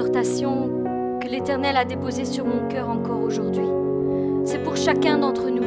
[0.00, 3.68] que l'Éternel a déposée sur mon cœur encore aujourd'hui.
[4.44, 5.62] C'est pour chacun d'entre nous.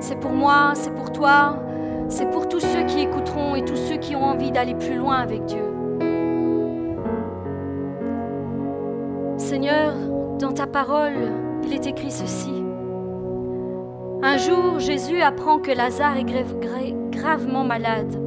[0.00, 1.58] C'est pour moi, c'est pour toi,
[2.08, 5.16] c'est pour tous ceux qui écouteront et tous ceux qui ont envie d'aller plus loin
[5.16, 5.62] avec Dieu.
[9.36, 9.92] Seigneur,
[10.38, 11.30] dans ta parole,
[11.62, 12.54] il est écrit ceci.
[14.22, 16.24] Un jour, Jésus apprend que Lazare est
[17.10, 18.18] gravement malade.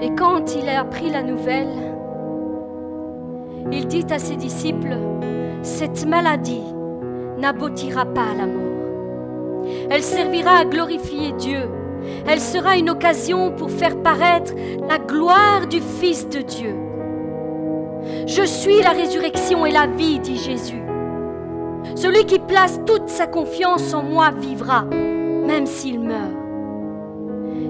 [0.00, 1.93] Et quand il a appris la nouvelle,
[3.72, 4.96] il dit à ses disciples,
[5.62, 6.62] cette maladie
[7.38, 8.64] n'aboutira pas à la mort.
[9.90, 11.60] Elle servira à glorifier Dieu.
[12.26, 14.52] Elle sera une occasion pour faire paraître
[14.88, 16.74] la gloire du Fils de Dieu.
[18.26, 20.82] Je suis la résurrection et la vie, dit Jésus.
[21.94, 26.32] Celui qui place toute sa confiance en moi vivra, même s'il meurt.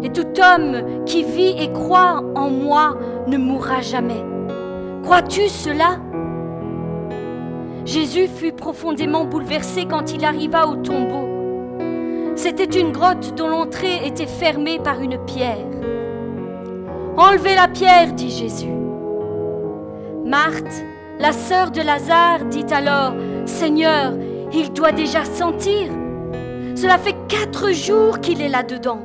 [0.02, 2.96] Et tout homme qui vit et croit en moi
[3.28, 4.33] ne mourra jamais.
[5.04, 5.98] Crois-tu cela?
[7.84, 11.28] Jésus fut profondément bouleversé quand il arriva au tombeau.
[12.36, 15.66] C'était une grotte dont l'entrée était fermée par une pierre.
[17.18, 18.72] Enlevez la pierre, dit Jésus.
[20.24, 20.84] Marthe,
[21.18, 23.12] la sœur de Lazare, dit alors,
[23.44, 24.14] Seigneur,
[24.54, 25.92] il doit déjà sentir.
[26.74, 29.04] Cela fait quatre jours qu'il est là-dedans.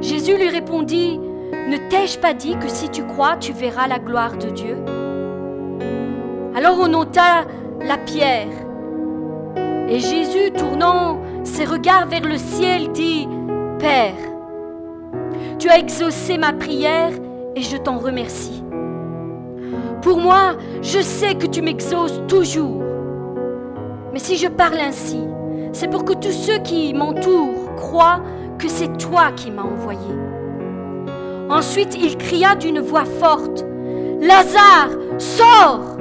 [0.00, 1.20] Jésus lui répondit,
[1.68, 4.78] Ne t'ai-je pas dit que si tu crois, tu verras la gloire de Dieu?
[6.56, 7.44] Alors on ôta
[7.82, 8.48] la pierre.
[9.86, 13.28] Et Jésus, tournant ses regards vers le ciel, dit,
[13.78, 14.16] Père,
[15.58, 17.10] tu as exaucé ma prière
[17.54, 18.64] et je t'en remercie.
[20.00, 22.82] Pour moi, je sais que tu m'exauces toujours.
[24.14, 25.20] Mais si je parle ainsi,
[25.72, 28.22] c'est pour que tous ceux qui m'entourent croient
[28.58, 30.27] que c'est toi qui m'as envoyé.
[31.50, 33.64] Ensuite, il cria d'une voix forte,
[34.20, 35.96] Lazare, sors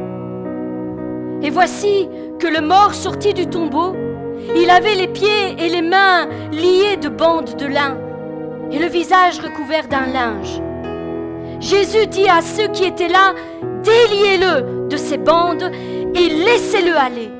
[1.41, 2.09] Et voici
[2.39, 3.95] que le mort sortit du tombeau.
[4.55, 7.97] Il avait les pieds et les mains liés de bandes de lin
[8.71, 10.61] et le visage recouvert d'un linge.
[11.59, 13.33] Jésus dit à ceux qui étaient là,
[13.83, 15.71] déliez-le de ses bandes
[16.13, 17.31] et laissez-le aller.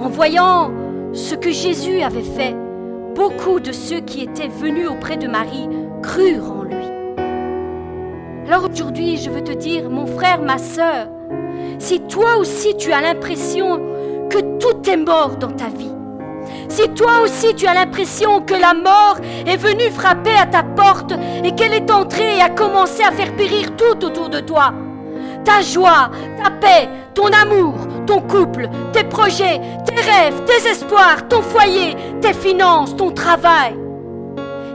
[0.00, 0.72] En voyant
[1.12, 2.56] ce que Jésus avait fait,
[3.14, 5.68] beaucoup de ceux qui étaient venus auprès de Marie
[6.02, 6.86] crurent en lui.
[8.46, 11.08] Alors aujourd'hui, je veux te dire, mon frère, ma sœur,
[11.78, 13.80] si toi aussi tu as l'impression
[14.30, 15.92] que tout est mort dans ta vie,
[16.68, 21.12] si toi aussi tu as l'impression que la mort est venue frapper à ta porte
[21.44, 24.72] et qu'elle est entrée et a commencé à faire périr tout autour de toi,
[25.44, 26.10] ta joie,
[26.42, 27.74] ta paix, ton amour,
[28.06, 33.87] ton couple, tes projets, tes rêves, tes espoirs, ton foyer, tes finances, ton travail.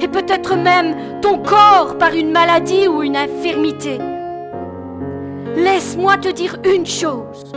[0.02, 4.00] Et peut-être même ton corps par une maladie ou une infirmité.
[5.56, 7.52] Laisse-moi te dire une chose.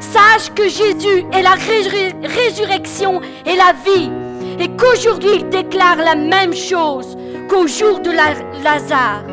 [0.00, 4.10] Sache que Jésus est la résurrection et la vie.
[4.58, 7.16] Et qu'aujourd'hui il déclare la même chose
[7.48, 9.24] qu'au jour de Lazare.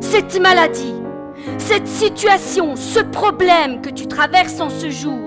[0.00, 0.94] Cette maladie,
[1.58, 5.25] cette situation, ce problème que tu traverses en ce jour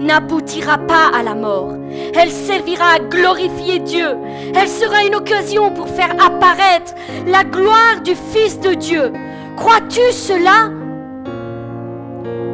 [0.00, 1.74] n'aboutira pas à la mort.
[2.14, 4.16] Elle servira à glorifier Dieu.
[4.54, 6.94] Elle sera une occasion pour faire apparaître
[7.26, 9.12] la gloire du Fils de Dieu.
[9.56, 10.70] Crois-tu cela?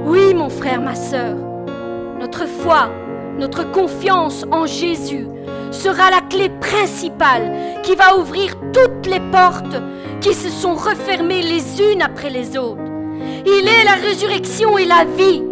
[0.07, 1.37] Oui, mon frère, ma sœur.
[2.21, 2.91] Notre foi,
[3.39, 5.27] notre confiance en Jésus
[5.71, 7.53] sera la clé principale
[7.83, 9.77] qui va ouvrir toutes les portes
[10.21, 12.81] qui se sont refermées les unes après les autres.
[13.47, 15.43] Il est la résurrection et la vie.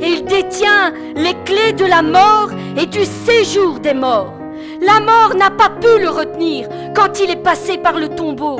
[0.00, 4.32] Et il détient les clés de la mort et du séjour des morts.
[4.80, 8.58] La mort n'a pas pu le retenir quand il est passé par le tombeau.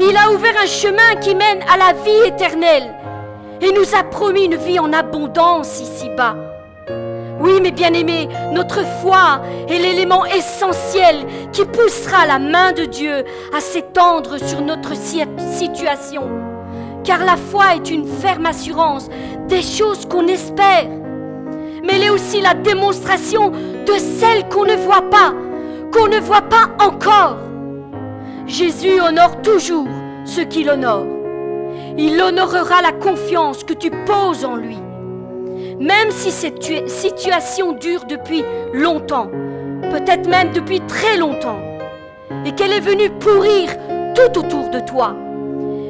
[0.00, 2.94] Il a ouvert un chemin qui mène à la vie éternelle
[3.60, 6.36] et nous a promis une vie en abondance ici-bas.
[7.38, 11.16] Oui, mes bien-aimés, notre foi est l'élément essentiel
[11.52, 13.24] qui poussera la main de Dieu
[13.54, 16.45] à s'étendre sur notre situation
[17.06, 19.08] car la foi est une ferme assurance
[19.48, 20.88] des choses qu'on espère,
[21.84, 25.32] mais elle est aussi la démonstration de celles qu'on ne voit pas,
[25.92, 27.38] qu'on ne voit pas encore.
[28.46, 29.86] Jésus honore toujours
[30.24, 31.06] ceux qui l'honorent.
[31.96, 34.76] Il honorera la confiance que tu poses en lui.
[35.78, 38.44] Même si cette situation dure depuis
[38.74, 39.30] longtemps,
[39.90, 41.60] peut-être même depuis très longtemps,
[42.44, 43.70] et qu'elle est venue pourrir
[44.14, 45.14] tout autour de toi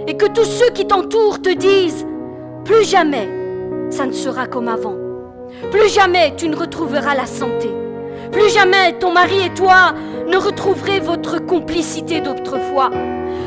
[0.07, 2.07] et que tous ceux qui t'entourent te disent,
[2.65, 3.29] plus jamais
[3.91, 4.97] ça ne sera comme avant.
[5.71, 7.71] Plus jamais tu ne retrouveras la santé.
[8.33, 9.95] Plus jamais ton mari et toi
[10.29, 12.91] ne retrouverez votre complicité d'autrefois.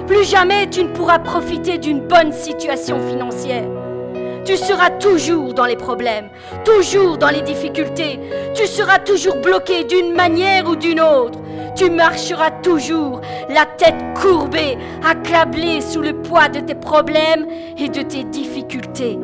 [0.07, 3.67] Plus jamais tu ne pourras profiter d'une bonne situation financière.
[4.45, 6.29] Tu seras toujours dans les problèmes,
[6.63, 8.19] toujours dans les difficultés.
[8.55, 11.37] Tu seras toujours bloqué d'une manière ou d'une autre.
[11.79, 17.47] Tu marcheras toujours la tête courbée, accablé sous le poids de tes problèmes
[17.77, 19.17] et de tes difficultés.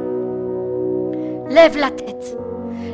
[1.50, 2.38] Lève la tête.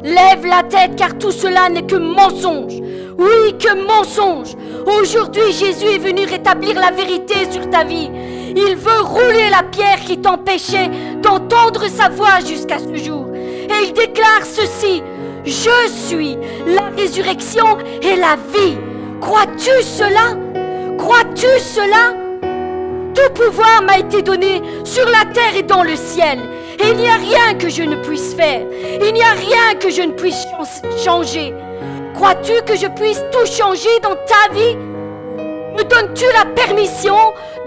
[0.04, 2.74] Lève la tête car tout cela n'est que mensonge.
[3.20, 4.56] Oui, que mensonge.
[5.00, 8.10] Aujourd'hui, Jésus est venu rétablir la vérité sur ta vie.
[8.56, 10.90] Il veut rouler la pierre qui t'empêchait
[11.22, 13.28] d'entendre sa voix jusqu'à ce jour.
[13.36, 15.04] Et il déclare ceci.
[15.46, 16.36] Je suis
[16.66, 18.91] la résurrection et la vie.
[19.22, 20.36] Crois-tu cela?
[20.98, 22.16] Crois-tu cela?
[23.14, 26.40] Tout pouvoir m'a été donné sur la terre et dans le ciel.
[26.80, 28.62] Et il n'y a rien que je ne puisse faire.
[29.02, 30.46] Il n'y a rien que je ne puisse
[31.04, 31.54] changer.
[32.16, 34.76] Crois-tu que je puisse tout changer dans ta vie?
[35.76, 37.16] Me donnes-tu la permission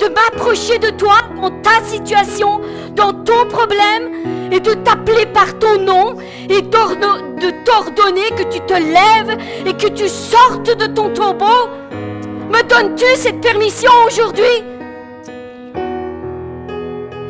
[0.00, 2.60] de m'approcher de toi dans ta situation,
[2.94, 6.16] dans ton problème, et de t'appeler par ton nom,
[6.48, 11.68] et de t'ordonner que tu te lèves et que tu sortes de ton tombeau?
[12.50, 14.62] Me donnes-tu cette permission aujourd'hui?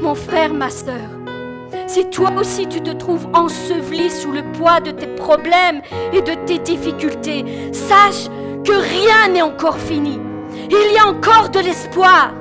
[0.01, 1.09] Mon frère, ma soeur,
[1.87, 5.81] si toi aussi tu te trouves enseveli sous le poids de tes problèmes
[6.13, 8.29] et de tes difficultés, sache
[8.65, 10.19] que rien n'est encore fini.
[10.71, 12.33] Il y a encore de l'espoir.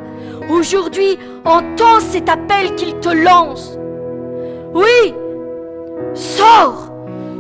[0.50, 3.78] Aujourd'hui, entends cet appel qu'il te lance.
[4.74, 5.14] Oui,
[6.14, 6.92] sors,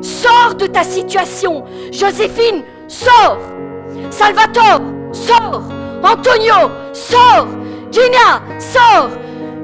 [0.01, 1.63] sors de ta situation.
[1.91, 3.39] Joséphine, sors.
[4.09, 4.81] Salvatore,
[5.11, 5.63] sors.
[6.03, 7.47] Antonio, sors.
[7.91, 9.09] Gina, sors.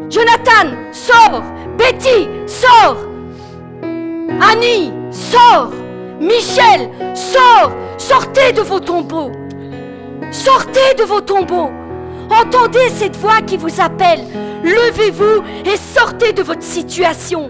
[0.09, 1.41] Jonathan, sors.
[1.77, 2.97] Betty, sors
[4.41, 5.71] Annie, sors
[6.19, 9.31] Michel, sors Sortez de vos tombeaux
[10.31, 11.71] Sortez de vos tombeaux
[12.29, 14.21] Entendez cette voix qui vous appelle.
[14.63, 17.49] Levez-vous et sortez de votre situation.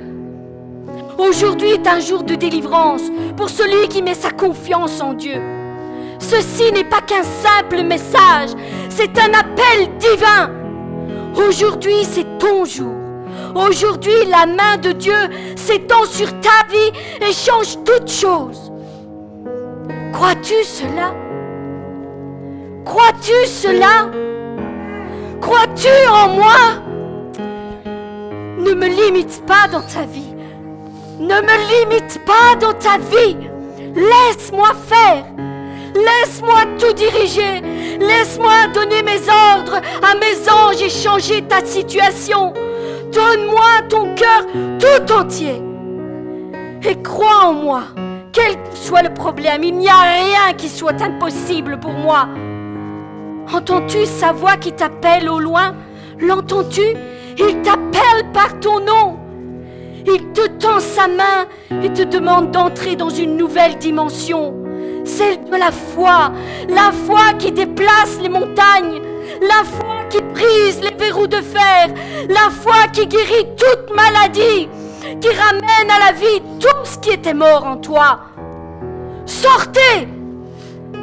[1.18, 3.04] Aujourd'hui est un jour de délivrance
[3.36, 5.42] pour celui qui met sa confiance en Dieu.
[6.20, 8.52] Ceci n'est pas qu'un simple message,
[8.90, 10.52] c'est un appel divin.
[11.48, 12.94] Aujourd'hui, c'est ton jour.
[13.56, 15.14] Aujourd'hui, la main de Dieu
[15.56, 18.72] s'étend sur ta vie et change toutes choses.
[20.14, 21.14] Crois-tu cela?
[22.90, 24.10] Crois-tu cela?
[25.42, 26.82] Crois-tu en moi?
[28.58, 30.34] Ne me limite pas dans ta vie.
[31.20, 33.38] Ne me limite pas dans ta vie.
[33.94, 35.24] Laisse-moi faire.
[35.94, 37.62] Laisse-moi tout diriger.
[38.00, 39.22] Laisse-moi donner mes
[39.54, 42.54] ordres à mes anges et changer ta situation.
[43.14, 44.48] Donne-moi ton cœur
[44.80, 45.62] tout entier.
[46.82, 47.84] Et crois en moi.
[48.32, 52.28] Quel que soit le problème, il n'y a rien qui soit impossible pour moi.
[53.52, 55.74] Entends-tu sa voix qui t'appelle au loin?
[56.20, 56.84] L'entends-tu?
[57.38, 59.18] Il t'appelle par ton nom.
[60.06, 61.48] Il te tend sa main
[61.84, 64.54] et te demande d'entrer dans une nouvelle dimension,
[65.04, 66.32] celle de la foi,
[66.68, 69.02] la foi qui déplace les montagnes,
[69.42, 71.90] la foi qui brise les verrous de fer,
[72.30, 74.70] la foi qui guérit toute maladie,
[75.22, 78.20] qui ramène à la vie tout ce qui était mort en toi.
[79.26, 80.08] Sortez,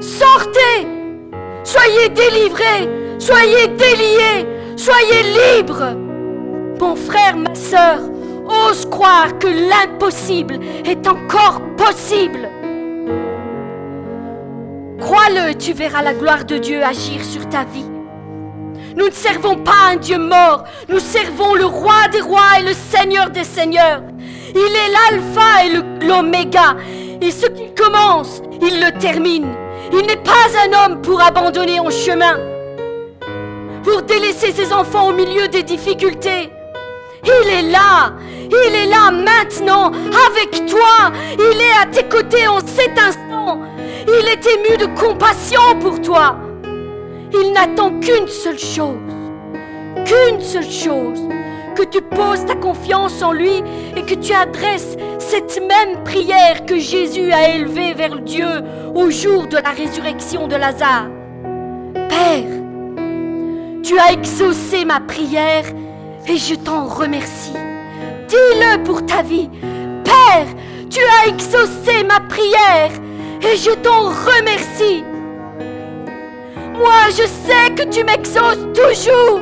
[0.01, 0.87] sortez,
[1.67, 4.47] soyez délivrés, soyez déliés,
[4.77, 5.95] soyez libres.
[6.81, 7.99] Mon frère, ma soeur,
[8.69, 12.49] ose croire que l'impossible est encore possible.
[15.01, 17.91] Crois-le, tu verras la gloire de Dieu agir sur ta vie.
[18.97, 22.73] Nous ne servons pas un Dieu mort, nous servons le roi des rois et le
[22.73, 24.03] seigneur des seigneurs.
[24.55, 26.77] Il est l'alpha et l'oméga.
[27.21, 29.66] Et ce qu'il commence, il le termine.
[29.93, 30.33] Il n'est pas
[30.65, 32.39] un homme pour abandonner en chemin,
[33.83, 36.51] pour délaisser ses enfants au milieu des difficultés.
[37.25, 39.91] Il est là, il est là maintenant,
[40.29, 41.13] avec toi.
[41.35, 43.61] Il est à tes côtés en cet instant.
[44.07, 46.37] Il est ému de compassion pour toi.
[47.33, 48.97] Il n'attend qu'une seule chose,
[50.05, 51.21] qu'une seule chose,
[51.77, 53.63] que tu poses ta confiance en lui
[53.97, 58.49] et que tu adresses cette même prière que Jésus a élevée vers Dieu
[58.95, 61.09] au jour de la résurrection de Lazare.
[62.09, 62.49] Père,
[63.83, 65.65] tu as exaucé ma prière
[66.27, 67.53] et je t'en remercie.
[68.27, 69.51] Dis-le pour ta vie.
[70.03, 70.47] Père,
[70.91, 72.91] tu as exaucé ma prière
[73.43, 75.05] et je t'en remercie.
[76.79, 79.41] Moi, je sais que tu m'exauces toujours.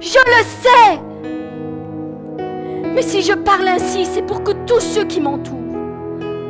[0.00, 1.07] Je le sais.
[2.94, 5.58] Mais si je parle ainsi, c'est pour que tous ceux qui m'entourent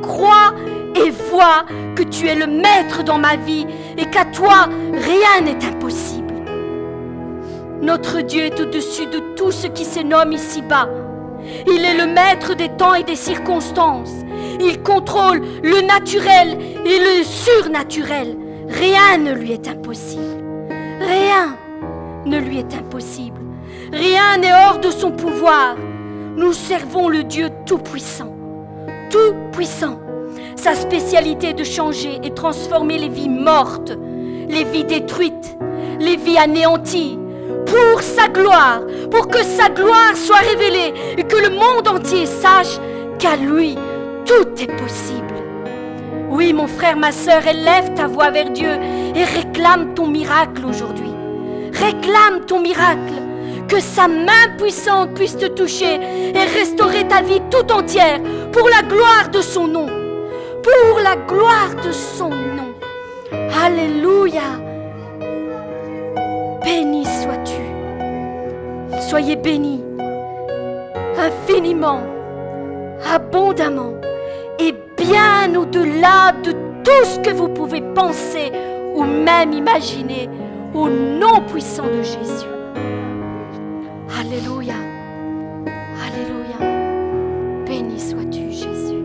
[0.02, 0.54] croient
[0.96, 1.64] et vois
[1.94, 3.66] que tu es le maître dans ma vie
[3.96, 6.34] et qu'à toi, rien n'est impossible.
[7.82, 10.88] Notre Dieu est au-dessus de tout ce qui se nomme ici-bas.
[11.66, 14.12] Il est le maître des temps et des circonstances.
[14.60, 18.36] Il contrôle le naturel et le surnaturel.
[18.68, 20.42] Rien ne lui est impossible.
[21.00, 21.56] Rien
[22.26, 23.40] ne lui est impossible.
[23.92, 25.76] Rien n'est hors de son pouvoir.
[26.38, 28.32] Nous servons le Dieu Tout-Puissant.
[29.10, 29.98] Tout-Puissant.
[30.54, 33.90] Sa spécialité est de changer et transformer les vies mortes,
[34.48, 35.58] les vies détruites,
[35.98, 37.18] les vies anéanties,
[37.66, 42.78] pour sa gloire, pour que sa gloire soit révélée et que le monde entier sache
[43.18, 43.76] qu'à lui,
[44.24, 45.42] tout est possible.
[46.30, 48.78] Oui, mon frère, ma sœur, élève ta voix vers Dieu
[49.16, 51.10] et réclame ton miracle aujourd'hui.
[51.72, 53.27] Réclame ton miracle.
[53.68, 56.00] Que sa main puissante puisse te toucher
[56.34, 58.20] et restaurer ta vie tout entière
[58.52, 59.86] pour la gloire de son nom.
[60.62, 62.74] Pour la gloire de son nom.
[63.64, 64.58] Alléluia.
[66.64, 67.60] Béni sois-tu.
[69.08, 69.84] Soyez bénis
[71.18, 72.00] infiniment,
[73.12, 73.94] abondamment
[74.58, 78.52] et bien au-delà de tout ce que vous pouvez penser
[78.94, 80.28] ou même imaginer
[80.74, 82.57] au nom puissant de Jésus.
[84.16, 84.74] Alléluia.
[86.06, 86.58] Alléluia.
[87.66, 89.04] Béni sois-tu, Jésus.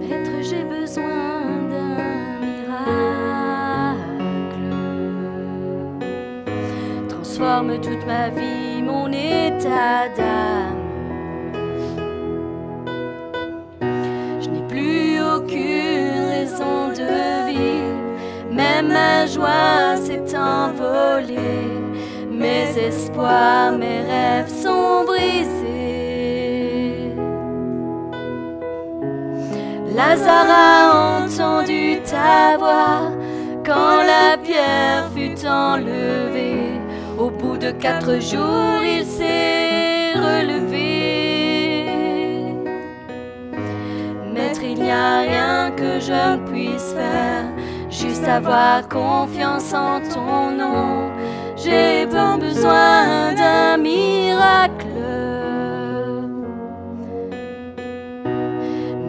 [0.00, 3.98] Maître, j'ai besoin d'un miracle.
[7.08, 10.27] Transforme toute ma vie, mon état d'âme.
[23.78, 27.12] Mes rêves sont brisés.
[29.94, 33.12] Lazare a entendu ta voix
[33.66, 36.80] quand la pierre fut enlevée.
[37.18, 41.84] Au bout de quatre jours, il s'est relevé.
[44.32, 47.44] Maître, il n'y a rien que je ne puisse faire,
[47.90, 51.10] juste avoir confiance en ton nom.
[51.60, 54.86] J'ai besoin d'un miracle.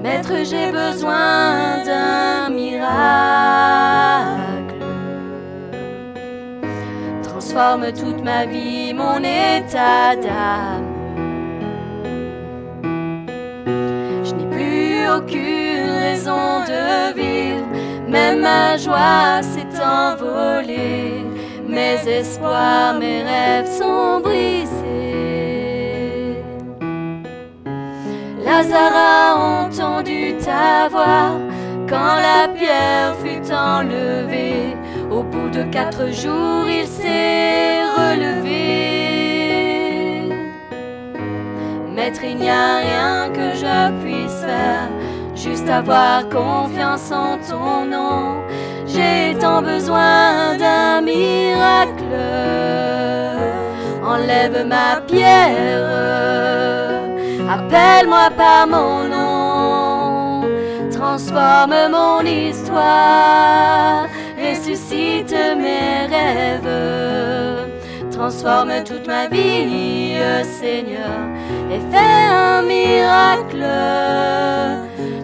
[0.02, 2.90] Maître, j'ai besoin d'un miracle.
[7.22, 10.88] Transforme toute ma vie, mon état d'âme.
[14.24, 17.68] Je n'ai plus aucune raison de vivre,
[18.08, 21.29] même ma joie s'est envolée.
[21.70, 24.74] Mes espoirs, mes rêves sont brisés.
[28.44, 31.38] Lazare a entendu ta voix
[31.88, 34.76] quand la pierre fut enlevée.
[35.12, 38.50] Au bout de quatre jours, il s'est relevé.
[41.96, 44.90] Maître, il n'y a rien que je puisse faire,
[45.36, 48.40] juste avoir confiance en ton nom.
[49.00, 52.18] J'ai tant besoin d'un miracle.
[54.04, 55.88] Enlève ma pierre.
[57.56, 60.48] Appelle-moi par mon nom,
[60.92, 67.70] transforme mon histoire, ressuscite mes rêves,
[68.12, 71.18] transforme toute ma vie, Seigneur,
[71.72, 73.66] et fais un miracle.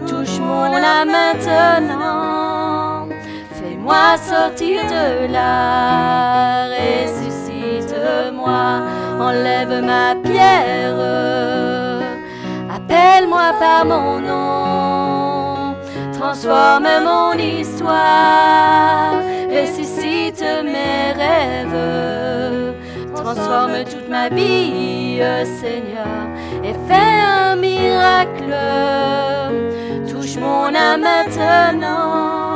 [0.07, 2.34] Touche mon âme maintenant,
[3.85, 8.81] fais-moi sortir de là, ressuscite-moi,
[9.19, 10.95] enlève ma pierre.
[12.75, 15.75] Appelle-moi par mon nom,
[16.13, 19.13] transforme mon histoire,
[19.51, 22.73] ressuscite mes rêves,
[23.15, 25.21] transforme toute ma vie,
[25.61, 26.07] Seigneur,
[26.63, 28.55] et fais un miracle.
[30.09, 32.54] Touche mon âme maintenant,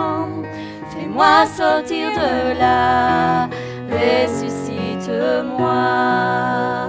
[1.19, 3.47] fais-moi sortir de là,
[3.89, 6.87] ressuscite-moi.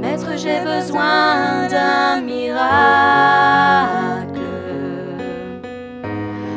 [0.00, 2.60] Maître, j'ai besoin d'un miracle.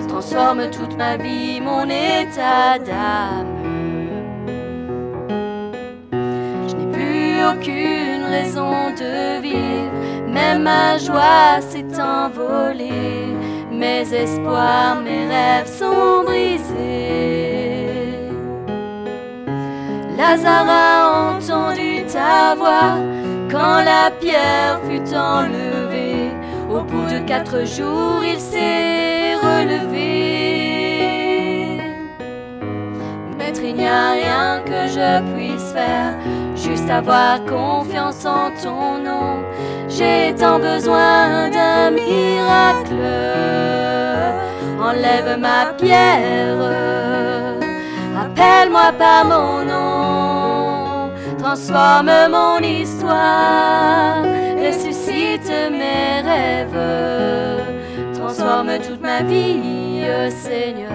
[0.08, 3.46] Transforme toute ma vie, mon état d'âme.
[6.68, 9.92] Je n'ai plus aucune raison de vivre,
[10.28, 13.35] même ma joie s'est envolée.
[13.76, 17.86] Mes espoirs, mes rêves sont brisés.
[20.18, 22.98] Lazare a entendu ta voix
[23.52, 26.32] quand la pierre fut enlevée.
[26.70, 30.06] Au bout de quatre jours, il s'est relevé.
[33.38, 36.16] Maître, il n'y a rien que je puisse faire,
[36.86, 39.44] juste avoir confiance en ton nom.
[39.90, 42.96] J'ai tant besoin d'un miracle.
[44.80, 46.58] Enlève ma pierre,
[48.20, 54.22] appelle-moi par mon nom, transforme mon histoire,
[54.64, 60.92] ressuscite mes rêves, transforme toute ma vie, Seigneur,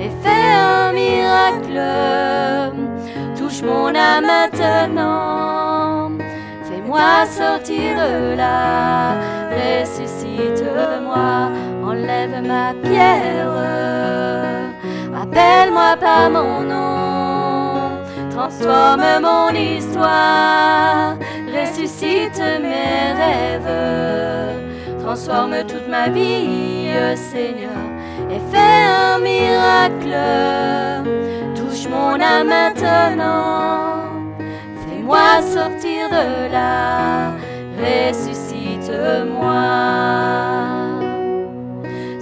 [0.00, 1.80] et fais un miracle.
[3.50, 6.10] Touche mon âme maintenant.
[6.86, 9.16] Moi sortir de là,
[9.50, 11.50] ressuscite-moi,
[11.84, 13.50] enlève ma pierre,
[15.20, 17.98] appelle-moi par mon nom,
[18.30, 21.16] transforme mon histoire,
[21.52, 24.60] ressuscite mes rêves,
[25.02, 27.89] transforme toute ma vie, Seigneur,
[28.32, 30.16] et fais un miracle,
[31.56, 33.70] touche mon âme maintenant
[35.10, 37.32] moi sortir de là,
[37.82, 39.52] ressuscite-moi.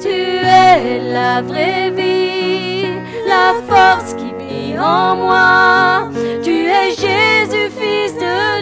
[0.02, 2.86] Tu es la vraie vie,
[3.26, 6.08] la force qui vit en moi.
[6.42, 8.57] Tu es Jésus, Fils de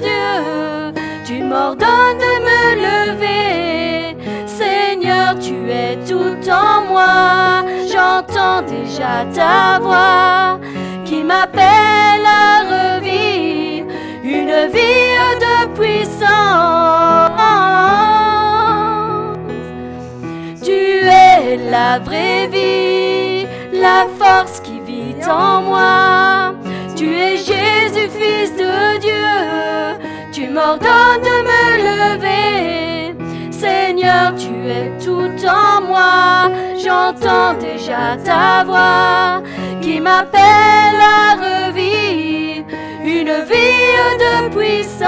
[5.66, 10.60] tu es tout en moi, j'entends déjà ta voix
[11.04, 13.90] qui m'appelle à revivre
[14.22, 16.26] une vie de puissance.
[20.62, 26.54] Tu es la vraie vie, la force qui vit en moi.
[26.96, 29.98] Tu es Jésus, Fils de Dieu.
[30.32, 31.55] Tu m'ordonnes de.
[33.96, 36.50] Seigneur, tu es tout en moi.
[36.76, 39.42] J'entends déjà ta voix
[39.80, 42.66] qui m'appelle à revivre
[43.02, 45.06] une vie de puissance.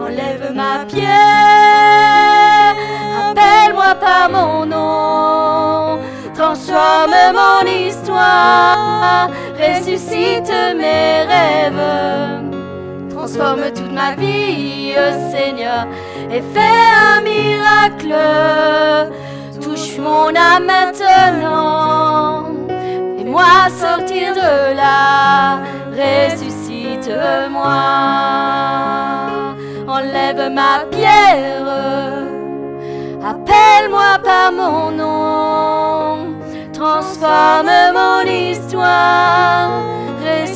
[0.00, 1.08] Enlève ma pierre,
[3.28, 5.98] appelle-moi par mon nom,
[6.32, 12.47] transforme mon histoire, ressuscite mes rêves.
[13.30, 14.94] Transforme toute ma vie,
[15.30, 15.86] Seigneur,
[16.30, 18.14] et fais un miracle.
[19.60, 22.48] Touche mon âme maintenant
[23.28, 25.60] moi sortir de là,
[25.92, 27.12] ressuscite-moi,
[29.86, 31.68] enlève ma pierre,
[33.22, 36.34] appelle-moi par mon nom,
[36.72, 39.70] transforme mon histoire,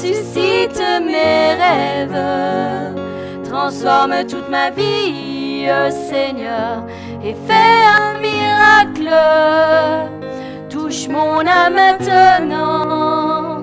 [0.02, 2.22] ressuscite mes rêves,
[3.48, 6.84] transforme toute ma vie, Seigneur,
[7.24, 9.14] et fais un miracle
[10.68, 13.62] touche mon âme maintenant.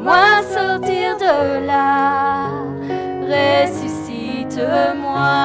[0.08, 2.48] Fais-moi sortir de là,
[3.28, 5.36] ressuscite-moi.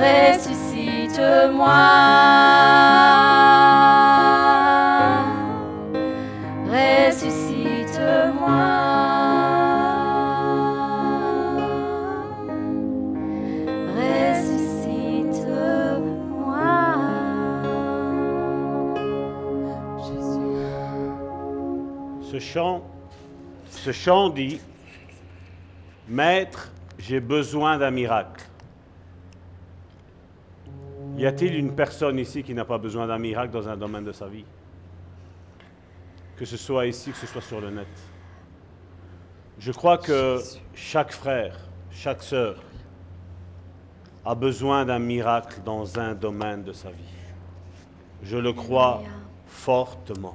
[0.00, 2.93] Ressuscite-moi.
[23.70, 24.60] Ce chant dit,
[26.08, 28.44] Maître, j'ai besoin d'un miracle.
[31.16, 34.12] Y a-t-il une personne ici qui n'a pas besoin d'un miracle dans un domaine de
[34.12, 34.44] sa vie?
[36.36, 37.86] Que ce soit ici, que ce soit sur le net.
[39.58, 40.40] Je crois que
[40.74, 41.56] chaque frère,
[41.90, 42.56] chaque sœur
[44.24, 47.14] a besoin d'un miracle dans un domaine de sa vie.
[48.22, 49.02] Je le crois
[49.46, 50.34] fortement.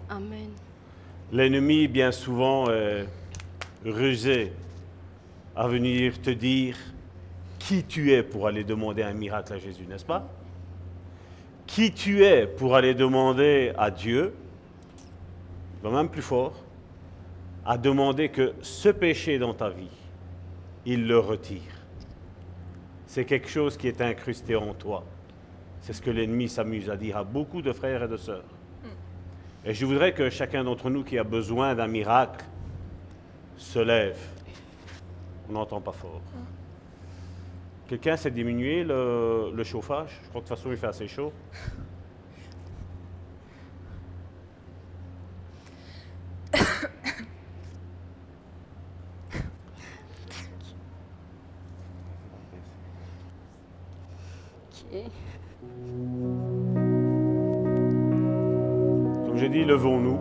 [1.32, 3.06] L'ennemi, bien souvent, est
[3.86, 4.52] rusé
[5.56, 6.76] à venir te dire
[7.60, 10.28] qui tu es pour aller demander un miracle à Jésus, n'est-ce pas?
[11.68, 14.34] Qui tu es pour aller demander à Dieu,
[15.84, 16.64] va même plus fort,
[17.66, 19.92] à demander que ce péché dans ta vie,
[20.86, 21.62] il le retire.
[23.06, 25.04] C'est quelque chose qui est incrusté en toi.
[25.82, 28.44] C'est ce que l'ennemi s'amuse à dire à beaucoup de frères et de sœurs.
[29.66, 32.46] Et je voudrais que chacun d'entre nous qui a besoin d'un miracle
[33.58, 34.18] se lève.
[35.50, 36.22] On n'entend pas fort.
[37.88, 40.20] Quelqu'un s'est diminué le, chauffage?
[40.24, 41.34] Je crois que de toute façon il fait assez chaud.
[59.40, 60.18] J'ai dit, levons-nous.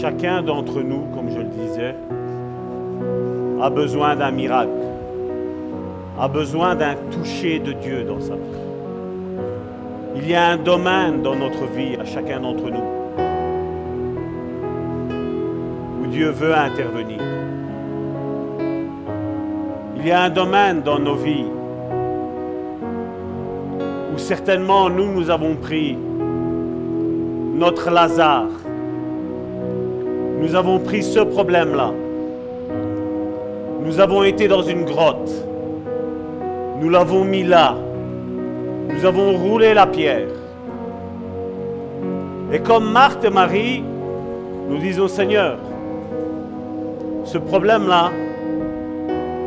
[0.00, 1.94] Chacun d'entre nous, comme je le disais,
[3.62, 4.70] a besoin d'un miracle,
[6.18, 8.40] a besoin d'un toucher de Dieu dans sa vie.
[10.16, 12.86] Il y a un domaine dans notre vie, à chacun d'entre nous,
[16.02, 17.20] où Dieu veut intervenir.
[19.98, 21.46] Il y a un domaine dans nos vies
[24.14, 25.96] où certainement nous, nous avons pris
[27.54, 28.48] notre Lazare.
[30.40, 31.92] Nous avons pris ce problème-là.
[33.84, 35.32] Nous avons été dans une grotte.
[36.80, 37.74] Nous l'avons mis là.
[38.90, 40.28] Nous avons roulé la pierre.
[42.52, 43.82] Et comme Marthe et Marie,
[44.68, 45.58] nous disons Seigneur,
[47.24, 48.10] ce problème-là,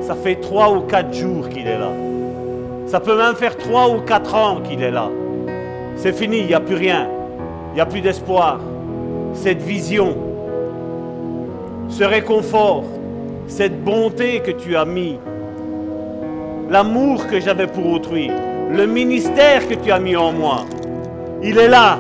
[0.09, 1.91] ça fait trois ou quatre jours qu'il est là.
[2.87, 5.07] Ça peut même faire trois ou quatre ans qu'il est là.
[5.97, 7.07] C'est fini, il n'y a plus rien.
[7.71, 8.59] Il n'y a plus d'espoir.
[9.35, 10.17] Cette vision,
[11.89, 12.85] ce réconfort,
[13.45, 15.19] cette bonté que tu as mis,
[16.71, 18.31] l'amour que j'avais pour autrui,
[18.71, 20.65] le ministère que tu as mis en moi,
[21.43, 21.99] il est là,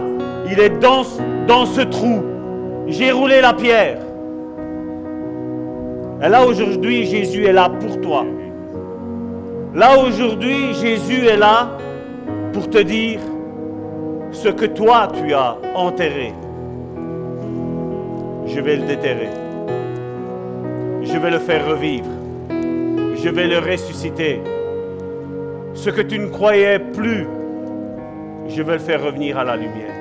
[0.49, 1.03] il est dans,
[1.45, 2.23] dans ce trou.
[2.87, 3.99] J'ai roulé la pierre.
[6.21, 8.25] Et là aujourd'hui, Jésus est là pour toi.
[9.73, 11.77] Là aujourd'hui, Jésus est là
[12.51, 13.21] pour te dire
[14.31, 16.33] ce que toi tu as enterré.
[18.47, 19.29] Je vais le déterrer.
[21.03, 22.09] Je vais le faire revivre.
[22.49, 24.41] Je vais le ressusciter.
[25.73, 27.27] Ce que tu ne croyais plus,
[28.47, 29.93] je vais le faire revenir à la lumière.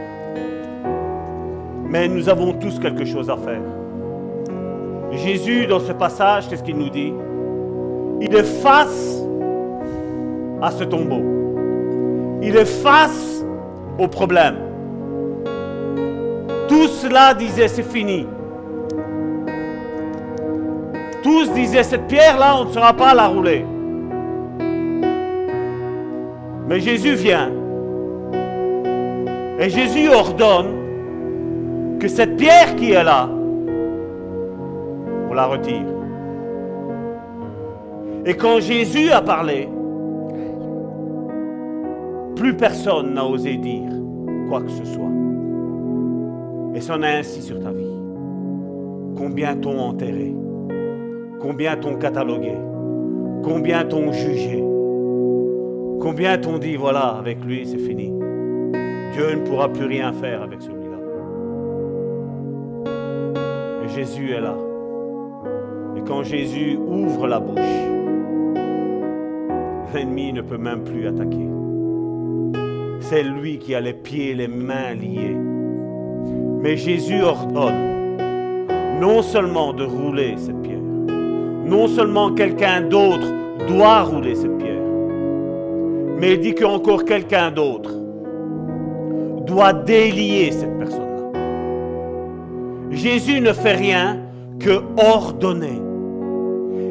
[1.85, 3.63] Mais nous avons tous quelque chose à faire.
[5.13, 7.13] Jésus, dans ce passage, qu'est-ce qu'il nous dit?
[8.21, 9.23] Il est face
[10.61, 11.23] à ce tombeau.
[12.43, 13.45] Il est face
[13.99, 14.57] au problème.
[16.69, 18.27] Tout cela disait c'est fini.
[21.23, 23.65] Tous disaient cette pierre-là, on ne saura pas la rouler.
[26.69, 27.51] Mais Jésus vient.
[29.59, 33.29] Et Jésus ordonne que cette pierre qui est là,
[35.31, 35.87] on la retire.
[38.27, 39.69] Et quand Jésus a parlé,
[42.37, 43.91] plus personne n'a osé dire
[44.49, 45.11] quoi que ce soit.
[46.75, 47.91] Et c'en est ainsi sur ta vie.
[49.17, 50.35] Combien t'ont enterré?
[51.41, 52.53] Combien t'ont catalogué?
[53.43, 54.63] Combien t'ont jugé?
[56.01, 58.13] Combien t'ont dit, voilà, avec lui, c'est fini.
[59.13, 60.99] Dieu ne pourra plus rien faire avec celui-là.
[63.85, 64.55] Et Jésus est là.
[65.99, 67.59] Et quand Jésus ouvre la bouche,
[69.93, 71.49] l'ennemi ne peut même plus attaquer.
[73.01, 75.37] C'est lui qui a les pieds et les mains liés.
[76.63, 78.69] Mais Jésus ordonne
[79.01, 80.79] non seulement de rouler cette pierre,
[81.65, 83.27] non seulement quelqu'un d'autre
[83.67, 84.83] doit rouler cette pierre,
[86.21, 87.91] mais il dit qu'encore quelqu'un d'autre
[89.47, 91.41] doit délier cette personne-là.
[92.91, 94.19] Jésus ne fait rien
[94.61, 95.88] que ordonner.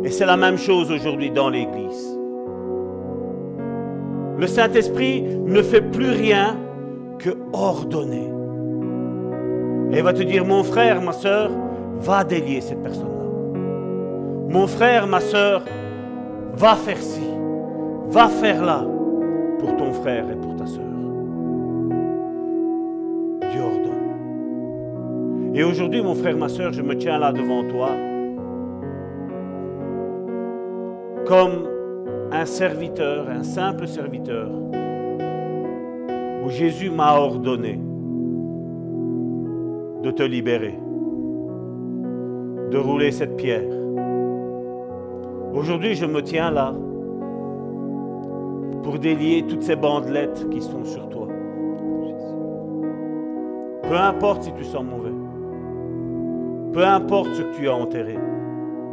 [0.07, 2.17] Et c'est la même chose aujourd'hui dans l'Église.
[4.37, 6.55] Le Saint-Esprit ne fait plus rien
[7.19, 8.31] que ordonner.
[9.91, 11.51] Et il va te dire, mon frère, ma soeur,
[11.97, 13.59] va délier cette personne-là.
[14.47, 15.65] Mon frère, ma soeur,
[16.55, 17.27] va faire ci,
[18.07, 18.85] va faire là
[19.59, 20.85] pour ton frère et pour ta soeur.
[23.51, 25.53] Dieu ordonne.
[25.53, 27.89] Et aujourd'hui, mon frère, ma soeur, je me tiens là devant toi
[31.27, 31.67] comme
[32.31, 34.49] un serviteur, un simple serviteur,
[36.43, 37.81] où Jésus m'a ordonné
[40.03, 40.79] de te libérer,
[42.71, 43.67] de rouler cette pierre.
[45.53, 46.73] Aujourd'hui, je me tiens là
[48.83, 51.27] pour délier toutes ces bandelettes qui sont sur toi.
[53.83, 55.11] Peu importe si tu sens mauvais.
[56.71, 58.17] Peu importe ce que tu as enterré.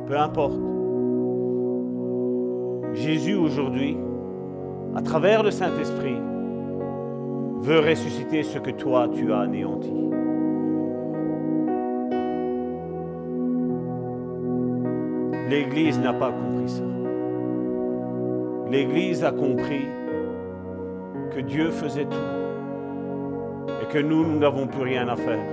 [0.07, 0.74] Peu importe.
[2.95, 3.97] Jésus aujourd'hui,
[4.95, 6.17] à travers le Saint-Esprit,
[7.61, 9.93] veut ressusciter ce que toi tu as anéanti.
[15.51, 16.85] L'Église n'a pas compris ça.
[18.71, 19.87] L'Église a compris
[21.35, 25.45] que Dieu faisait tout et que nous, nous n'avons plus rien à faire.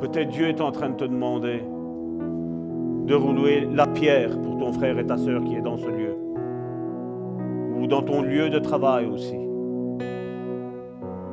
[0.00, 1.62] Peut-être Dieu est en train de te demander
[3.10, 6.14] de rouler la pierre pour ton frère et ta sœur qui est dans ce lieu.
[7.76, 9.36] Ou dans ton lieu de travail aussi.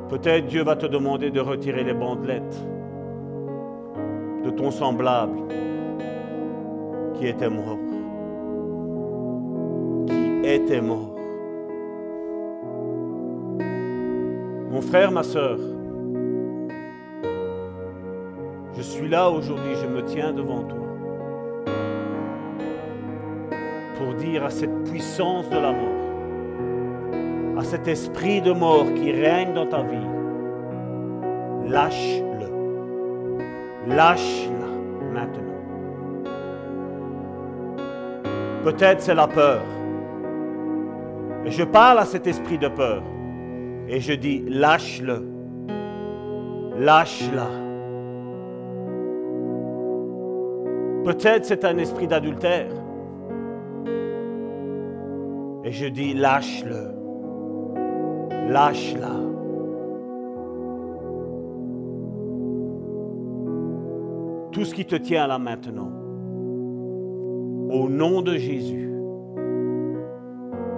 [0.08, 2.66] Peut-être Dieu va te demander de retirer les bandelettes
[4.44, 5.38] de ton semblable
[7.14, 7.78] qui était mort.
[10.08, 11.14] Qui était mort.
[14.72, 15.58] Mon frère, ma sœur,
[18.76, 20.77] je suis là aujourd'hui, je me tiens devant toi
[23.98, 29.52] pour dire à cette puissance de la mort, à cet esprit de mort qui règne
[29.52, 30.06] dans ta vie,
[31.68, 32.28] lâche-le.
[33.94, 34.66] Lâche-la
[35.12, 35.42] maintenant.
[38.64, 39.62] Peut-être c'est la peur.
[41.44, 43.02] Et je parle à cet esprit de peur.
[43.88, 45.26] Et je dis, lâche-le.
[46.78, 47.48] Lâche-la.
[51.04, 52.68] Peut-être c'est un esprit d'adultère.
[55.68, 56.94] Et je dis, lâche-le.
[58.50, 59.16] Lâche-la.
[64.50, 65.90] Tout ce qui te tient là maintenant,
[67.70, 68.90] au nom de Jésus,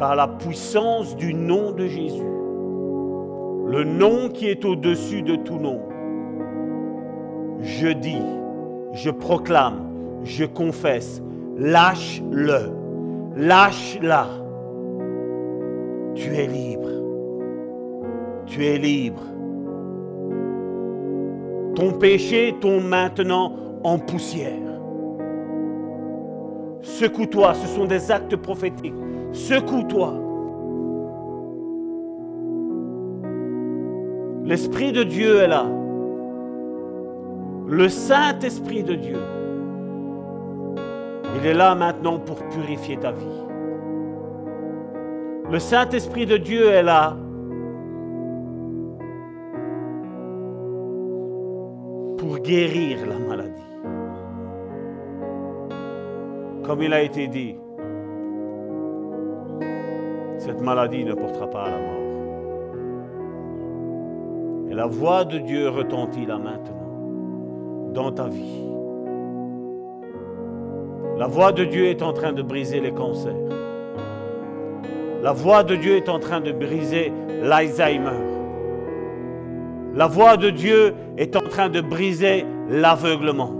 [0.01, 2.33] par la puissance du nom de Jésus,
[3.69, 5.83] le nom qui est au-dessus de tout nom,
[7.61, 8.23] je dis,
[8.95, 9.89] je proclame,
[10.25, 11.23] je confesse,
[11.57, 12.73] lâche-le,
[13.37, 14.40] lâche-la.
[16.15, 16.89] Tu es libre.
[18.47, 19.23] Tu es libre.
[21.75, 23.53] Ton péché tombe maintenant
[23.85, 24.53] en poussière.
[26.83, 28.95] Secoue-toi, ce sont des actes prophétiques.
[29.33, 30.15] Secoue-toi.
[34.45, 35.67] L'Esprit de Dieu est là.
[37.69, 39.19] Le Saint-Esprit de Dieu.
[41.37, 43.50] Il est là maintenant pour purifier ta vie.
[45.51, 47.17] Le Saint-Esprit de Dieu est là
[52.19, 53.51] pour guérir la maladie.
[56.65, 57.57] Comme il a été dit,
[60.39, 62.01] cette maladie ne portera pas à la mort.
[64.71, 68.69] Et la voix de Dieu retentit là maintenant, dans ta vie.
[71.19, 73.35] La voix de Dieu est en train de briser les cancers.
[75.23, 78.17] La voix de Dieu est en train de briser l'Alzheimer.
[79.95, 83.53] La voix de Dieu est en train de briser l'aveuglement.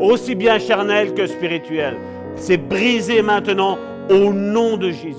[0.00, 1.96] Aussi bien charnel que spirituel.
[2.36, 3.76] C'est brisé maintenant
[4.08, 5.16] au nom de Jésus.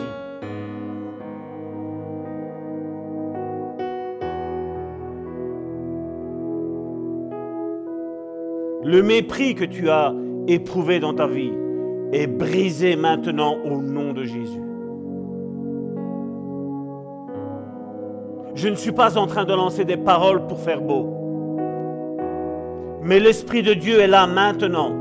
[8.84, 10.12] Le mépris que tu as
[10.48, 11.52] éprouvé dans ta vie
[12.14, 14.69] est brisé maintenant au nom de Jésus.
[18.62, 21.08] Je ne suis pas en train de lancer des paroles pour faire beau.
[23.02, 24.92] Mais l'Esprit de Dieu est là maintenant,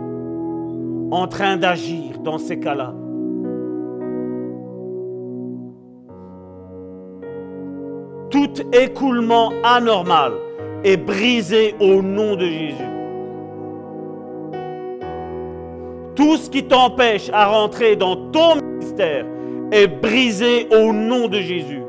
[1.10, 2.94] en train d'agir dans ces cas-là.
[8.30, 10.34] Tout écoulement anormal
[10.84, 12.92] est brisé au nom de Jésus.
[16.14, 19.26] Tout ce qui t'empêche à rentrer dans ton ministère
[19.72, 21.87] est brisé au nom de Jésus.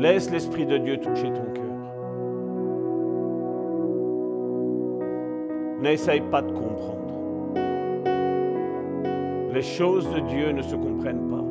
[0.00, 1.64] Laisse l'Esprit de Dieu toucher ton cœur.
[5.82, 6.96] N'essaye pas de comprendre.
[9.52, 11.44] Les choses de Dieu ne se comprennent pas.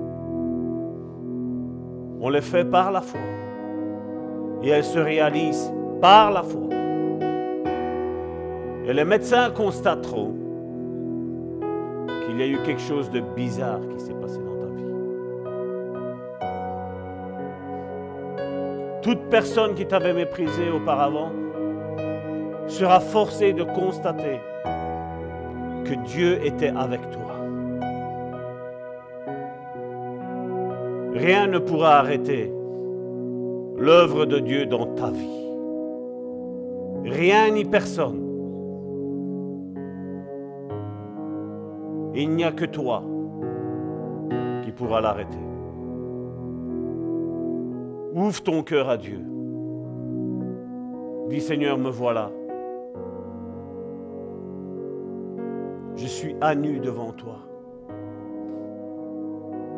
[2.21, 3.19] On les fait par la foi.
[4.63, 6.69] Et elles se réalisent par la foi.
[8.87, 10.33] Et les médecins constateront
[12.25, 14.39] qu'il y a eu quelque chose de bizarre qui s'est passé
[19.01, 21.31] Toute personne qui t'avait méprisé auparavant
[22.67, 24.39] sera forcée de constater
[25.85, 27.19] que Dieu était avec toi.
[31.13, 32.53] Rien ne pourra arrêter
[33.77, 35.39] l'œuvre de Dieu dans ta vie.
[37.05, 38.25] Rien ni personne.
[42.13, 43.03] Il n'y a que toi
[44.63, 45.48] qui pourra l'arrêter.
[48.19, 49.21] Ouvre ton cœur à Dieu.
[51.29, 52.29] Dis Seigneur, me voilà.
[55.95, 57.37] Je suis à nu devant toi.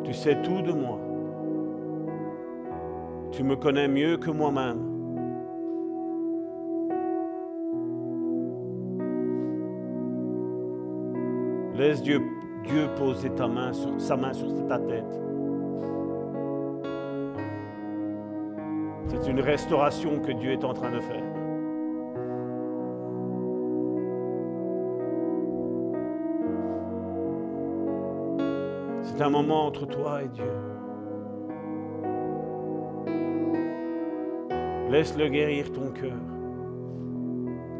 [0.02, 0.98] Tu sais tout de moi.
[3.30, 4.90] Tu me connais mieux que moi-même.
[11.76, 12.20] Laisse Dieu,
[12.64, 15.31] Dieu poser sa main sur ta tête.
[19.12, 21.22] C'est une restauration que Dieu est en train de faire.
[29.02, 30.50] C'est un moment entre toi et Dieu.
[34.90, 36.12] Laisse-le guérir ton cœur.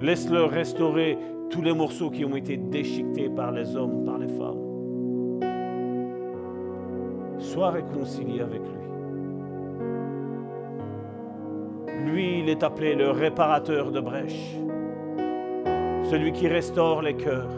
[0.03, 1.16] Laisse-le restaurer
[1.49, 4.61] tous les morceaux qui ont été déchiquetés par les hommes, par les femmes.
[7.38, 8.91] Sois réconcilié avec lui.
[12.53, 14.57] Est appelé le réparateur de brèches,
[16.11, 17.49] celui qui restaure les cœurs.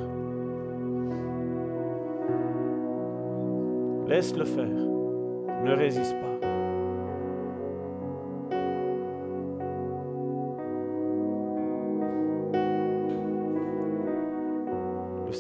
[4.09, 4.65] Laisse-le faire,
[5.65, 6.35] ne résiste pas.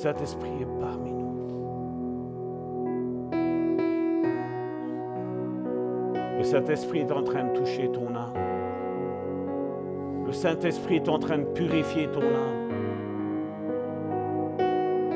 [0.05, 1.35] Saint-Esprit est parmi nous.
[6.37, 8.54] Le Saint-Esprit est en train de toucher ton âme.
[10.35, 12.64] Saint-Esprit est en train de purifier ton âme.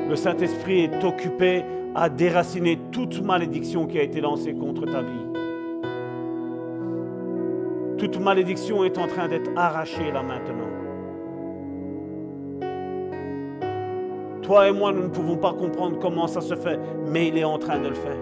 [0.09, 5.25] Le Saint-Esprit est occupé à déraciner toute malédiction qui a été lancée contre ta vie.
[7.99, 10.69] Toute malédiction est en train d'être arrachée là maintenant.
[14.41, 17.43] Toi et moi, nous ne pouvons pas comprendre comment ça se fait, mais il est
[17.43, 18.17] en train de le faire.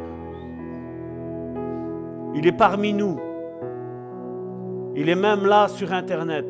[2.36, 3.17] Il est parmi nous.
[4.95, 6.45] Il est même là sur Internet.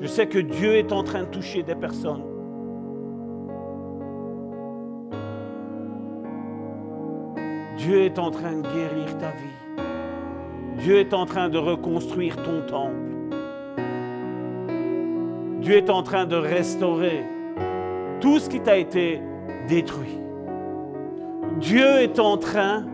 [0.00, 2.22] Je sais que Dieu est en train de toucher des personnes.
[7.76, 9.82] Dieu est en train de guérir ta vie.
[10.78, 13.08] Dieu est en train de reconstruire ton temple.
[15.60, 17.24] Dieu est en train de restaurer
[18.20, 19.20] tout ce qui t'a été
[19.68, 20.18] détruit.
[21.60, 22.84] Dieu est en train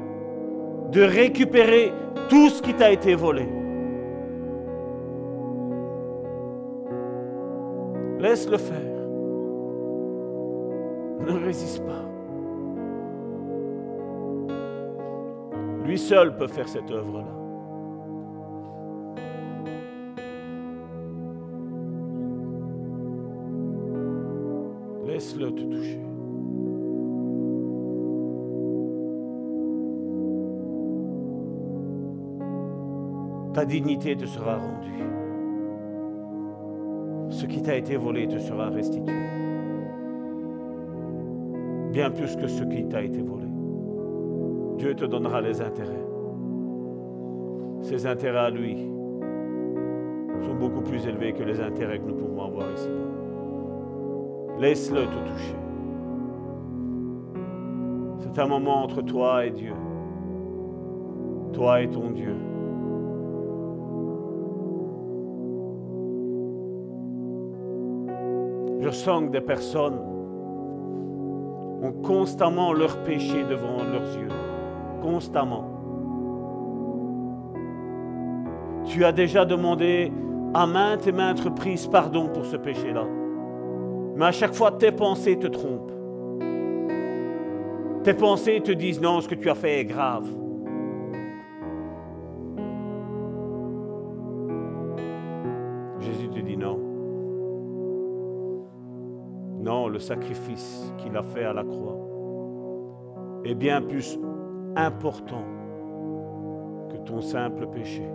[0.90, 1.92] de récupérer
[2.28, 3.63] tout ce qui t'a été volé.
[8.24, 9.06] Laisse-le faire.
[11.26, 12.06] Ne résiste pas.
[15.84, 17.26] Lui seul peut faire cette œuvre-là.
[25.06, 26.00] Laisse-le te toucher.
[33.52, 35.23] Ta dignité te sera rendue.
[37.64, 39.14] T'a été volé te sera restitué.
[41.92, 43.46] Bien plus que ce qui t'a été volé.
[44.76, 46.04] Dieu te donnera les intérêts.
[47.80, 48.76] Ces intérêts à lui
[50.42, 52.90] sont beaucoup plus élevés que les intérêts que nous pouvons avoir ici.
[54.58, 55.56] Laisse-le te toucher.
[58.18, 59.72] C'est un moment entre toi et Dieu.
[61.54, 62.34] Toi et ton Dieu.
[68.94, 69.98] Que des personnes
[71.82, 74.28] ont constamment leur péché devant leurs yeux.
[75.02, 75.64] Constamment.
[78.84, 80.12] Tu as déjà demandé
[80.54, 83.04] à maintes et maintes reprises pardon pour ce péché-là.
[84.14, 85.90] Mais à chaque fois, tes pensées te trompent.
[88.04, 90.28] Tes pensées te disent non, ce que tu as fait est grave.
[100.04, 101.98] Sacrifice qu'il a fait à la croix
[103.44, 104.18] est bien plus
[104.76, 105.44] important
[106.90, 108.06] que ton simple péché.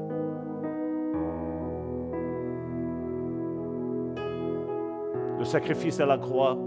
[5.40, 6.58] Le sacrifice à la croix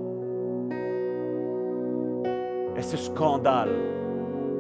[2.77, 3.71] est ce scandale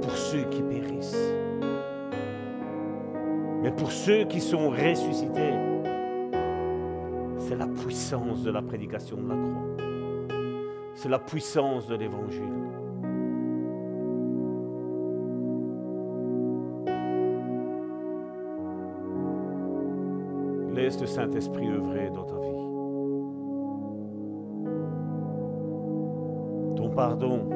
[0.00, 1.32] pour ceux qui périssent.
[3.62, 5.54] Mais pour ceux qui sont ressuscités,
[7.38, 9.91] c'est la puissance de la prédication de la croix.
[11.02, 12.44] C'est la puissance de l'évangile.
[20.72, 22.66] Laisse le Saint-Esprit œuvrer dans ta vie.
[26.76, 27.48] Ton pardon,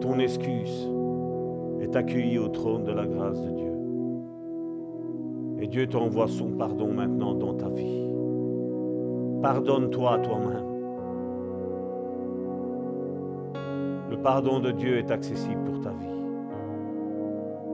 [0.00, 0.90] ton excuse
[1.82, 3.72] est accueilli au trône de la grâce de Dieu.
[5.60, 8.10] Et Dieu t'envoie son pardon maintenant dans ta vie.
[9.40, 10.71] Pardonne-toi à toi-même.
[14.22, 16.06] Pardon de Dieu est accessible pour ta vie.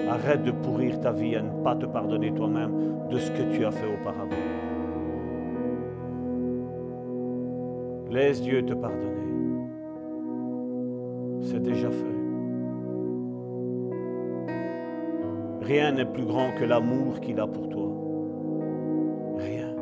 [0.09, 2.73] Arrête de pourrir ta vie à ne pas te pardonner toi-même
[3.11, 4.31] de ce que tu as fait auparavant.
[8.11, 9.05] Laisse Dieu te pardonner.
[11.43, 12.05] C'est déjà fait.
[15.61, 17.93] Rien n'est plus grand que l'amour qu'il a pour toi.
[19.37, 19.75] Rien.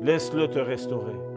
[0.00, 1.33] Laisse-le te restaurer.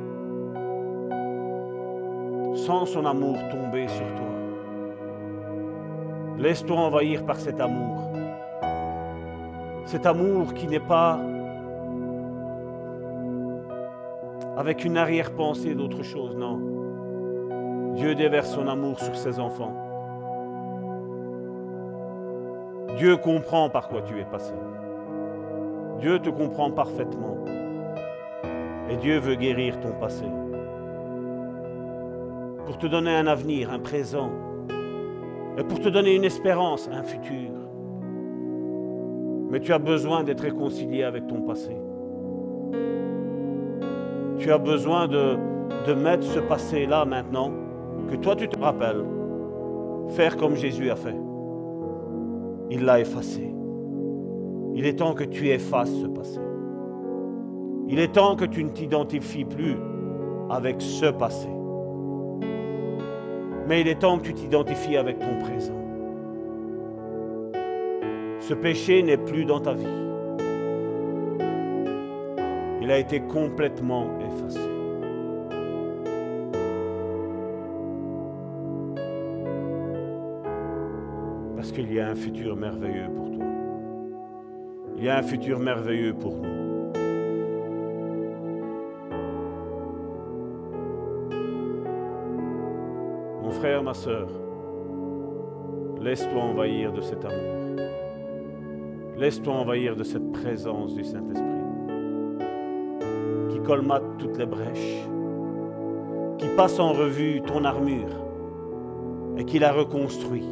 [2.68, 4.28] Sans son amour tomber sur toi.
[6.38, 8.11] Laisse-toi envahir par cet amour.
[9.86, 11.18] Cet amour qui n'est pas
[14.57, 16.59] avec une arrière-pensée d'autre chose, non.
[17.95, 19.74] Dieu déverse son amour sur ses enfants.
[22.97, 24.53] Dieu comprend par quoi tu es passé.
[26.01, 27.45] Dieu te comprend parfaitement.
[28.89, 30.26] Et Dieu veut guérir ton passé.
[32.80, 34.30] Te donner un avenir, un présent.
[35.57, 37.51] Et pour te donner une espérance, un futur.
[39.49, 41.75] Mais tu as besoin d'être réconcilié avec ton passé.
[44.38, 45.38] Tu as besoin de,
[45.88, 47.51] de mettre ce passé-là maintenant,
[48.09, 49.03] que toi tu te rappelles,
[50.09, 51.15] faire comme Jésus a fait
[52.69, 53.53] il l'a effacé.
[54.75, 56.39] Il est temps que tu effaces ce passé.
[57.88, 59.78] Il est temps que tu ne t'identifies plus
[60.49, 61.49] avec ce passé.
[63.68, 65.74] Mais il est temps que tu t'identifies avec ton présent.
[68.39, 69.86] Ce péché n'est plus dans ta vie.
[72.82, 74.78] Il a été complètement effacé.
[81.78, 83.45] qu'il y a un futur merveilleux pour toi.
[84.97, 86.57] Il y a un futur merveilleux pour nous.
[93.60, 94.28] Frère, ma soeur,
[95.99, 97.82] laisse-toi envahir de cet amour.
[99.18, 101.47] Laisse-toi envahir de cette présence du Saint-Esprit
[103.49, 105.08] qui colmate toutes les brèches,
[106.38, 108.16] qui passe en revue ton armure
[109.38, 110.45] et qui la reconstruit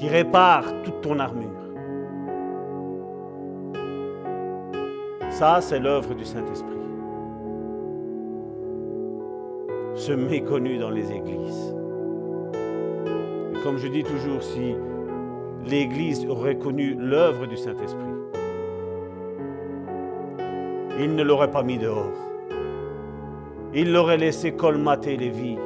[0.00, 1.46] qui répare toute ton armure.
[5.28, 6.79] Ça, c'est l'œuvre du Saint-Esprit.
[10.00, 11.74] Ce méconnu dans les églises.
[12.54, 14.74] Et comme je dis toujours, si
[15.66, 18.00] l'Église aurait connu l'œuvre du Saint-Esprit,
[20.98, 22.16] il ne l'aurait pas mis dehors.
[23.74, 25.58] Il l'aurait laissé colmater les vies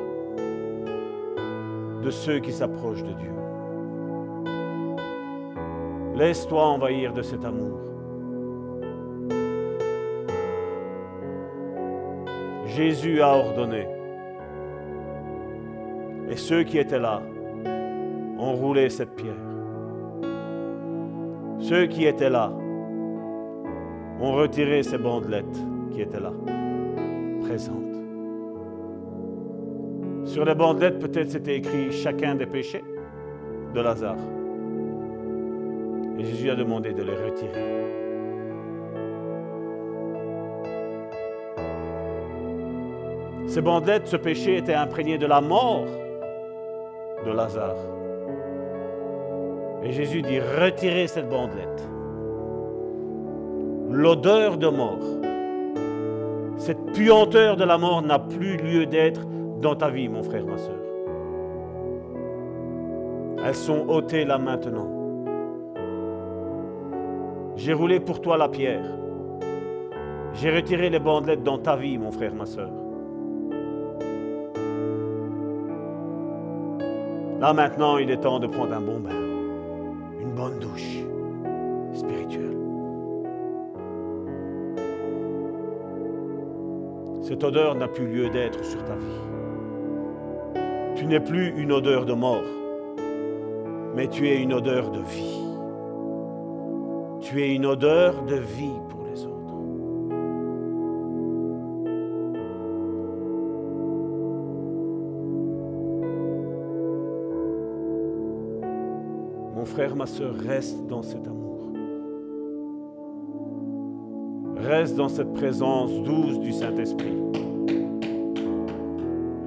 [2.02, 3.32] de ceux qui s'approchent de Dieu.
[6.16, 7.78] Laisse-toi envahir de cet amour.
[12.66, 13.86] Jésus a ordonné.
[16.46, 17.22] Ceux qui étaient là
[18.38, 19.32] ont roulé cette pierre.
[21.58, 22.52] Ceux qui étaient là
[24.20, 25.58] ont retiré ces bandelettes
[25.90, 26.32] qui étaient là,
[27.40, 27.96] présentes.
[30.26, 32.84] Sur les bandelettes, peut-être c'était écrit chacun des péchés
[33.74, 34.18] de Lazare.
[36.18, 37.84] Et Jésus a demandé de les retirer.
[43.46, 45.86] Ces bandelettes, ce péché était imprégné de la mort
[47.24, 47.76] de Lazare.
[49.82, 51.88] Et Jésus dit, retirez cette bandelette.
[53.90, 54.98] L'odeur de mort,
[56.56, 59.20] cette puanteur de la mort n'a plus lieu d'être
[59.60, 60.80] dans ta vie, mon frère, ma soeur.
[63.46, 64.88] Elles sont ôtées là maintenant.
[67.56, 68.84] J'ai roulé pour toi la pierre.
[70.32, 72.70] J'ai retiré les bandelettes dans ta vie, mon frère, ma soeur.
[77.52, 79.10] Maintenant, il est temps de prendre un bon bain,
[80.18, 81.04] une bonne douche
[81.92, 82.56] spirituelle.
[87.22, 89.20] Cette odeur n'a plus lieu d'être sur ta vie.
[90.96, 92.44] Tu n'es plus une odeur de mort,
[93.94, 95.40] mais tu es une odeur de vie.
[97.20, 98.80] Tu es une odeur de vie
[109.94, 111.68] ma soeur, reste dans cet amour.
[114.56, 117.18] Reste dans cette présence douce du Saint-Esprit.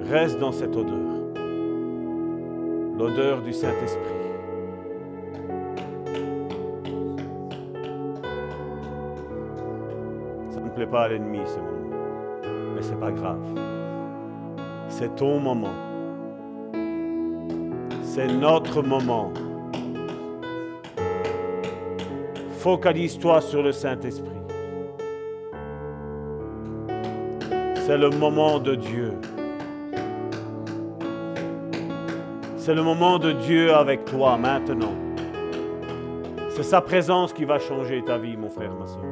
[0.08, 0.96] Reste dans cette odeur.
[2.96, 4.02] L'odeur du Saint-Esprit.
[10.50, 11.96] Ça ne plaît pas à l'ennemi ce moment.
[12.74, 13.42] Mais ce n'est pas grave.
[14.88, 15.74] C'est ton moment.
[18.02, 19.32] C'est notre moment.
[22.58, 24.30] Focalise-toi sur le Saint-Esprit.
[27.86, 29.12] C'est le moment de Dieu.
[32.56, 34.92] C'est le moment de Dieu avec toi maintenant.
[36.50, 39.04] C'est sa présence qui va changer ta vie, mon frère, ma soeur.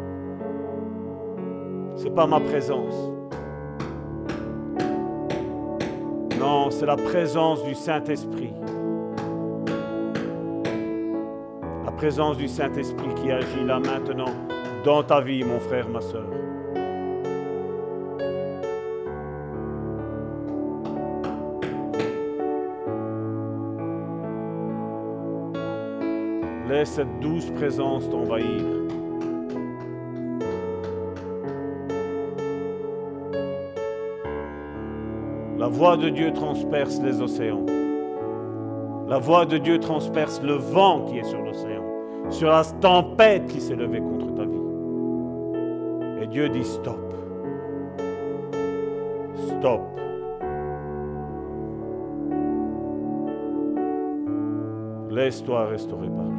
[1.94, 3.12] Ce n'est pas ma présence.
[6.40, 8.52] Non, c'est la présence du Saint-Esprit.
[11.96, 14.32] Présence du Saint-Esprit qui agit là maintenant
[14.84, 16.26] dans ta vie, mon frère, ma soeur.
[26.68, 28.62] Laisse cette douce présence t'envahir.
[35.58, 37.64] La voix de Dieu transperce les océans.
[39.08, 41.65] La voix de Dieu transperce le vent qui est sur l'océan,
[42.36, 46.22] sur la tempête qui s'est levée contre ta vie.
[46.22, 47.14] Et Dieu dit stop.
[49.46, 49.80] Stop.
[55.10, 56.36] Laisse-toi restaurer par lui.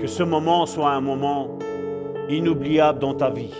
[0.00, 1.50] Que ce moment soit un moment
[2.28, 3.54] inoubliable dans ta vie.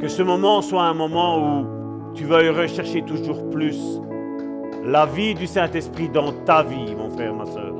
[0.00, 1.71] Que ce moment soit un moment où
[2.14, 4.00] tu vas rechercher toujours plus
[4.84, 7.72] la vie du Saint-Esprit dans ta vie, mon frère, ma soeur.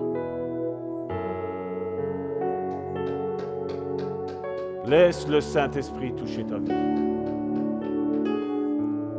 [4.86, 6.72] Laisse le Saint-Esprit toucher ta vie.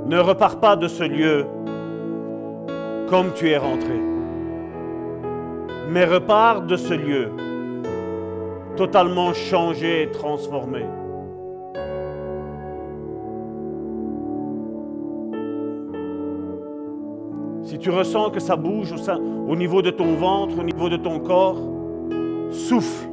[0.05, 1.45] Ne repars pas de ce lieu
[3.09, 3.99] comme tu es rentré,
[5.89, 7.29] mais repars de ce lieu
[8.75, 10.85] totalement changé et transformé.
[17.83, 21.57] Tu ressens que ça bouge au, niveau de ton ventre, au niveau de ton corps,
[22.49, 23.09] souffle.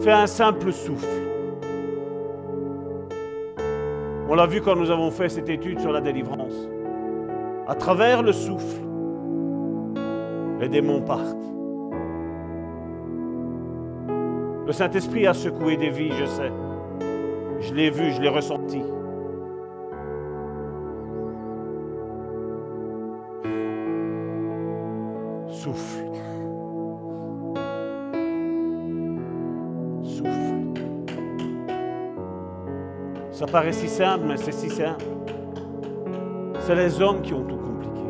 [0.00, 1.08] Fais un simple souffle.
[4.28, 6.68] On l'a vu quand nous avons fait cette étude sur la délivrance.
[7.66, 8.82] À travers le souffle,
[10.60, 11.36] les démons partent.
[14.66, 16.52] Le Saint-Esprit a secoué des vies, je sais.
[17.60, 18.82] Je l'ai vu, je l'ai ressenti.
[25.66, 26.04] Souffle.
[30.04, 30.54] Souffle.
[33.32, 35.04] Ça paraît si simple, mais c'est si simple.
[36.60, 38.00] C'est les hommes qui ont tout compliqué.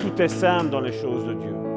[0.00, 1.67] Tout est simple dans les choses de Dieu.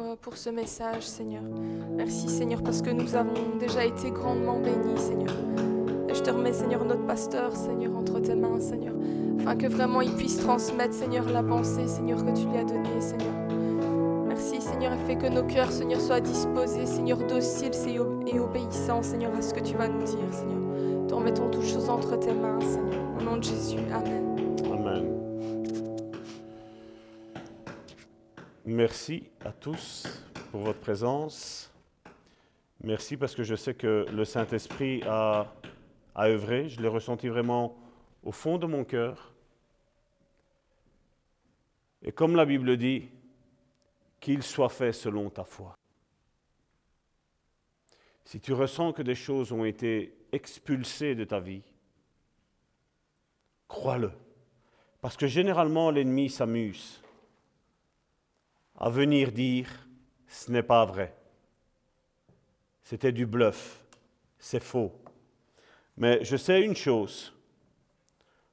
[0.00, 1.42] Euh, pour ce message, Seigneur.
[1.96, 5.32] Merci, Seigneur, parce que nous avons déjà été grandement bénis, Seigneur.
[6.08, 8.94] Et je te remets, Seigneur, notre pasteur, Seigneur, entre tes mains, Seigneur,
[9.40, 13.00] afin que vraiment il puisse transmettre, Seigneur, la pensée, Seigneur, que tu lui as donnée,
[13.00, 13.34] Seigneur.
[14.26, 14.92] Merci, Seigneur.
[14.92, 17.72] Et fais que nos cœurs, Seigneur, soient disposés, Seigneur, dociles
[18.26, 20.58] et obéissants, Seigneur, à ce que tu vas nous dire, Seigneur.
[21.08, 23.00] Nous remettons toutes choses entre tes mains, Seigneur.
[23.18, 24.24] Au nom de Jésus, Amen.
[24.72, 25.07] Amen.
[28.78, 30.06] Merci à tous
[30.52, 31.68] pour votre présence.
[32.84, 35.52] Merci parce que je sais que le Saint-Esprit a,
[36.14, 36.68] a œuvré.
[36.68, 37.76] Je l'ai ressenti vraiment
[38.22, 39.34] au fond de mon cœur.
[42.02, 43.08] Et comme la Bible dit,
[44.20, 45.76] qu'il soit fait selon ta foi.
[48.24, 51.64] Si tu ressens que des choses ont été expulsées de ta vie,
[53.66, 54.12] crois-le.
[55.00, 57.02] Parce que généralement, l'ennemi s'amuse
[58.78, 59.68] à venir dire,
[60.26, 61.14] ce n'est pas vrai.
[62.82, 63.84] C'était du bluff,
[64.38, 64.92] c'est faux.
[65.96, 67.34] Mais je sais une chose,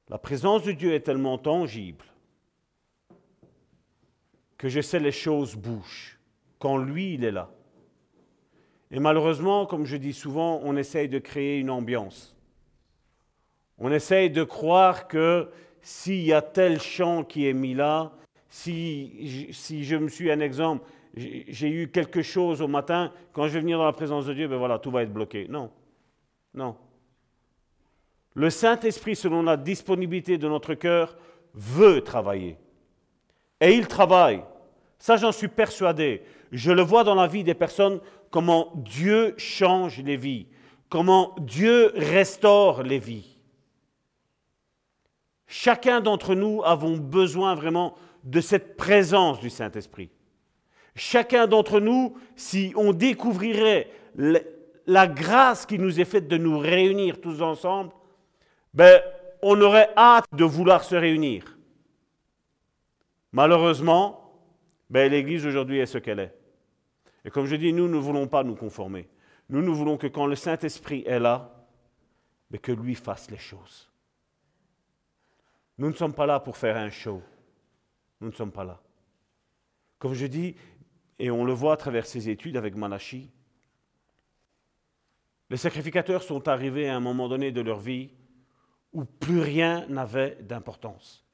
[0.08, 2.04] la présence de Dieu est tellement tangible
[4.58, 6.18] que je sais les choses bougent
[6.58, 7.50] quand lui, il est là.
[8.90, 12.34] Et malheureusement, comme je dis souvent, on essaye de créer une ambiance.
[13.78, 15.50] On essaye de croire que
[15.82, 18.12] s'il y a tel chant qui est mis là,
[18.56, 23.52] si, si je me suis un exemple, j'ai eu quelque chose au matin, quand je
[23.52, 25.46] vais venir dans la présence de Dieu, ben voilà, tout va être bloqué.
[25.48, 25.70] Non,
[26.54, 26.74] non.
[28.32, 31.18] Le Saint-Esprit, selon la disponibilité de notre cœur,
[31.52, 32.56] veut travailler.
[33.60, 34.42] Et il travaille.
[34.98, 36.22] Ça, j'en suis persuadé.
[36.50, 38.00] Je le vois dans la vie des personnes,
[38.30, 40.46] comment Dieu change les vies,
[40.88, 43.36] comment Dieu restaure les vies.
[45.46, 47.96] Chacun d'entre nous avons besoin vraiment
[48.26, 50.10] de cette présence du Saint-Esprit.
[50.94, 53.90] Chacun d'entre nous, si on découvrirait
[54.86, 57.92] la grâce qui nous est faite de nous réunir tous ensemble,
[58.74, 59.00] ben,
[59.42, 61.56] on aurait hâte de vouloir se réunir.
[63.32, 64.42] Malheureusement,
[64.90, 66.34] ben, l'Église aujourd'hui est ce qu'elle est.
[67.24, 69.08] Et comme je dis, nous ne voulons pas nous conformer.
[69.48, 71.52] Nous, nous voulons que quand le Saint-Esprit est là,
[72.50, 73.90] mais ben, que lui fasse les choses.
[75.78, 77.22] Nous ne sommes pas là pour faire un show.
[78.20, 78.80] Nous ne sommes pas là.
[79.98, 80.56] Comme je dis,
[81.18, 83.30] et on le voit à travers ces études avec Malachi,
[85.48, 88.10] les sacrificateurs sont arrivés à un moment donné de leur vie
[88.92, 91.24] où plus rien n'avait d'importance.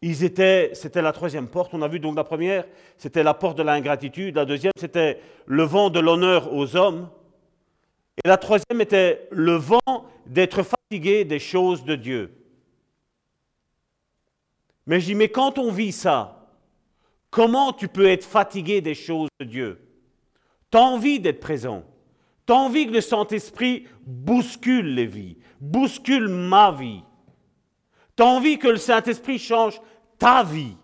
[0.00, 1.74] Ils étaient, c'était la troisième porte.
[1.74, 2.64] On a vu donc la première,
[2.96, 4.36] c'était la porte de l'ingratitude.
[4.36, 7.10] La deuxième, c'était le vent de l'honneur aux hommes.
[8.24, 12.32] Et la troisième était le vent d'être fatigué des choses de Dieu.
[14.88, 16.48] Mais je dis, mais quand on vit ça,
[17.30, 19.80] comment tu peux être fatigué des choses de Dieu?
[20.72, 21.84] Tu as envie d'être présent.
[22.46, 27.02] Tu as envie que le Saint-Esprit bouscule les vies, bouscule ma vie.
[28.16, 29.78] Tu as envie que le Saint-Esprit change
[30.18, 30.76] ta vie.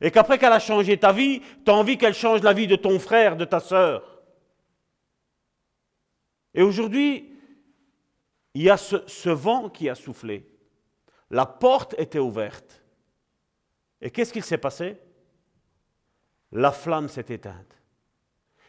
[0.00, 2.76] Et qu'après qu'elle a changé ta vie, tu as envie qu'elle change la vie de
[2.76, 4.22] ton frère, de ta sœur.
[6.54, 7.32] Et aujourd'hui,
[8.54, 10.48] il y a ce, vent qui a soufflé.
[11.28, 12.85] La porte était ouverte.
[14.00, 14.98] Et qu'est-ce qu'il s'est passé?
[16.52, 17.76] La flamme s'est éteinte.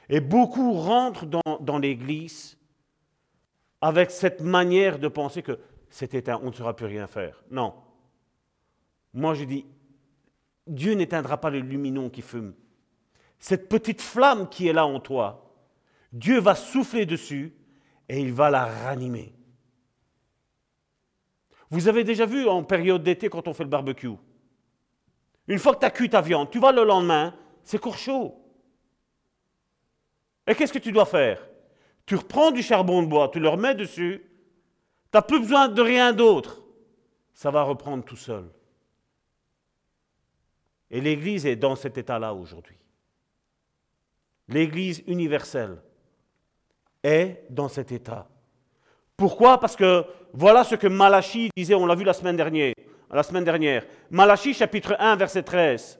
[0.09, 2.57] Et beaucoup rentrent dans, l'Église
[3.81, 5.59] avec cette manière de penser que
[5.89, 7.43] c'est éteint, on ne saura plus rien faire.
[7.51, 7.73] Non.
[9.13, 9.65] Moi, je dis,
[10.65, 12.53] Dieu n'éteindra pas le luminon qui fume.
[13.39, 15.55] Cette petite flamme qui est là en toi,
[16.11, 17.53] Dieu va souffler dessus
[18.09, 19.33] et il va la ranimer.
[21.69, 24.15] Vous avez déjà vu en période d'été quand on fait le barbecue?
[25.47, 27.33] Une fois que tu as cuit ta viande, tu vas le lendemain,
[27.63, 28.35] c'est court chaud.
[30.45, 31.45] Et qu'est-ce que tu dois faire?
[32.05, 35.81] Tu reprends du charbon de bois, tu le remets dessus, tu n'as plus besoin de
[35.81, 36.63] rien d'autre.
[37.33, 38.49] Ça va reprendre tout seul.
[40.89, 42.77] Et l'Église est dans cet état-là aujourd'hui.
[44.47, 45.81] L'Église universelle
[47.03, 48.27] est dans cet état.
[49.17, 49.59] Pourquoi?
[49.59, 52.73] Parce que voilà ce que Malachie disait, on l'a vu la semaine dernière.
[53.09, 53.85] La semaine dernière.
[54.11, 55.99] Malachie chapitre 1 verset 13.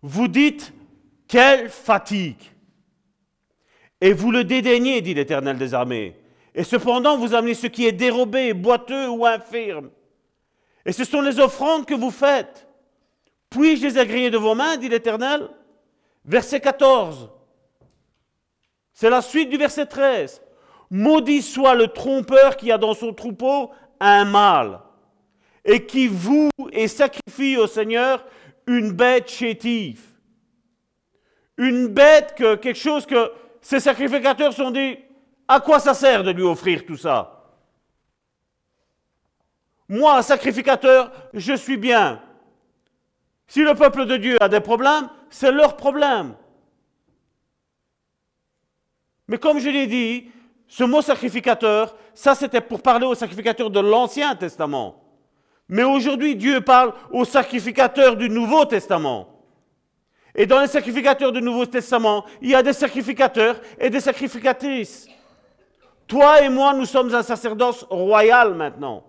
[0.00, 0.72] Vous dites,
[1.26, 2.42] quelle fatigue
[4.00, 6.16] Et vous le dédaignez, dit l'Éternel des armées.
[6.54, 9.90] Et cependant, vous amenez ce qui est dérobé, boiteux ou infirme.
[10.86, 12.66] Et ce sont les offrandes que vous faites.
[13.50, 15.50] Puis-je les agréer de vos mains, dit l'Éternel?
[16.24, 17.30] Verset 14.
[18.94, 20.42] C'est la suite du verset 13.
[20.90, 24.80] Maudit soit le trompeur qui a dans son troupeau un mâle
[25.64, 28.24] et qui voue et sacrifie au Seigneur
[28.66, 30.02] une bête chétive.
[31.56, 34.96] Une bête que quelque chose que ces sacrificateurs sont dit
[35.48, 37.34] à quoi ça sert de lui offrir tout ça?
[39.88, 42.22] Moi, sacrificateur, je suis bien.
[43.46, 46.36] Si le peuple de Dieu a des problèmes, c'est leur problème.
[49.26, 50.30] Mais comme je l'ai dit,
[50.66, 55.07] ce mot sacrificateur, ça c'était pour parler aux sacrificateurs de l'Ancien Testament.
[55.68, 59.28] Mais aujourd'hui, Dieu parle aux sacrificateurs du Nouveau Testament.
[60.34, 65.08] Et dans les sacrificateurs du Nouveau Testament, il y a des sacrificateurs et des sacrificatrices.
[66.06, 69.04] Toi et moi, nous sommes un sacerdoce royal maintenant.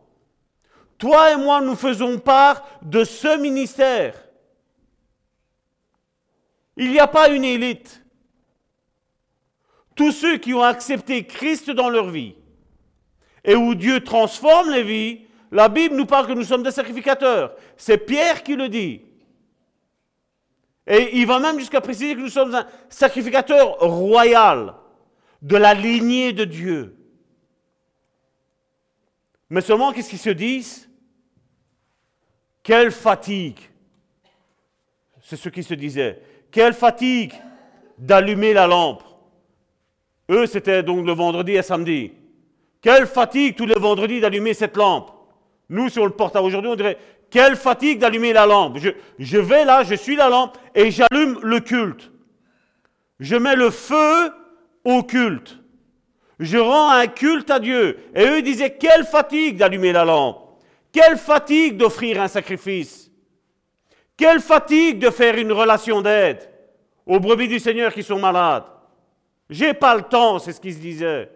[0.98, 4.16] Toi et moi, nous faisons part de ce ministère.
[6.76, 8.04] Il n'y a pas une élite.
[9.96, 12.36] Tous ceux qui ont accepté Christ dans leur vie
[13.46, 15.22] et où Dieu transforme les vies,
[15.52, 17.56] la Bible nous parle que nous sommes des sacrificateurs.
[17.76, 19.02] C'est Pierre qui le dit.
[20.86, 24.74] Et il va même jusqu'à préciser que nous sommes un sacrificateur royal
[25.42, 26.96] de la lignée de Dieu.
[29.50, 30.90] Mais seulement, qu'est-ce qu'ils se disent?
[32.62, 33.60] Quelle fatigue
[35.22, 36.22] C'est ce qu'ils se disaient.
[36.52, 37.34] Quelle fatigue
[38.00, 39.04] d'allumer la lampe.
[40.30, 42.14] Eux, c'était donc le vendredi et samedi.
[42.82, 45.12] Quelle fatigue tous les vendredis d'allumer cette lampe.
[45.70, 46.98] Nous, on le porte à aujourd'hui, on dirait
[47.30, 48.78] quelle fatigue d'allumer la lampe.
[48.80, 48.90] Je,
[49.20, 52.12] je, vais là, je suis la lampe et j'allume le culte.
[53.20, 54.32] Je mets le feu
[54.84, 55.60] au culte.
[56.40, 58.00] Je rends un culte à Dieu.
[58.16, 60.38] Et eux disaient, quelle fatigue d'allumer la lampe.
[60.92, 63.12] Quelle fatigue d'offrir un sacrifice.
[64.18, 66.50] Quelle fatigue de faire une relation d'aide
[67.06, 68.66] aux brebis du Seigneur qui sont malades.
[69.50, 71.30] J'ai pas le temps, c'est ce qu'ils se disaient.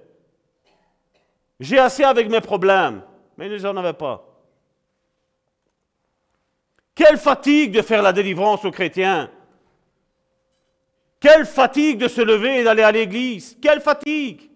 [1.59, 3.01] J'ai assez avec mes problèmes.
[3.38, 4.34] Mais ils n'en avaient pas.
[6.95, 9.29] Quelle fatigue de faire la délivrance aux chrétiens.
[11.19, 13.57] Quelle fatigue de se lever et d'aller à l'église.
[13.61, 14.49] Quelle fatigue.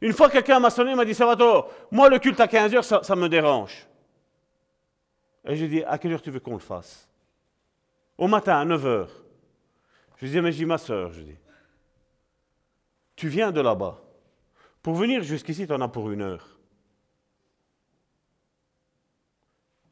[0.00, 3.16] Une fois, quelqu'un m'a sonné, m'a dit Salvatore, moi, le culte à 15 heures, ça,
[3.16, 3.86] me dérange.
[5.44, 7.08] Et j'ai dit À quelle heure tu veux qu'on le fasse?
[8.16, 9.10] Au matin, à 9 heures.
[10.16, 11.36] Je dis Mais j'ai ma soeur, je dis
[13.14, 14.00] Tu viens de là-bas.
[14.82, 16.58] Pour venir jusqu'ici, tu en as pour une heure.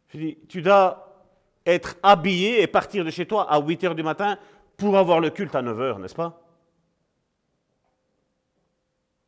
[0.08, 1.08] Je dis Tu dois
[1.66, 4.38] être habillé et partir de chez toi à 8 heures du matin
[4.76, 6.40] pour avoir le culte à 9 heures, n'est-ce pas?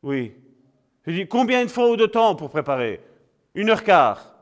[0.01, 0.33] Oui.
[1.05, 3.01] Je dis, combien de fois de temps pour préparer?
[3.53, 4.35] Une heure quart.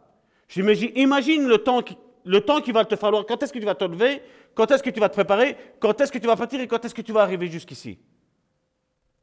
[0.47, 3.25] J'imagine, imagine le temps, qui, le temps qu'il va te falloir.
[3.25, 4.21] Quand est-ce que tu vas te lever?
[4.55, 5.57] Quand est-ce que tu vas te préparer?
[5.79, 7.99] Quand est-ce que tu vas partir Et quand est-ce que tu vas arriver jusqu'ici?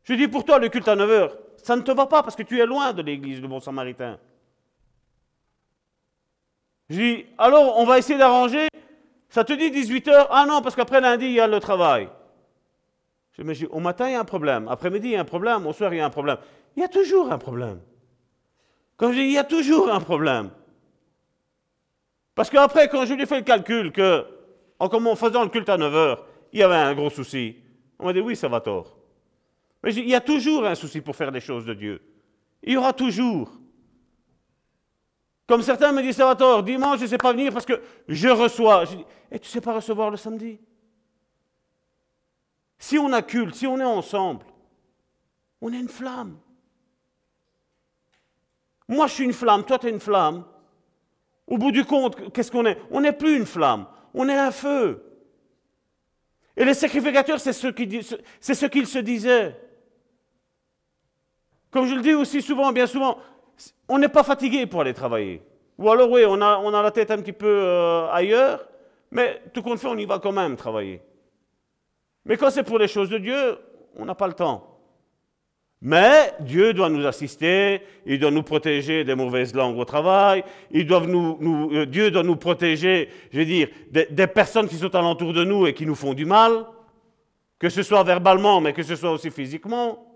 [0.02, 2.36] Je dis, pour toi, le culte à 9 heures, ça ne te va pas parce
[2.36, 4.20] que tu es loin de l'église de Bon Samaritain.
[6.88, 8.68] Je dis, alors on va essayer d'arranger.
[9.28, 10.28] Ça te dit 18 heures?
[10.30, 12.08] Ah non, parce qu'après lundi, il y a le travail.
[13.32, 14.68] Je me dis, au matin, il y a un problème.
[14.68, 15.66] Après-midi, il y a un problème.
[15.66, 16.36] Au soir, il y a un problème.
[16.76, 17.80] Il y a toujours un problème.
[18.96, 20.50] Comme je dis, il y a toujours un problème.
[22.36, 24.24] Parce qu'après, quand je lui ai fait le calcul que,
[24.78, 27.56] en faisant le culte à 9 heures, il y avait un gros souci,
[27.98, 28.96] on m'a dit, oui, ça va tort.
[29.86, 32.02] Mais il y a toujours un souci pour faire les choses de Dieu.
[32.64, 33.52] Il y aura toujours.
[35.46, 37.80] Comme certains me disent, ça va tort, dimanche, je ne sais pas venir parce que
[38.08, 38.84] je reçois.
[38.86, 40.58] Je dis, et tu ne sais pas recevoir le samedi?
[42.80, 44.44] Si on a culte, si on est ensemble,
[45.60, 46.36] on est une flamme.
[48.88, 50.44] Moi, je suis une flamme, toi, tu es une flamme.
[51.46, 52.76] Au bout du compte, qu'est-ce qu'on est?
[52.90, 55.00] On n'est plus une flamme, on est un feu.
[56.56, 57.68] Et les sacrificateurs, c'est ce
[58.66, 59.62] qu'ils se disaient.
[61.76, 63.18] Comme je le dis aussi souvent, bien souvent,
[63.86, 65.42] on n'est pas fatigué pour aller travailler.
[65.76, 68.66] Ou alors, oui, on a, on a la tête un petit peu euh, ailleurs,
[69.10, 71.02] mais tout compte fait, on y va quand même travailler.
[72.24, 73.58] Mais quand c'est pour les choses de Dieu,
[73.94, 74.78] on n'a pas le temps.
[75.82, 80.86] Mais Dieu doit nous assister, il doit nous protéger des mauvaises langues au travail, il
[80.86, 84.94] doit nous, euh, Dieu doit nous protéger, je veux dire, des, des, personnes qui sont
[84.94, 86.64] alentour de nous et qui nous font du mal,
[87.58, 90.15] que ce soit verbalement, mais que ce soit aussi physiquement.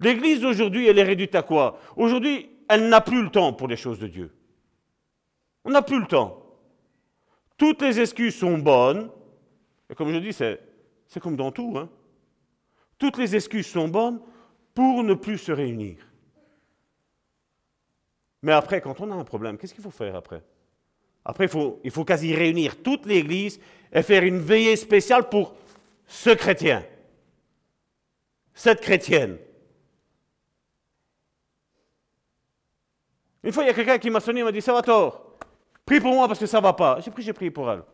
[0.00, 1.78] L'Église d'aujourd'hui, elle est réduite à quoi?
[1.96, 4.34] Aujourd'hui, elle n'a plus le temps pour les choses de Dieu.
[5.64, 6.42] On n'a plus le temps.
[7.56, 9.10] Toutes les excuses sont bonnes,
[9.88, 10.60] et comme je dis, c'est
[11.20, 11.88] comme dans tout, hein.
[12.98, 14.20] Toutes les excuses sont bonnes
[14.74, 15.96] pour ne plus se réunir.
[18.42, 20.42] Mais après, quand on a un problème, qu'est-ce qu'il faut faire après?
[21.24, 21.48] Après,
[21.84, 23.58] il faut quasi réunir toute l'Église
[23.92, 25.54] et faire une veillée spéciale pour
[26.06, 26.84] ce chrétien,
[28.54, 29.38] cette chrétienne.
[33.46, 35.36] Une fois, il y a quelqu'un qui m'a sonné, il m'a dit, ça va tort,
[35.84, 36.98] prie pour moi parce que ça ne va pas.
[37.00, 37.84] J'ai pris, j'ai prié pour elle.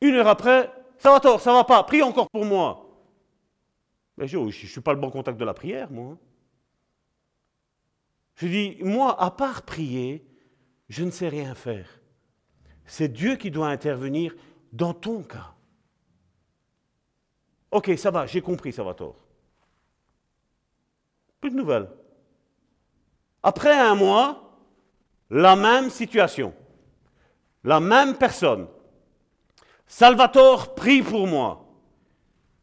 [0.00, 2.88] Une heure après, ça va tort, ça va pas, prie encore pour moi.
[4.16, 6.16] Mais je ne suis pas le bon contact de la prière, moi.
[8.36, 10.24] Je dis, moi, à part prier,
[10.88, 12.00] je ne sais rien faire.
[12.86, 14.36] C'est Dieu qui doit intervenir
[14.72, 15.52] dans ton cas.
[17.72, 19.16] Ok, ça va, j'ai compris, ça va tort.
[21.40, 21.88] Plus de nouvelles.
[23.42, 24.58] Après un mois,
[25.30, 26.54] la même situation.
[27.64, 28.68] La même personne.
[29.86, 31.66] Salvatore prie pour moi.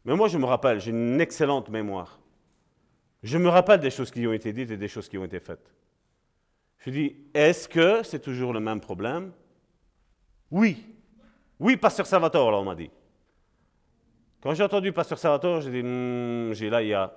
[0.04, 2.20] Mais moi, je me rappelle, j'ai une excellente mémoire.
[3.22, 5.40] Je me rappelle des choses qui ont été dites et des choses qui ont été
[5.40, 5.74] faites.
[6.78, 9.32] Je dis, est-ce que c'est toujours le même problème?
[10.50, 10.86] Oui.
[11.58, 12.90] Oui, pasteur Salvatore, là, on m'a dit.
[14.42, 17.14] Quand j'ai entendu pasteur Salvatore, j'ai dit, hmm, j'ai là, il y a,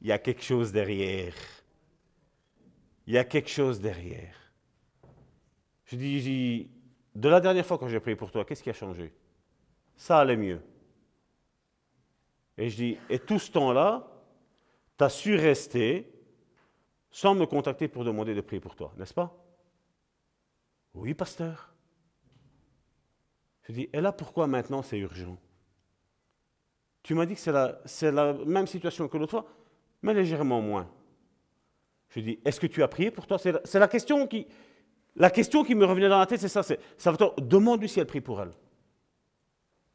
[0.00, 1.32] il y a quelque chose derrière.
[3.06, 4.36] Il y a quelque chose derrière.
[5.84, 6.70] Je dis,
[7.14, 9.12] de la dernière fois quand j'ai prié pour toi, qu'est-ce qui a changé?
[9.96, 10.60] Ça allait mieux.
[12.56, 14.06] Et je dis, et tout ce temps-là,
[14.98, 16.12] tu as su rester
[17.10, 19.36] sans me contacter pour demander de prier pour toi, n'est-ce pas?
[20.94, 21.72] Oui, pasteur.
[23.62, 25.38] Je dis, et là, pourquoi maintenant c'est urgent?
[27.02, 29.46] Tu m'as dit que c'est la, la, même situation que l'autre fois,
[30.02, 30.90] mais légèrement moins.
[32.10, 33.38] Je dis, est-ce que tu as prié pour toi?
[33.38, 34.46] C'est la, question qui,
[35.16, 36.80] la question qui me revenait dans la tête, c'est ça, c'est,
[37.38, 38.52] demande-lui si elle prie pour elle.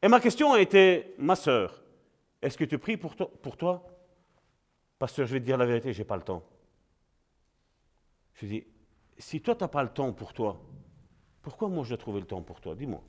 [0.02, 1.82] Et ma question a été, ma sœur,
[2.40, 3.86] est-ce que tu pries pour toi, pour toi?
[4.98, 6.42] Pasteur, je vais te dire la vérité, je n'ai pas le temps.
[8.34, 8.64] Je dis,
[9.18, 10.58] si toi, tu n'as pas le temps pour toi,
[11.42, 12.74] pourquoi moi je dois trouver le temps pour toi?
[12.74, 13.02] Dis-moi.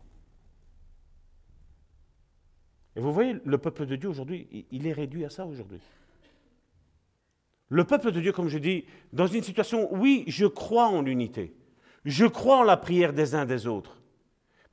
[2.95, 5.79] Et vous voyez, le peuple de Dieu aujourd'hui, il est réduit à ça aujourd'hui.
[7.69, 11.53] Le peuple de Dieu, comme je dis, dans une situation, oui, je crois en l'unité.
[12.05, 14.01] Je crois en la prière des uns des autres.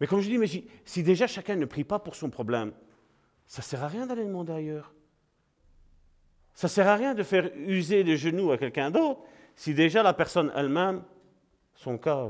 [0.01, 2.72] Mais comme je dis, si déjà chacun ne prie pas pour son problème,
[3.47, 4.92] ça ne sert à rien d'aller demander ailleurs.
[6.55, 9.20] Ça ne sert à rien de faire user les genoux à quelqu'un d'autre
[9.57, 11.03] si déjà la personne elle-même,
[11.74, 12.28] son cas.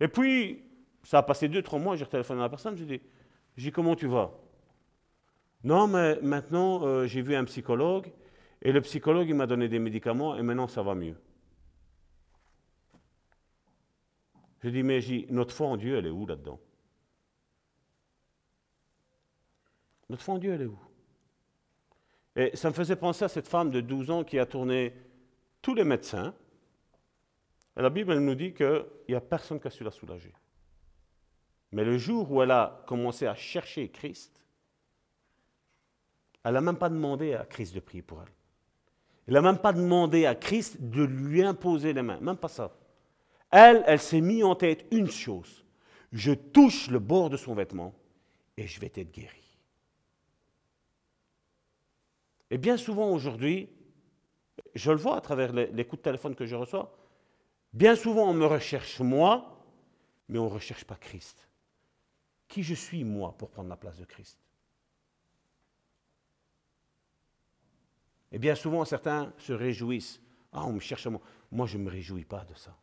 [0.00, 0.64] Et puis,
[1.02, 3.00] ça a passé deux, trois mois, j'ai retéléphoné à la personne, j'ai dit,
[3.56, 4.32] j'ai comment tu vas?
[5.64, 8.12] Non, mais maintenant, euh, j'ai vu un psychologue,
[8.66, 11.14] et le psychologue, il m'a donné des médicaments, et maintenant, ça va mieux.
[14.60, 14.98] Je dis, mais
[15.30, 16.58] notre foi en Dieu, elle est où là-dedans?
[20.08, 20.78] Notre foi en Dieu, elle est où?
[22.34, 24.92] Et ça me faisait penser à cette femme de 12 ans qui a tourné
[25.62, 26.34] tous les médecins.
[27.76, 30.34] Et la Bible, elle nous dit qu'il n'y a personne qui a su la soulager.
[31.70, 34.44] Mais le jour où elle a commencé à chercher Christ,
[36.42, 38.35] elle n'a même pas demandé à Christ de prier pour elle.
[39.26, 42.72] Elle n'a même pas demandé à Christ de lui imposer les mains, même pas ça.
[43.50, 45.64] Elle, elle s'est mis en tête une chose.
[46.12, 47.94] Je touche le bord de son vêtement
[48.56, 49.58] et je vais être guéri.
[52.50, 53.68] Et bien souvent aujourd'hui,
[54.74, 56.96] je le vois à travers les, coups de téléphone que je reçois,
[57.72, 59.64] bien souvent on me recherche moi,
[60.28, 61.48] mais on ne recherche pas Christ.
[62.46, 64.38] Qui je suis moi pour prendre la place de Christ?
[68.32, 70.20] Et bien souvent certains se réjouissent.
[70.52, 71.20] Ah, on me cherche moi.
[71.50, 72.76] Moi, je ne me réjouis pas de ça.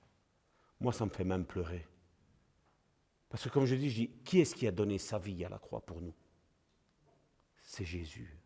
[0.79, 1.85] Moi, ça me fait même pleurer.
[3.29, 5.49] Parce que comme je dis, je dis, qui est-ce qui a donné sa vie à
[5.49, 6.13] la croix pour nous?
[7.63, 8.37] C'est Jésus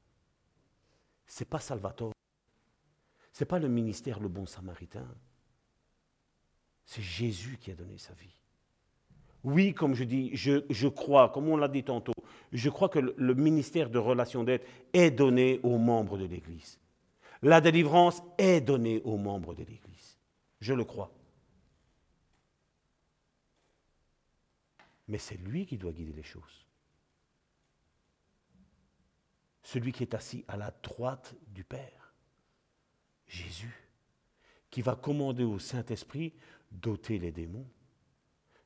[1.39, 2.13] n'est pas Salvatore.
[3.33, 5.07] Ce n'est pas le ministère le bon samaritain.
[6.85, 8.33] C'est Jésus qui a donné sa vie.
[9.43, 12.13] Oui, comme je dis, je, crois, comme on l'a dit tantôt,
[12.51, 16.79] je crois que le, le ministère de relation d'aide est donné aux membres de l'Église.
[17.41, 20.17] La délivrance est donnée aux membres de l'Église.
[20.59, 21.11] Je le crois.
[25.07, 26.67] Mais c'est lui qui doit guider les choses
[29.67, 32.13] celui qui est assis à la droite du Père,
[33.27, 33.83] Jésus,
[34.69, 36.33] qui va commander au Saint-Esprit
[36.71, 37.67] d'ôter les démons,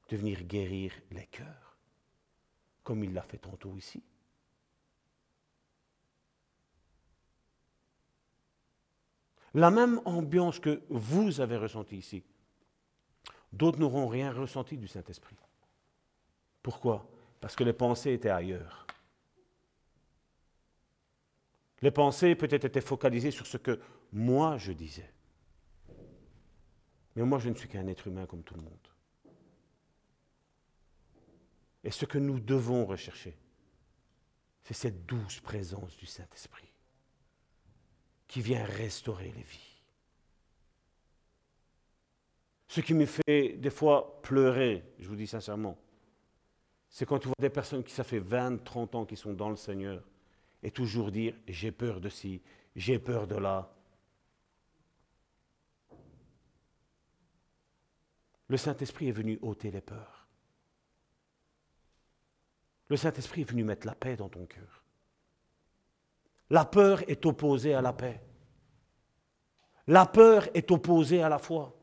[0.10, 1.76] de venir guérir les cœurs,
[2.84, 4.04] comme il l'a fait tantôt ici.
[9.54, 12.24] La même ambiance que vous avez ressentie ici,
[13.52, 15.36] d'autres n'auront rien ressenti du Saint-Esprit.
[16.64, 17.10] Pourquoi?
[17.42, 18.88] Parce que les pensées étaient ailleurs.
[21.82, 23.80] Les pensées peut-être étaient focalisées sur ce que
[24.14, 25.12] moi je disais.
[27.16, 28.88] Mais moi je ne suis qu'un être humain comme tout le monde.
[31.84, 33.36] Et ce que nous devons rechercher,
[34.64, 36.71] c'est cette douce présence du Saint-Esprit
[38.32, 39.84] qui vient restaurer les vies.
[42.70, 45.78] Ce qui me fait des fois pleurer, je vous dis sincèrement,
[46.88, 49.50] c'est quand tu vois des personnes qui, ça fait 20, 30 ans qui sont dans
[49.50, 50.02] le Seigneur,
[50.64, 52.42] et toujours dire j'ai peur de ci,
[52.74, 53.70] j'ai peur de là.
[58.48, 60.26] Le Saint-Esprit est venu ôter les peurs.
[62.88, 64.81] Le Saint-Esprit est venu mettre la paix dans ton cœur.
[66.52, 68.22] La peur est opposée à la paix.
[69.88, 71.74] La peur est opposée à la foi.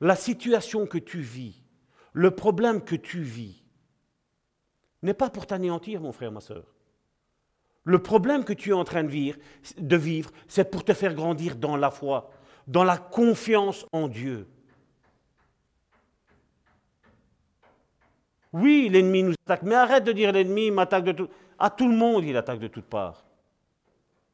[0.00, 1.62] La situation que tu vis,
[2.14, 3.62] le problème que tu vis,
[5.02, 6.74] n'est pas pour t'anéantir, mon frère, ma soeur.
[7.84, 9.38] Le problème que tu es en train de vivre,
[9.76, 12.30] de vivre c'est pour te faire grandir dans la foi,
[12.66, 14.48] dans la confiance en Dieu.
[18.52, 21.28] Oui, l'ennemi nous attaque, mais arrête de dire l'ennemi m'attaque de tout.
[21.58, 23.24] À tout le monde, il attaque de toutes parts.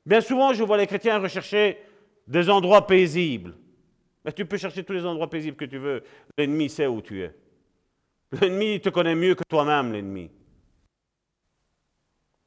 [0.04, 1.78] Bien souvent, je vois les chrétiens rechercher
[2.26, 3.54] des endroits paisibles.
[4.24, 6.02] Mais tu peux chercher tous les endroits paisibles que tu veux.
[6.38, 7.34] L'ennemi sait où tu es.
[8.40, 10.30] L'ennemi te connaît mieux que toi-même, l'ennemi.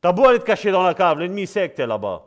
[0.01, 2.25] T'as beau aller te cacher dans la cave, l'ennemi sait que tu es là-bas.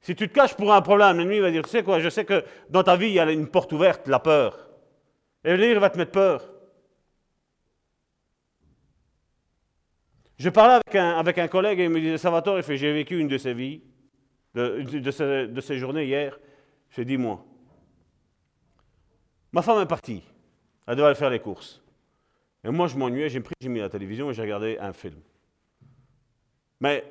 [0.00, 2.24] Si tu te caches pour un problème, l'ennemi va dire, tu sais quoi, je sais
[2.24, 4.68] que dans ta vie, il y a une porte ouverte, la peur.
[5.44, 6.48] Et l'ennemi va te mettre peur.
[10.38, 13.26] Je parlais avec un, avec un collègue et il me disait, Salvatore, j'ai vécu une
[13.26, 13.82] de ces vies,
[14.54, 16.38] de, de, ces, journées hier.
[16.90, 17.44] J'ai dit, moi,
[19.50, 20.22] ma femme est partie.
[20.86, 21.82] Elle devait aller faire les courses.
[22.62, 25.20] Et moi, je m'ennuyais, j'ai pris, j'ai mis la télévision et j'ai regardé un film.
[26.80, 27.04] Mais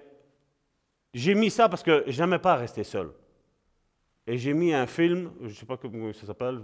[1.13, 3.11] j'ai mis ça parce que je n'aimais pas rester seul.
[4.25, 6.61] Et j'ai mis un film, je ne sais pas comment ça s'appelle,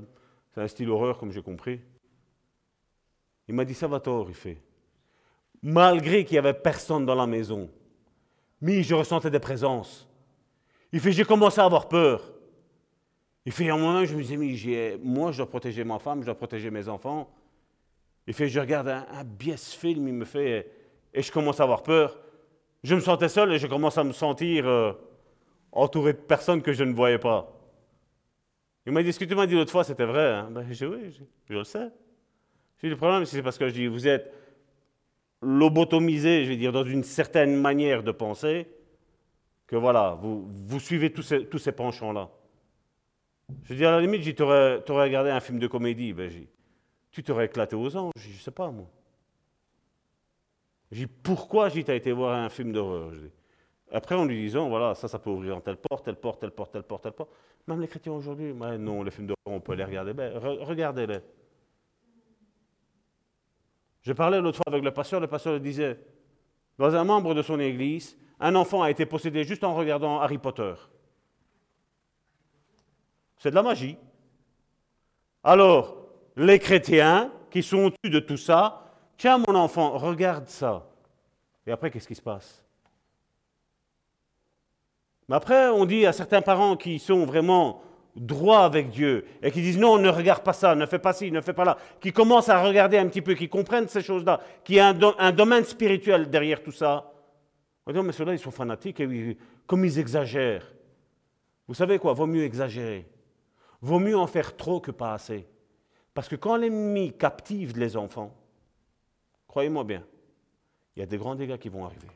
[0.53, 1.82] c'est un style horreur comme j'ai compris.
[3.49, 4.61] Il m'a dit, Salvatore, il fait,
[5.64, 7.70] malgré qu'il n'y avait personne dans la maison,
[8.61, 10.07] mais je ressentais des présences.
[10.91, 12.32] Il fait, j'ai commencé à avoir peur.
[13.45, 16.36] Il fait, un moment, je me dit, moi, je dois protéger ma femme, je dois
[16.36, 17.30] protéger mes enfants.
[18.28, 20.70] Il fait, je regarde un, un biais film, il me fait,
[21.14, 22.20] et je commence à avoir peur
[22.84, 24.93] je me sentais seul et je commence à me sentir euh,
[25.72, 27.49] entouré de personnes que je ne voyais pas.
[28.86, 30.34] Il m'a dit, ce que tu m'as dit l'autre fois, c'était vrai.
[30.34, 30.49] Hein?
[30.51, 31.89] Ben, j'ai dit, oui, je, le sais.
[32.82, 34.32] J'ai le problème, c'est parce que je dis, vous êtes
[35.43, 38.67] lobotomisé, je vais dire, dans une certaine manière de penser,
[39.67, 42.29] que voilà, vous, vous suivez tous ces, tous ces penchants-là.
[43.63, 46.13] Je dis, à la limite, tu aurais, regardé un film de comédie.
[46.13, 46.31] Ben,
[47.11, 48.87] tu t'aurais éclaté aux anges, je sais pas, moi.
[50.91, 53.11] J'ai pourquoi j'ai été voir un film d'horreur
[53.91, 56.71] Après, en lui disant, voilà, ça, ça peut ouvrir telle porte, telle porte, telle porte,
[56.71, 57.31] telle porte, telle porte.
[57.67, 60.13] Même les chrétiens aujourd'hui, non, les films d'horreur, on peut les regarder.
[60.13, 61.19] Ben, regardez-les.
[64.04, 65.99] Je parlais l'autre fois avec le pasteur, le pasteur disait,
[66.78, 70.38] dans un membre de son église, un enfant a été possédé juste en regardant Harry
[70.38, 70.74] Potter.
[73.38, 73.97] C'est de la magie.
[75.43, 75.97] Alors,
[76.36, 78.84] les chrétiens qui sont au-dessus de tout ça,
[79.18, 80.86] Tiens, mon enfant, regarde ça.
[81.66, 82.64] Et après, qu'est-ce qui se passe?
[85.30, 87.82] Mais après, on dit à certains parents qui sont vraiment
[88.16, 91.32] droits avec Dieu et qui disent non, ne regarde pas ça, ne fais pas ci,
[91.32, 94.39] ne fais pas là, qui commencent à regarder un petit peu, qui comprennent ces choses-là,
[94.64, 97.11] qui a un, domaine spirituel derrière tout ça.
[97.86, 99.38] On dit, mais ceux-là, ils sont fanatiques et
[99.68, 100.74] comme ils exagèrent.
[101.68, 103.07] Vous savez quoi, vaut mieux exagérer.
[103.82, 105.47] Vaut mieux en faire trop que pas assez.
[106.14, 108.34] Parce que quand l'ennemi captive les enfants,
[109.53, 110.03] Croyez-moi bien,
[110.95, 112.07] il y a des grands dégâts qui vont arriver.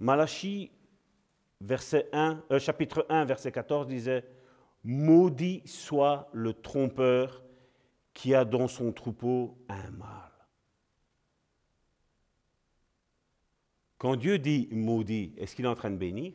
[0.00, 0.70] Malachie,
[1.60, 4.24] verset 1, euh, chapitre 1, verset 14 disait
[4.82, 7.42] Maudit soit le trompeur
[8.14, 10.30] qui a dans son troupeau un mâle.
[13.98, 16.32] Quand Dieu dit maudit, est-ce qu'il est en train de bénir?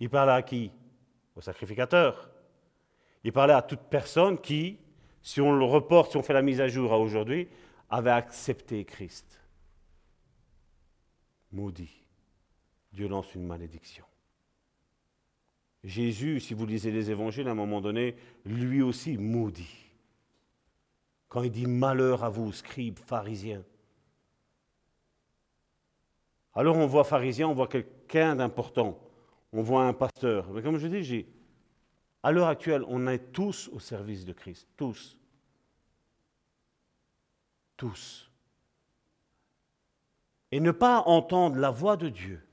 [0.00, 0.72] Il parle à qui?
[1.36, 2.28] Au sacrificateur.
[3.22, 4.78] Il parlait à toute personne qui,
[5.22, 7.48] si on le reporte, si on fait la mise à jour à aujourd'hui,
[7.88, 9.39] avait accepté Christ.
[11.52, 12.06] Maudit.
[12.92, 14.04] Dieu lance une malédiction.
[15.82, 19.90] Jésus, si vous lisez les évangiles, à un moment donné, lui aussi maudit.
[21.28, 23.64] Quand il dit malheur à vous, scribes, pharisiens.
[26.54, 28.98] Alors on voit pharisien, on voit quelqu'un d'important
[29.52, 30.50] on voit un pasteur.
[30.52, 31.26] Mais comme je dis,
[32.22, 34.68] à l'heure actuelle, on est tous au service de Christ.
[34.76, 35.16] Tous.
[37.76, 38.29] Tous.
[40.52, 42.46] Et ne pas entendre la voix de Dieu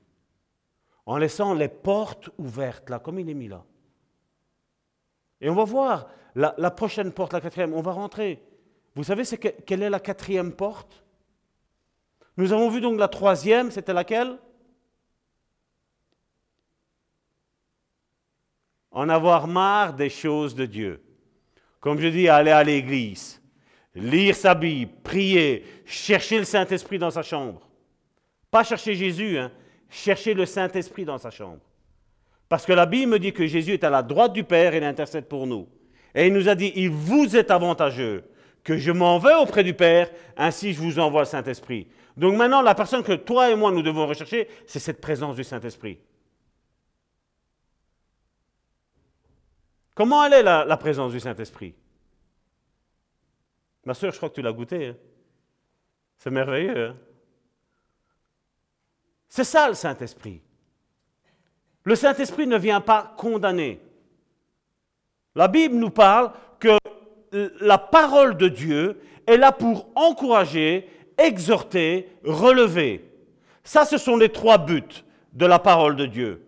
[1.06, 3.64] en laissant les portes ouvertes, là, comme il est mis là.
[5.40, 8.42] Et on va voir la, prochaine porte, la quatrième, on va rentrer.
[8.94, 11.04] Vous savez quelle est la quatrième porte?
[12.36, 14.38] Nous avons vu donc la troisième, c'était laquelle?
[18.90, 21.02] En avoir marre des choses de Dieu.
[21.80, 23.40] Comme je dis, aller à l'église,
[23.94, 27.67] lire sa Bible, prier, chercher le Saint-Esprit dans sa chambre.
[28.50, 29.50] Pas chercher Jésus, hein,
[29.90, 31.60] chercher le Saint-Esprit dans sa chambre.
[32.48, 34.78] Parce que la Bible me dit que Jésus est à la droite du Père et
[34.78, 35.68] il intercède pour nous.
[36.14, 38.24] Et il nous a dit, il vous est avantageux
[38.64, 41.88] que je m'en vais auprès du Père, ainsi je vous envoie le Saint-Esprit.
[42.16, 45.44] Donc maintenant, la personne que toi et moi nous devons rechercher, c'est cette présence du
[45.44, 45.98] Saint-Esprit.
[49.94, 51.74] Comment elle est la, présence du Saint-Esprit?
[53.84, 54.88] Ma soeur, je crois que tu l'as goûté.
[54.88, 54.96] Hein.
[56.18, 56.88] c'est merveilleux.
[56.88, 56.96] Hein.
[59.28, 60.40] C'est ça le Saint-Esprit.
[61.84, 63.80] Le Saint-Esprit ne vient pas condamner.
[65.34, 66.76] La Bible nous parle que
[67.60, 73.04] la parole de Dieu est là pour encourager, exhorter, relever.
[73.62, 75.04] Ça, ce sont les trois buts
[75.34, 76.44] de la parole de Dieu.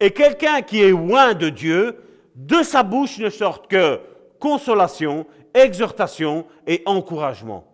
[0.00, 2.02] Et quelqu'un qui est loin de Dieu,
[2.34, 4.00] de sa bouche ne sort que
[4.40, 7.64] consolation, exhortation et encouragement.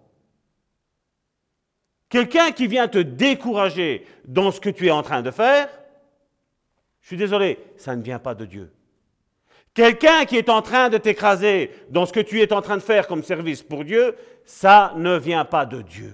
[2.11, 5.69] Quelqu'un qui vient te décourager dans ce que tu es en train de faire,
[7.01, 8.73] je suis désolé, ça ne vient pas de Dieu.
[9.73, 12.83] Quelqu'un qui est en train de t'écraser dans ce que tu es en train de
[12.83, 16.13] faire comme service pour Dieu, ça ne vient pas de Dieu.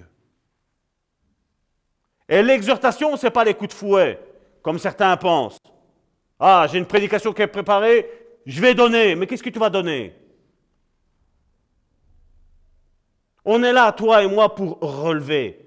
[2.28, 4.20] Et l'exhortation, ce n'est pas les coups de fouet,
[4.60, 5.58] comme certains pensent.
[6.38, 8.06] Ah, j'ai une prédication qui est préparée,
[8.44, 9.14] je vais donner.
[9.14, 10.14] Mais qu'est-ce que tu vas donner?
[13.46, 15.65] On est là, toi et moi, pour relever,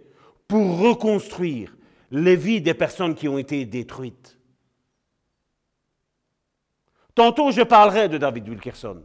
[0.50, 1.78] pour reconstruire
[2.12, 4.38] les vies des personnes qui ont été détruites.
[7.14, 9.04] Tantôt, je parlerai de David Wilkerson.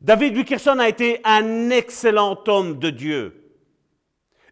[0.00, 3.54] David Wilkerson a été un excellent homme de Dieu.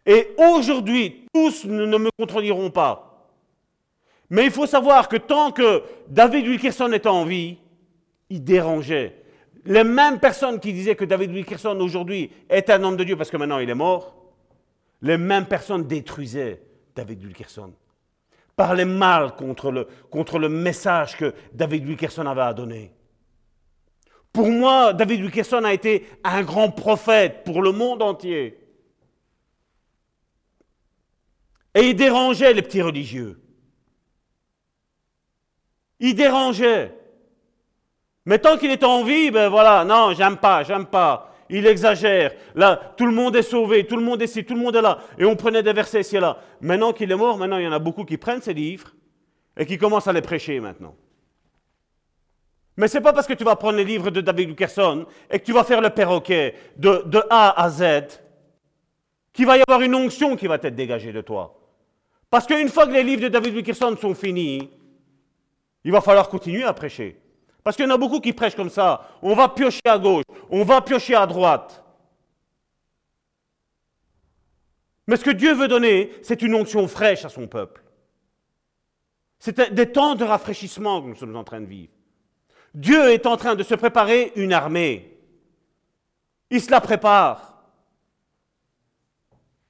[0.05, 3.29] Et aujourd'hui, tous ne me contrediront pas.
[4.31, 7.57] Mais il faut savoir que tant que David Wilkerson était en vie,
[8.31, 9.23] il dérangeait.
[9.65, 13.29] Les mêmes personnes qui disaient que David Wilkerson aujourd'hui est un homme de Dieu parce
[13.29, 14.18] que maintenant il est mort,
[15.01, 16.61] les mêmes personnes détruisaient
[16.95, 17.73] David Wilkerson
[18.59, 22.91] parlait mal contre le, contre le message que David Wilkerson avait à donner.
[24.33, 28.59] Pour moi, David Wilkerson a été un grand prophète pour le monde entier.
[31.73, 33.39] Et il dérangeait les petits religieux.
[36.01, 36.93] Il dérangeait.
[38.25, 42.33] Mais tant qu'il est en vie, ben voilà, non, j'aime pas, j'aime pas il exagère.
[42.55, 44.81] Là, tout le monde est sauvé, tout le monde est ici, tout le monde est
[44.81, 44.99] là.
[45.17, 46.37] Et on prenait des versets ici et là.
[46.61, 48.93] Maintenant qu'il est mort, maintenant il y en a beaucoup qui prennent ces livres
[49.57, 50.95] et qui commencent à les prêcher maintenant.
[52.77, 55.39] Mais ce n'est pas parce que tu vas prendre les livres de David Luckerson et
[55.39, 58.21] que tu vas faire le perroquet de, A à Z
[59.33, 61.59] qu'il va y avoir une onction qui va être dégagée de toi.
[62.29, 64.69] Parce qu'une fois que les livres de David Wilkerson sont finis,
[65.83, 67.19] il va falloir continuer à prêcher.
[67.63, 69.07] Parce qu'il y en a beaucoup qui prêchent comme ça.
[69.21, 71.83] On va piocher à gauche, on va piocher à droite.
[75.07, 77.83] Mais ce que Dieu veut donner, c'est une onction fraîche à son peuple.
[79.39, 81.91] C'est des temps de rafraîchissement que nous sommes en train de vivre.
[82.75, 85.17] Dieu est en train de se préparer une armée.
[86.51, 87.63] Il se la prépare.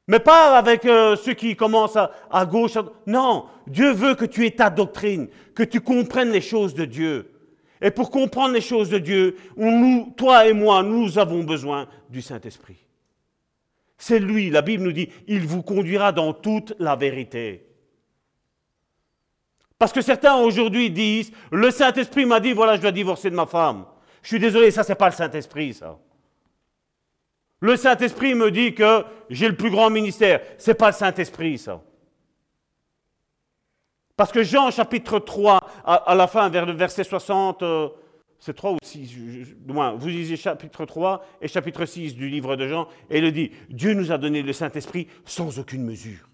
[0.07, 2.77] Mais pas avec euh, ceux qui commencent à, à gauche.
[3.05, 7.38] Non, Dieu veut que tu aies ta doctrine, que tu comprennes les choses de Dieu.
[7.81, 9.37] Et pour comprendre les choses de Dieu,
[10.17, 12.77] toi et moi, nous avons besoin du Saint-Esprit.
[13.97, 17.65] C'est lui, la Bible nous dit, il vous conduira dans toute la vérité.
[19.77, 23.45] Parce que certains aujourd'hui disent, le Saint-Esprit m'a dit, voilà, je dois divorcer de ma
[23.45, 23.85] femme.
[24.21, 25.97] Je suis désolé, ça, c'est pas le Saint-Esprit, ça.
[27.61, 30.41] Le Saint-Esprit me dit que j'ai le plus grand ministère.
[30.57, 31.81] C'est pas le Saint-Esprit, ça.
[34.19, 37.87] Parce que Jean chapitre 3, à, la fin, vers le verset 60, euh,
[38.37, 39.15] c'est 3 ou 6,
[39.65, 43.51] moins, vous lisez chapitre 3 et chapitre 6 du livre de Jean, et il dit,
[43.69, 46.29] Dieu nous a donné le Saint-Esprit sans aucune mesure.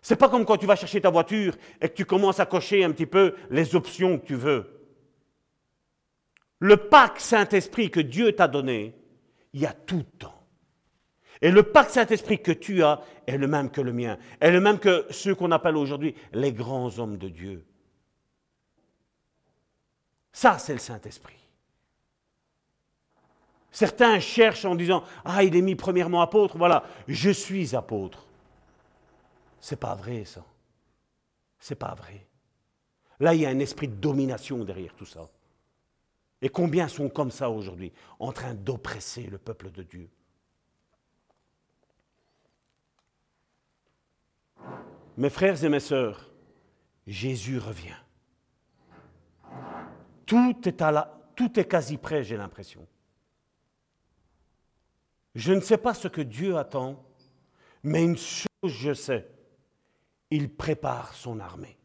[0.00, 2.82] C'est pas comme quand tu vas chercher ta voiture et que tu commences à cocher
[2.82, 4.66] un petit peu les options que tu veux.
[6.58, 8.96] Le pacte Saint-Esprit que Dieu t'a donné,
[9.52, 10.41] il y a tout temps.
[11.42, 14.60] Et le pacte Saint-Esprit que tu as est le même que le mien, est le
[14.60, 17.66] même que ceux qu'on appelle aujourd'hui les grands hommes de Dieu.
[20.32, 21.36] Ça, c'est le Saint-Esprit.
[23.72, 28.24] Certains cherchent en disant Ah, il est mis premièrement apôtre, voilà, je suis apôtre.
[29.60, 30.44] C'est pas vrai, ça.
[31.58, 32.26] C'est pas vrai.
[33.18, 35.28] Là, il y a un esprit de domination derrière tout ça.
[36.40, 40.08] Et combien sont comme ça aujourd'hui, en train d'oppresser le peuple de Dieu?
[45.16, 46.30] Mes frères et mes sœurs,
[47.06, 47.96] Jésus revient.
[50.26, 52.86] Tout est, à la, tout est quasi prêt, j'ai l'impression.
[55.34, 57.04] Je ne sais pas ce que Dieu attend,
[57.82, 59.28] mais une chose je sais,
[60.30, 61.76] il prépare son armée.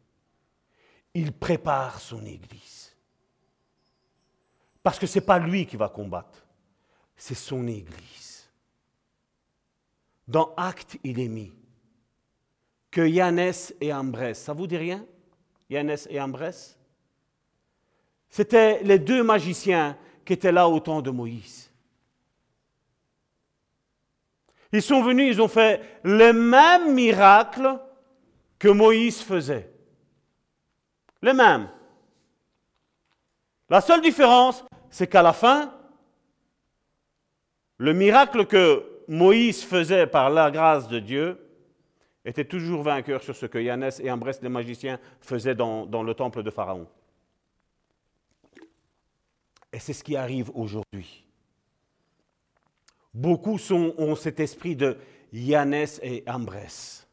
[1.14, 2.96] Il prépare son Église.
[4.82, 6.46] Parce que ce n'est pas lui qui va combattre,
[7.16, 8.48] c'est son Église.
[10.26, 11.52] Dans Acte, il est mis
[12.90, 15.04] que Yannès et Ambrès, ça vous dit rien?
[15.68, 16.78] Yannès et Ambrès
[18.30, 21.70] C'était les deux magiciens qui étaient là au temps de Moïse.
[24.72, 27.78] Ils sont venus, ils ont fait les mêmes miracles
[28.58, 29.70] que Moïse faisait.
[31.22, 31.68] Les mêmes.
[33.70, 35.74] La seule différence, c'est qu'à la fin,
[37.78, 41.47] le miracle que Moïse faisait par la grâce de Dieu
[42.28, 46.42] était toujours vainqueur sur ce que Yannès et Ambrès, les magiciens, faisaient dans, le temple
[46.42, 46.86] de Pharaon.
[49.72, 51.24] Et c'est ce qui arrive aujourd'hui.
[53.14, 54.98] Beaucoup ont cet esprit de
[55.32, 57.06] Yannès et Ambrès.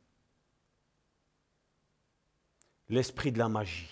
[2.90, 3.90] L'esprit de la magie.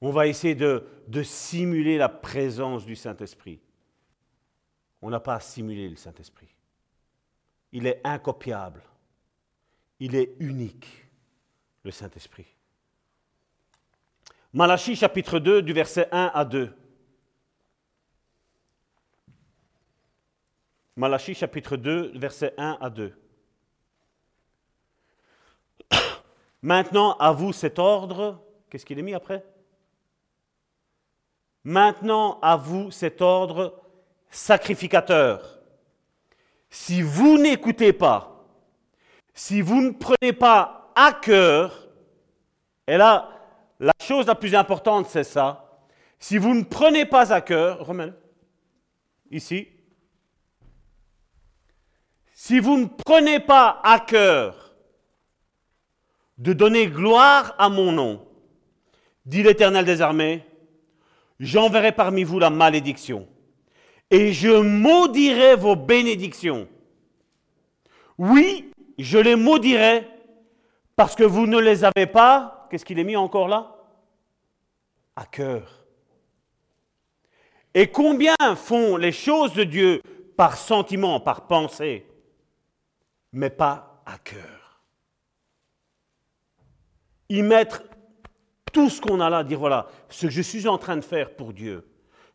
[0.00, 3.60] On va essayer de, de simuler la présence du Saint-Esprit.
[5.02, 6.48] On n'a pas à simuler le Saint-Esprit.
[7.72, 8.82] Il est incopiable.
[10.00, 11.06] Il est unique,
[11.84, 12.46] le Saint-Esprit.
[14.52, 16.74] Malachie chapitre 2 du verset 1 à 2.
[20.96, 23.12] Malachie chapitre 2, verset 1 à 2.
[26.62, 28.42] Maintenant, à vous cet ordre.
[28.70, 29.44] Qu'est-ce qu'il est mis après?
[31.64, 33.82] Maintenant, à vous cet ordre
[34.30, 35.60] sacrificateur.
[36.70, 38.35] Si vous n'écoutez pas,
[39.36, 41.88] si vous ne prenez pas à cœur,
[42.88, 43.28] et là,
[43.78, 45.78] la chose la plus importante, c'est ça.
[46.18, 48.14] Si vous ne prenez pas à cœur, remets
[49.30, 49.68] ici,
[52.32, 54.74] si vous ne prenez pas à cœur
[56.38, 58.26] de donner gloire à mon nom,
[59.26, 60.46] dit l'Éternel des armées,
[61.38, 63.28] j'enverrai parmi vous la malédiction
[64.10, 66.68] et je maudirai vos bénédictions.
[68.16, 70.08] Oui, je les maudirai
[70.96, 73.76] parce que vous ne les avez pas, qu'est-ce qu'il est mis encore là?
[75.14, 75.84] À cœur.
[77.74, 80.02] Et combien font les choses de Dieu
[80.36, 82.06] par sentiment, par pensée,
[83.32, 84.80] mais pas à cœur?
[87.28, 87.82] Y mettre
[88.72, 91.34] tout ce qu'on a là, dire voilà, ce que je suis en train de faire
[91.34, 91.86] pour Dieu,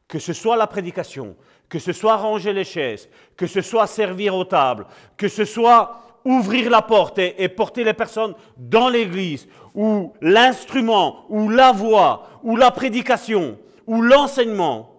[0.08, 1.36] que ce soit la prédication,
[1.70, 4.86] que ce soit ranger les chaises, que ce soit servir aux tables,
[5.18, 11.50] que ce soit ouvrir la porte et, porter les personnes dans l'église, ou l'instrument, ou
[11.50, 13.58] la voix, ou la prédication,
[13.88, 14.92] ou l'enseignement,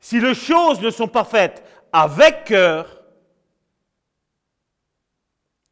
[0.00, 3.02] si les choses ne sont pas faites avec cœur,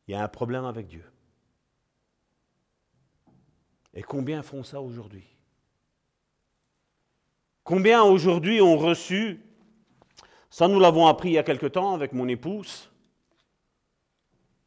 [0.07, 1.05] il y a un problème avec Dieu.
[3.95, 5.25] Et combien font ça aujourd'hui?
[7.63, 9.41] Combien aujourd'hui ont reçu,
[10.51, 12.91] ça nous l'avons appris il y a quelque temps avec mon épouse,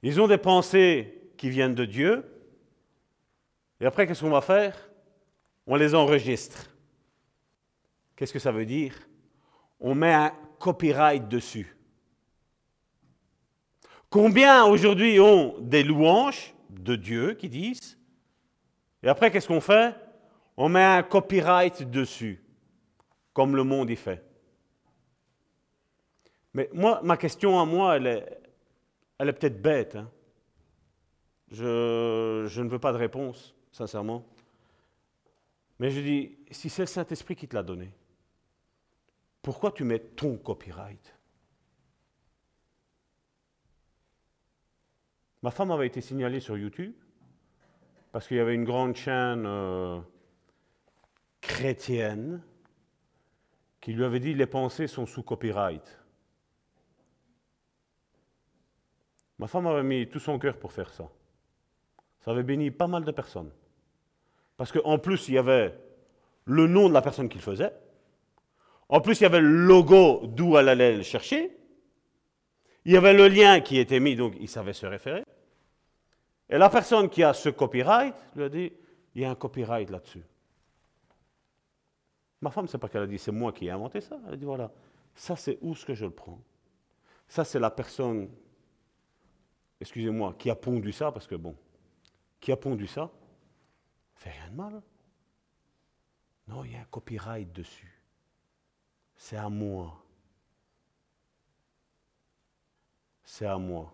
[0.04, 2.26] ils ont des pensées qui viennent de Dieu,
[3.80, 4.90] et après qu'est-ce qu'on va faire?
[5.66, 6.70] On les enregistre.
[8.16, 8.96] Qu'est-ce que ça veut dire?
[9.80, 11.76] On met un copyright dessus.
[14.10, 17.98] Combien aujourd'hui ont des louanges de Dieu qui disent?
[19.04, 19.94] Et après, qu'est-ce qu'on fait?
[20.56, 22.42] On met un copyright dessus,
[23.34, 24.24] comme le monde y fait.
[26.54, 28.40] Mais moi, ma question à moi, elle est,
[29.20, 29.96] elle est peut-être bête.
[29.96, 30.10] Hein.
[31.52, 34.26] Je, ne veux pas de réponse, sincèrement.
[35.80, 37.94] Mais je dis, si c'est le Saint-Esprit qui te l'a donné,
[39.42, 41.14] pourquoi tu mets ton copyright?
[45.44, 46.94] Ma femme avait été signalée sur YouTube
[48.12, 50.00] parce qu'il y avait une grande chaîne euh,
[51.40, 52.42] chrétienne
[53.80, 56.00] qui lui avait dit les pensées sont sous copyright.
[59.40, 61.10] Ma femme avait mis tout son cœur pour faire ça.
[62.20, 63.52] Ça avait béni pas mal de personnes.
[64.58, 65.78] Parce qu'en plus, il y avait
[66.46, 67.72] le nom de la personne qui le faisait.
[68.90, 71.56] En plus, il y avait le logo d'où elle allait le chercher.
[72.86, 75.24] Il y avait le lien qui était mis, donc il savait se référer.
[76.50, 78.72] Et la personne qui a ce copyright lui a dit,
[79.14, 80.24] il y a un copyright là-dessus.
[82.42, 84.18] Ma femme, c'est pas qu'elle a dit, c'est moi qui ai inventé ça.
[84.28, 84.72] Elle a dit, voilà,
[85.16, 86.40] ça c'est où ce que je le prends.
[87.28, 88.30] Ça c'est la personne,
[89.80, 91.56] excusez-moi, qui a pondu ça, parce que bon,
[92.40, 93.12] qui a pondu ça,
[94.16, 94.82] fait rien de mal.
[96.48, 98.02] Non, il y a un copyright dessus.
[99.16, 100.04] C'est à moi.
[103.24, 103.94] C'est à moi.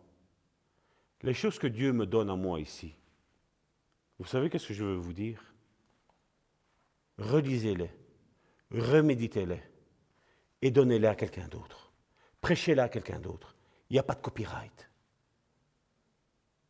[1.22, 2.94] Les choses que Dieu me donne à moi ici,
[4.20, 5.54] vous savez qu'est-ce que je veux vous dire?
[7.18, 7.90] Relisez-les,
[8.72, 9.62] reméditez-les
[10.62, 11.92] et donnez-les à quelqu'un d'autre.
[12.42, 13.56] Prêchez-les à quelqu'un d'autre.
[13.90, 14.90] Il n'y a pas de copyright.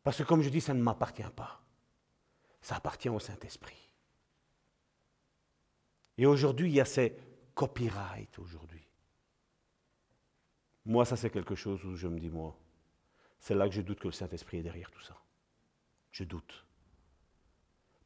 [0.04, 1.60] Parce que comme je dis, ça ne m'appartient pas.
[2.60, 3.90] Ça appartient au Saint-Esprit.
[6.18, 7.16] Et aujourd'hui, il y a ces
[7.54, 8.86] copyrights aujourd'hui.
[10.84, 12.54] Moi, ça c'est quelque chose où je me dis, moi,
[13.40, 15.16] c'est là que je doute que le Saint-Esprit est derrière tout ça.
[16.12, 16.64] Je doute.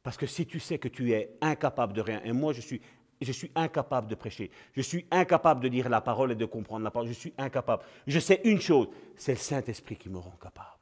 [0.01, 2.81] Parce que si tu sais que tu es incapable de rien, et moi je suis,
[3.21, 6.85] je suis incapable de prêcher, je suis incapable de dire la parole et de comprendre
[6.85, 7.83] la parole, je suis incapable.
[8.07, 10.78] Je sais une chose, c'est le Saint-Esprit qui me rend capable.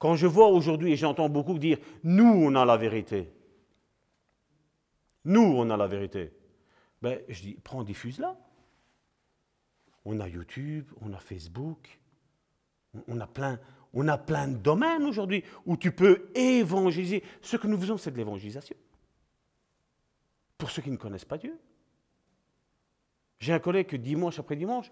[0.00, 3.30] Quand je vois aujourd'hui, et j'entends beaucoup dire, nous, on a la vérité.
[5.26, 6.32] Nous, on a la vérité.
[7.02, 8.34] Ben, je dis, prends, diffuse-la.
[10.06, 12.00] On a YouTube, on a Facebook,
[13.08, 13.60] on a plein,
[13.92, 17.22] on a plein de domaines aujourd'hui où tu peux évangéliser.
[17.42, 18.76] Ce que nous faisons, c'est de l'évangélisation.
[20.56, 21.58] Pour ceux qui ne connaissent pas Dieu.
[23.38, 24.90] J'ai un collègue que dimanche après dimanche,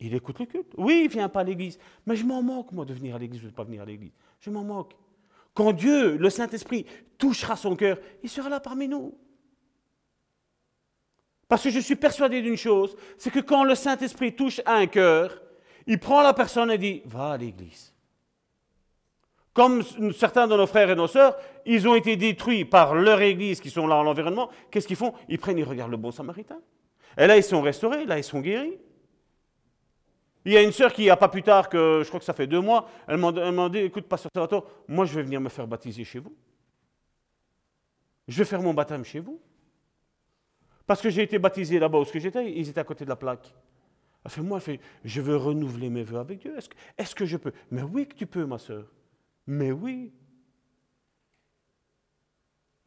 [0.00, 0.72] il écoute le culte.
[0.76, 1.78] Oui, il ne vient pas à l'église.
[2.06, 3.84] Mais je m'en moque, moi, de venir à l'église ou de ne pas venir à
[3.84, 4.12] l'église.
[4.40, 4.94] Je m'en moque.
[5.52, 6.86] Quand Dieu, le Saint-Esprit,
[7.18, 9.14] touchera son cœur, il sera là parmi nous.
[11.48, 15.42] Parce que je suis persuadé d'une chose, c'est que quand le Saint-Esprit touche un cœur,
[15.86, 17.92] il prend la personne et dit, va à l'église.
[19.52, 19.82] Comme
[20.12, 21.36] certains de nos frères et nos sœurs,
[21.66, 25.12] ils ont été détruits par leur église qui sont là en l'environnement, qu'est-ce qu'ils font?
[25.28, 26.60] Ils prennent, ils regardent le bon samaritain.
[27.18, 28.78] Et là, ils sont restaurés, là, ils sont guéris.
[30.44, 32.24] Il y a une sœur qui, il a pas plus tard que, je crois que
[32.24, 35.48] ça fait deux mois, elle m'a dit, écoute, pasteur Salvatore, moi je vais venir me
[35.48, 36.34] faire baptiser chez vous.
[38.26, 39.40] Je vais faire mon baptême chez vous.
[40.86, 43.54] Parce que j'ai été baptisé là-bas où j'étais, ils étaient à côté de la plaque.
[44.24, 44.60] Elle fait, moi,
[45.04, 46.56] je veux renouveler mes vœux avec Dieu.
[46.56, 47.52] Est-ce que, que je peux?
[47.70, 48.86] Mais oui que tu peux, ma sœur.
[49.46, 50.12] Mais oui.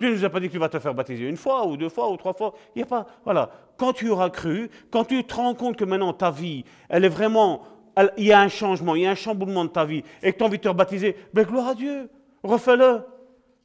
[0.03, 1.77] Dieu ne nous a pas dit que tu vas te faire baptiser une fois, ou
[1.77, 2.53] deux fois, ou trois fois.
[2.75, 3.07] Il n'y a pas.
[3.23, 3.49] Voilà.
[3.77, 7.09] Quand tu auras cru, quand tu te rends compte que maintenant ta vie, elle est
[7.09, 7.63] vraiment.
[8.17, 10.37] il y a un changement, il y a un chamboulement de ta vie, et que
[10.37, 12.09] tu as envie de te rebaptiser, ben gloire à Dieu.
[12.43, 12.99] Refais-le.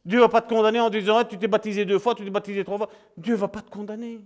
[0.04, 2.30] Dieu ne va pas te condamner en disant tu t'es baptisé deux fois, tu t'es
[2.30, 2.88] baptisé trois fois.
[3.16, 4.20] Dieu ne va pas te condamner.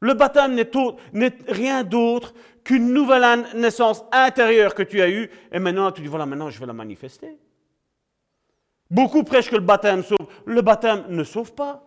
[0.00, 2.34] Le baptême n'est rien d'autre
[2.64, 6.60] qu'une nouvelle naissance intérieure que tu as eue, et maintenant tu dis voilà, maintenant je
[6.60, 7.38] vais la manifester.
[8.92, 10.28] Beaucoup prêchent que le baptême sauve.
[10.44, 11.82] Le baptême ne sauve pas.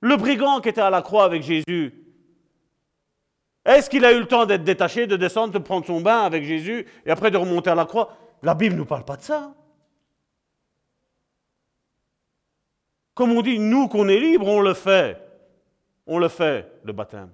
[0.00, 1.94] Le brigand qui était à la croix avec Jésus,
[3.64, 6.42] est-ce qu'il a eu le temps d'être détaché, de descendre, de prendre son bain avec
[6.42, 8.16] Jésus et après de remonter à la croix?
[8.42, 9.54] La Bible ne nous parle pas de ça.
[13.14, 15.22] Comme on dit, nous qu'on est libres, on le fait.
[16.08, 17.30] On le fait, le baptême.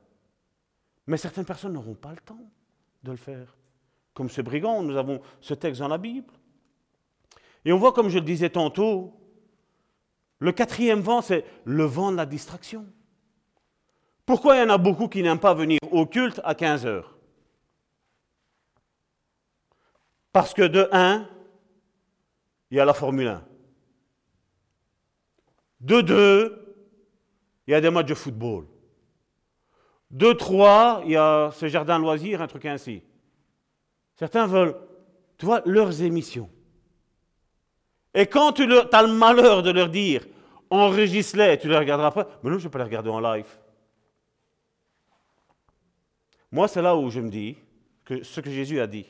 [1.07, 2.51] Mais certaines personnes n'auront pas le temps
[3.03, 3.57] de le faire.
[4.13, 6.33] Comme ce brigand, nous avons ce texte dans la Bible.
[7.65, 9.13] Et on voit, comme je le disais tantôt,
[10.39, 12.87] le quatrième vent, c'est le vent de la distraction.
[14.27, 17.17] Pourquoi il y en a beaucoup qui n'aiment pas venir au culte à 15 heures?
[20.33, 21.29] Parce que de 1,
[22.71, 23.45] il y a la Formule 1.
[25.81, 26.77] De 2,
[27.67, 28.67] il y a des matchs de football.
[30.11, 33.03] De 3, il y a ce jardin loisir, un truc ainsi.
[34.17, 34.77] Certains veulent,
[35.39, 36.51] tu vois, leurs émissions.
[38.15, 40.27] Et quand tu as le malheur de leur dire,
[40.71, 43.49] enregistre-les, tu les regarderas après, mais non, je ne peux pas les regarder en live.
[46.51, 47.57] Moi, c'est là où je me dis
[48.05, 49.07] que ce que Jésus a dit.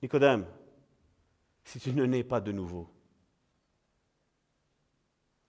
[0.00, 0.46] Nicodème,
[1.64, 2.88] si tu ne nais pas de nouveau,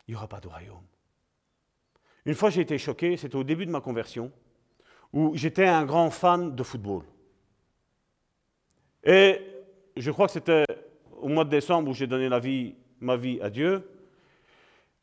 [0.08, 0.84] il n'y aura pas de royaume.
[2.26, 4.32] Une fois, j'ai été choqué, c'était au début de ma conversion,
[5.12, 7.04] où j'étais un grand fan de football.
[9.04, 9.42] Et
[9.96, 10.66] je crois que c'était
[11.24, 12.30] au mois de décembre où j'ai donné
[13.00, 13.90] ma vie à Dieu.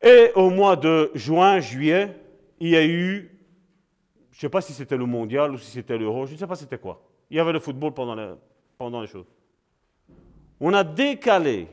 [0.03, 2.15] Et au mois de juin, juillet,
[2.61, 3.31] il y a eu,
[4.31, 6.47] je ne sais pas si c'était le mondial ou si c'était l'euro, je ne sais
[6.47, 7.03] pas c'était quoi.
[7.31, 8.33] Il y avait le football pendant les,
[8.79, 9.27] pendant les choses.
[10.61, 11.69] On a décalé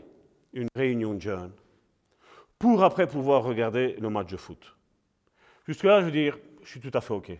[0.53, 1.51] une réunion de jeunes
[2.57, 4.75] pour après pouvoir regarder le match de foot.
[5.67, 7.31] Jusque-là, je veux dire, je suis tout à fait OK.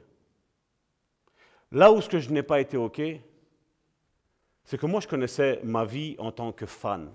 [1.72, 3.02] Là où ce que je n'ai pas été OK,
[4.68, 7.10] c'est que moi, je connaissais ma vie en tant que fan,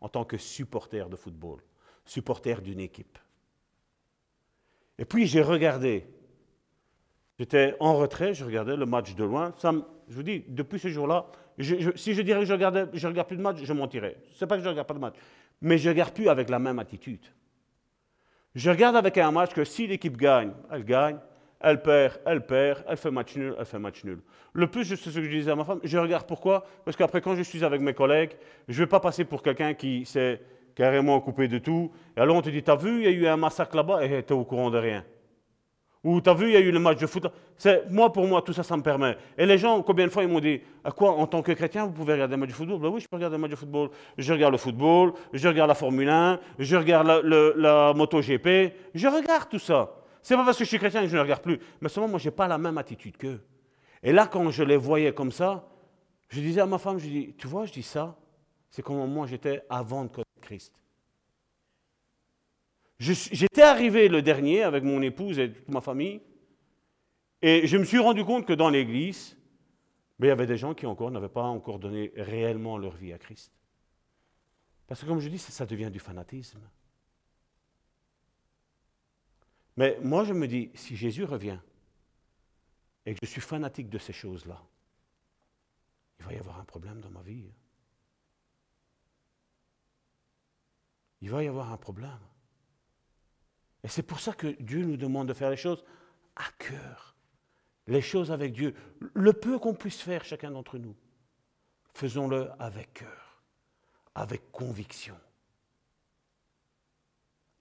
[0.00, 1.60] en tant que supporter de football,
[2.06, 3.18] supporter d'une équipe.
[4.98, 6.06] Et puis, j'ai regardé.
[7.38, 9.52] J'étais en retrait, je regardais le match de loin.
[9.62, 11.26] Je vous dis, depuis ce jour-là,
[11.60, 14.16] si je dirais que je ne je regarde plus de match, je mentirais.
[14.32, 15.16] Ce n'est pas que je ne regarde pas de match,
[15.60, 17.26] mais je ne regarde plus avec la même attitude.
[18.54, 21.18] Je regarde avec un match que si l'équipe gagne, elle gagne.
[21.60, 24.20] Elle perd, elle perd, elle fait match nul, elle fait match nul.
[24.52, 27.20] Le plus, c'est ce que je disais à ma femme, je regarde pourquoi, parce qu'après,
[27.20, 28.32] quand je suis avec mes collègues,
[28.68, 30.40] je ne vais pas passer pour quelqu'un qui s'est
[30.74, 31.90] carrément coupé de tout.
[32.16, 34.22] Et alors on te dit, t'as vu, il y a eu un massacre là-bas, et
[34.22, 35.04] t'es au courant de rien.
[36.04, 37.26] Ou t'as vu, il y a eu le match de foot?
[37.56, 39.16] C'est, moi, pour moi, tout ça, ça me permet.
[39.36, 41.84] Et les gens, combien de fois ils m'ont dit, à quoi, en tant que chrétien,
[41.84, 42.78] vous pouvez regarder un match de football?
[42.78, 43.88] Ben oui, je peux regarder un match de football.
[44.16, 49.08] Je regarde le football, je regarde la Formule 1, je regarde la, la MotoGP, je
[49.08, 49.90] regarde tout ça.
[50.26, 51.60] C'est pas parce que je suis chrétien que je ne regarde plus.
[51.80, 53.40] Mais seulement, moi, je n'ai pas la même attitude qu'eux.
[54.02, 55.68] Et là, quand je les voyais comme ça,
[56.30, 58.18] je disais à ma femme, je dis, tu vois, je dis ça,
[58.68, 60.82] c'est comme moi j'étais avant de connaître Christ.
[62.98, 66.20] J'étais arrivé le dernier avec mon épouse et toute ma famille,
[67.40, 69.36] et je me suis rendu compte que dans l'église,
[70.18, 73.12] ben, il y avait des gens qui encore n'avaient pas encore donné réellement leur vie
[73.12, 73.52] à Christ.
[74.88, 76.58] Parce que comme je dis, ça devient du fanatisme.
[79.76, 81.58] Mais moi, je me dis, si Jésus revient
[83.04, 84.62] et que je suis fanatique de ces choses-là,
[86.18, 87.50] il va y avoir un problème dans ma vie.
[91.20, 92.18] Il va y avoir un problème.
[93.82, 95.84] Et c'est pour ça que Dieu nous demande de faire les choses
[96.34, 97.14] à cœur.
[97.86, 98.74] Les choses avec Dieu.
[99.14, 100.96] Le peu qu'on puisse faire chacun d'entre nous,
[101.94, 103.42] faisons-le avec cœur,
[104.14, 105.16] avec conviction.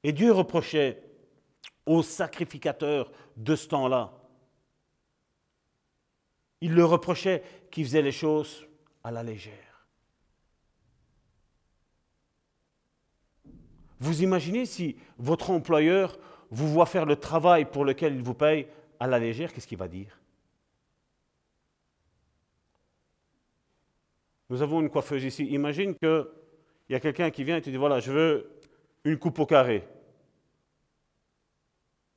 [0.03, 1.03] Et Dieu reprochait
[1.85, 4.13] aux sacrificateurs de ce temps-là.
[6.61, 8.65] Il leur reprochait qu'ils faisaient les choses
[9.03, 9.87] à la légère.
[13.99, 16.17] Vous imaginez si votre employeur
[16.51, 18.67] vous voit faire le travail pour lequel il vous paye
[18.99, 20.19] à la légère, qu'est-ce qu'il va dire?
[24.49, 25.45] Nous avons une coiffeuse ici.
[25.45, 26.25] Imagine qu'il
[26.89, 28.51] y a quelqu'un qui vient et te dit, voilà, je veux
[29.03, 29.87] une coupe au carré.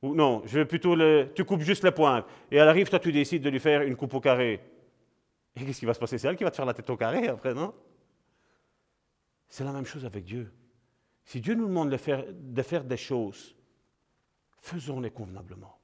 [0.01, 1.31] Ou non, je veux plutôt le.
[1.35, 2.25] Tu coupes juste les pointes.
[2.51, 4.61] Et elle arrive, toi, tu décides de lui faire une coupe au carré.
[5.55, 6.17] Et qu'est-ce qui va se passer?
[6.17, 7.73] C'est elle qui va te faire la tête au carré après, non?
[9.49, 10.51] C'est la même chose avec Dieu.
[11.25, 13.55] Si Dieu nous demande de faire, de faire des choses,
[14.61, 15.77] faisons-les convenablement.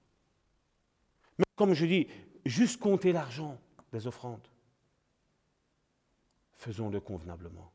[1.38, 2.08] Mais comme je dis,
[2.46, 3.60] juste compter l'argent
[3.92, 4.48] des offrandes,
[6.54, 7.72] faisons-le convenablement.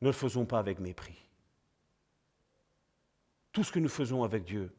[0.00, 1.18] Ne le faisons pas avec mépris.
[3.52, 4.72] Tout ce que nous faisons avec Dieu,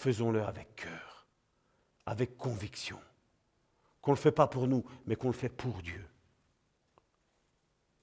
[0.00, 1.26] faisons-le avec cœur,
[2.06, 2.98] avec conviction.
[4.00, 6.02] Qu'on ne le fait pas pour nous, mais qu'on le fait pour Dieu.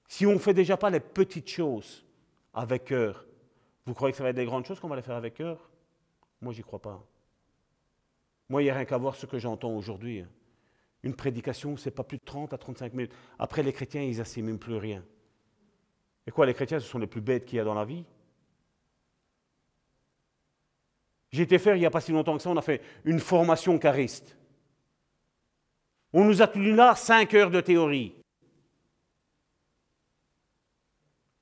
[0.06, 2.04] Si on ne fait déjà pas les petites choses
[2.54, 3.26] avec cœur,
[3.84, 5.68] vous croyez que ça va être des grandes choses qu'on va les faire avec cœur?
[6.40, 7.04] Moi, j'y crois pas.
[8.48, 10.24] Moi, il n'y a rien qu'à voir ce que j'entends aujourd'hui.
[11.02, 13.12] Une prédication, ce n'est pas plus de 30 à 35 minutes.
[13.40, 15.04] Après, les chrétiens, ils n'assimilent plus rien.
[16.28, 18.04] Et quoi, les chrétiens, ce sont les plus bêtes qu'il y a dans la vie?
[21.30, 23.20] J'ai été faire il n'y a pas si longtemps que ça, on a fait une
[23.20, 24.36] formation chariste.
[26.12, 28.14] On nous a tenu là cinq heures de théorie.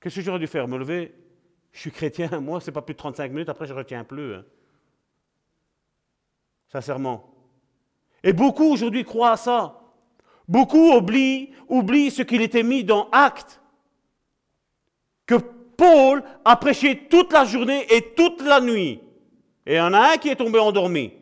[0.00, 0.66] Qu'est-ce que j'aurais dû faire?
[0.66, 1.14] Me lever?
[1.72, 4.34] Je suis chrétien, moi, c'est pas plus de 35 minutes, après je ne retiens plus.
[4.34, 4.44] Hein.
[6.68, 7.32] Sincèrement.
[8.22, 9.80] Et beaucoup aujourd'hui croient à ça.
[10.48, 13.60] Beaucoup oublient, oublient ce qu'il était mis dans Acte.
[15.26, 19.00] Que Paul a prêché toute la journée et toute la nuit.
[19.66, 21.12] Et il y en a un qui est tombé endormi.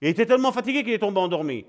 [0.00, 1.66] Il était tellement fatigué qu'il est tombé endormi.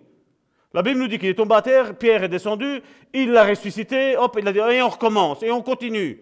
[0.74, 2.82] La Bible nous dit qu'il est tombé à terre, Pierre est descendu,
[3.14, 6.22] il l'a ressuscité, hop, il a dit, et on recommence, et on continue.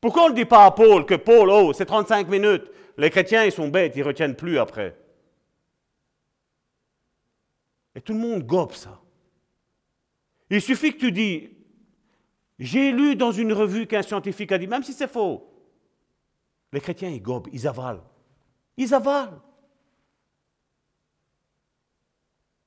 [0.00, 2.64] Pourquoi on ne dit pas à Paul que Paul, oh, c'est 35 minutes
[2.98, 4.96] Les chrétiens, ils sont bêtes, ils ne retiennent plus après.
[7.94, 9.00] Et tout le monde gobe ça.
[10.50, 11.50] Il suffit que tu dis,
[12.58, 15.48] j'ai lu dans une revue qu'un scientifique a dit, même si c'est faux,
[16.76, 18.04] les chrétiens, ils gobent, ils avalent.
[18.76, 19.40] Ils avalent.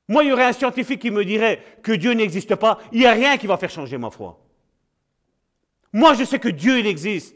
[0.08, 2.80] Moi, il y aurait un scientifique qui me dirait que Dieu n'existe pas.
[2.92, 4.44] Il n'y a rien qui va faire changer ma foi.
[5.94, 7.36] Moi, je sais que Dieu, il existe.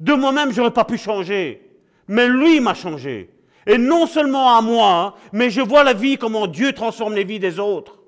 [0.00, 1.78] De moi-même, je n'aurais pas pu changer.
[2.08, 3.28] Mais lui m'a changé.
[3.66, 7.38] Et non seulement à moi, mais je vois la vie, comment Dieu transforme les vies
[7.38, 8.01] des autres.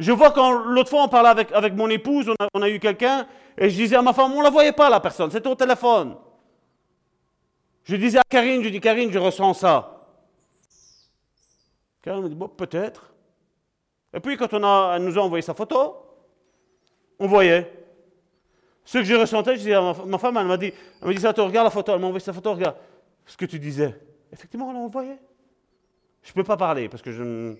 [0.00, 3.26] Je vois quand l'autre fois on parlait avec, avec mon épouse, on a eu quelqu'un
[3.58, 5.54] et je disais à ma femme, on ne la voyait pas, la personne, c'était au
[5.54, 6.16] téléphone.
[7.84, 10.06] Je disais à Karine, je dis, Karine, je ressens ça.
[12.00, 13.12] Karine me dit, bon, peut-être.
[14.14, 15.96] Et puis quand on a, elle nous a envoyé sa photo,
[17.18, 17.70] on voyait.
[18.86, 20.72] Ce que je ressentais, je disais à ma, femme, elle m'a dit,
[21.02, 22.76] elle m'a dit, ça, regarde la photo, elle m'a envoyé sa photo, regarde
[23.26, 24.00] ce que tu disais.
[24.32, 25.18] Effectivement, on voyait.
[26.22, 27.54] Je ne peux pas parler parce que je...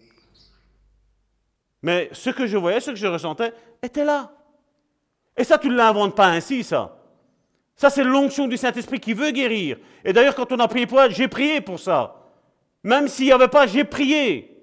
[1.83, 3.53] Mais ce que je voyais, ce que je ressentais,
[3.83, 4.33] était là.
[5.37, 6.99] Et ça, tu ne l'inventes pas ainsi, ça.
[7.75, 9.79] Ça, c'est l'onction du Saint-Esprit qui veut guérir.
[10.05, 12.17] Et d'ailleurs, quand on a prié pour elle, j'ai prié pour ça.
[12.83, 14.55] Même s'il n'y avait pas, j'ai prié.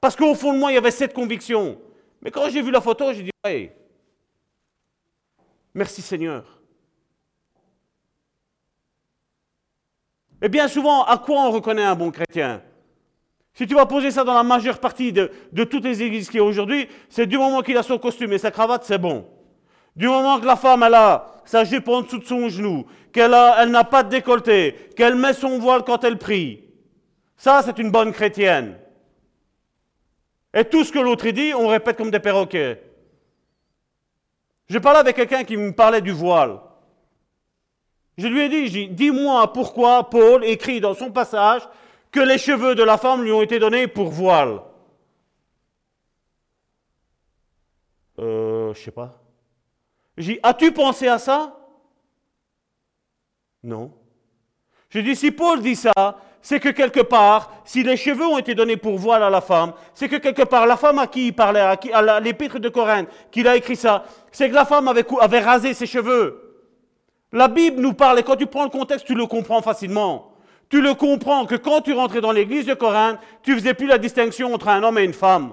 [0.00, 1.80] Parce qu'au fond de moi, il y avait cette conviction.
[2.20, 3.72] Mais quand j'ai vu la photo, j'ai dit, hey,
[5.72, 6.60] merci Seigneur.
[10.42, 12.62] Et bien souvent, à quoi on reconnaît un bon chrétien?
[13.54, 15.30] Si tu vas poser ça dans la majeure partie de,
[15.64, 18.38] toutes les églises qui y a aujourd'hui, c'est du moment qu'il a son costume et
[18.38, 19.26] sa cravate, c'est bon.
[19.94, 23.36] Du moment que la femme, elle a sa jupe en dessous de son genou, qu'elle
[23.58, 26.62] elle n'a pas de décolleté, qu'elle met son voile quand elle prie,
[27.42, 28.78] ça, c'est une bonne chrétienne.
[30.54, 32.80] Et tout ce que l'autre dit, on répète comme des perroquets.
[34.68, 36.60] Je parlais avec quelqu'un qui me parlait du voile.
[38.16, 41.62] Je lui ai dit, dis-moi pourquoi Paul écrit dans son passage
[42.12, 44.60] que les cheveux de la femme lui ont été donnés pour voile.
[48.18, 49.18] Euh, je sais pas.
[50.18, 51.58] J'ai dit, as-tu pensé à ça?
[53.62, 53.92] Non.
[54.90, 55.92] Je dis, si Paul dit ça,
[56.42, 59.72] c'est que quelque part, si les cheveux ont été donnés pour voile à la femme,
[59.94, 63.48] c'est que quelque part, la femme à qui il parlait, à, l'épître de Corinthe, qu'il
[63.48, 66.66] a écrit ça, c'est que la femme avait rasé ses cheveux.
[67.32, 70.31] La Bible nous parle, et quand tu prends le contexte, tu le comprends facilement.
[70.72, 73.98] Tu le comprends que quand tu rentrais dans l'église de Corinthe, tu faisais plus la
[73.98, 75.52] distinction entre un homme et une femme.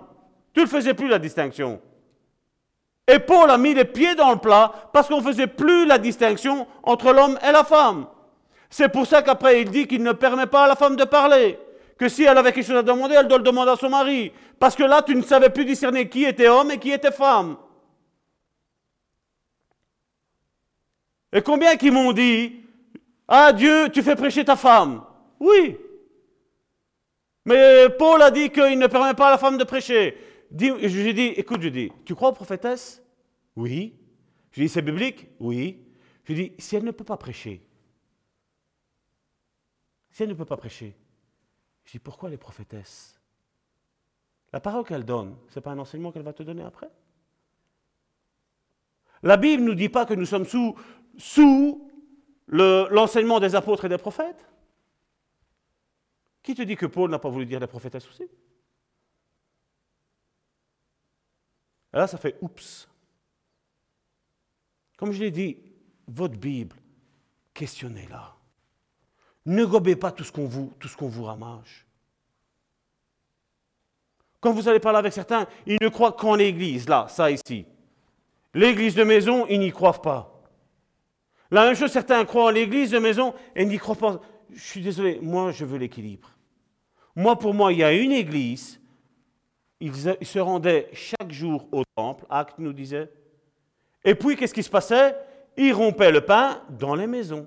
[0.54, 1.82] Tu ne faisais plus la distinction.
[3.06, 5.98] Et Paul a mis les pieds dans le plat parce qu'on ne faisait plus la
[5.98, 8.08] distinction entre l'homme et la femme.
[8.70, 11.60] C'est pour ça qu'après il dit qu'il ne permet pas à la femme de parler.
[11.98, 14.32] Que si elle avait quelque chose à demander, elle doit le demander à son mari.
[14.58, 17.58] Parce que là, tu ne savais plus discerner qui était homme et qui était femme.
[21.34, 22.56] Et combien qui m'ont dit,
[23.28, 25.02] ah Dieu, tu fais prêcher ta femme.
[25.40, 25.78] Oui.
[27.46, 30.18] Mais Paul a dit qu'il ne permet pas à la femme de prêcher.
[30.56, 33.02] J'ai dit, écoute, je dis, tu crois aux prophétesses?
[33.56, 33.96] Oui.
[34.52, 35.28] Je dis, c'est biblique?
[35.40, 35.80] Oui.
[36.26, 37.62] Je dis, si elle ne peut pas prêcher,
[40.12, 40.96] si elle ne peut pas prêcher,
[41.86, 43.20] je dis, pourquoi les prophétesses?
[44.52, 46.90] La parole qu'elle donne, ce n'est pas un enseignement qu'elle va te donner après?
[49.22, 50.76] La Bible ne nous dit pas que nous sommes sous,
[51.18, 51.90] sous
[52.48, 54.46] l'enseignement des apôtres et des prophètes?
[56.50, 58.28] Qui te dit que Paul n'a pas voulu dire des prophétesses aussi Et
[61.94, 62.90] là, ça fait oups.
[64.98, 65.58] Comme je l'ai dit,
[66.08, 66.76] votre Bible,
[67.54, 68.36] questionnez-la.
[69.46, 71.86] Ne gobez pas tout ce qu'on vous, tout ce qu'on vous ramage.
[74.40, 77.68] Quand vous allez parler avec certains, ils ne croient qu'en l'église, là, ça ici.
[78.56, 80.42] L'église de maison, ils n'y croient pas.
[81.52, 84.20] La même chose, certains croient en l'église de maison et n'y croient pas.
[84.52, 86.39] Je suis désolé, moi je veux l'équilibre.
[87.20, 88.80] Moi, pour moi, il y a une église
[89.82, 93.12] il se rendait chaque jour au temple, Acte nous disait.
[94.06, 95.18] Et puis, qu'est-ce qui se passait?
[95.58, 97.46] Ils rompaient le pain dans les maisons.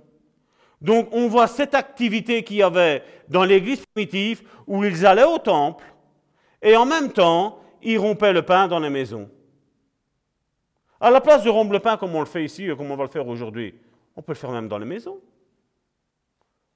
[0.82, 5.38] Donc, on voit cette activité qu'il y avait dans l'église primitive où ils allaient au
[5.38, 5.86] temple
[6.60, 9.30] et en même temps, ils rompaient le pain dans les maisons.
[11.00, 13.04] À la place de rompre le pain comme on le fait ici comme on va
[13.04, 13.74] le faire aujourd'hui,
[14.16, 15.18] on peut le faire même dans les maisons.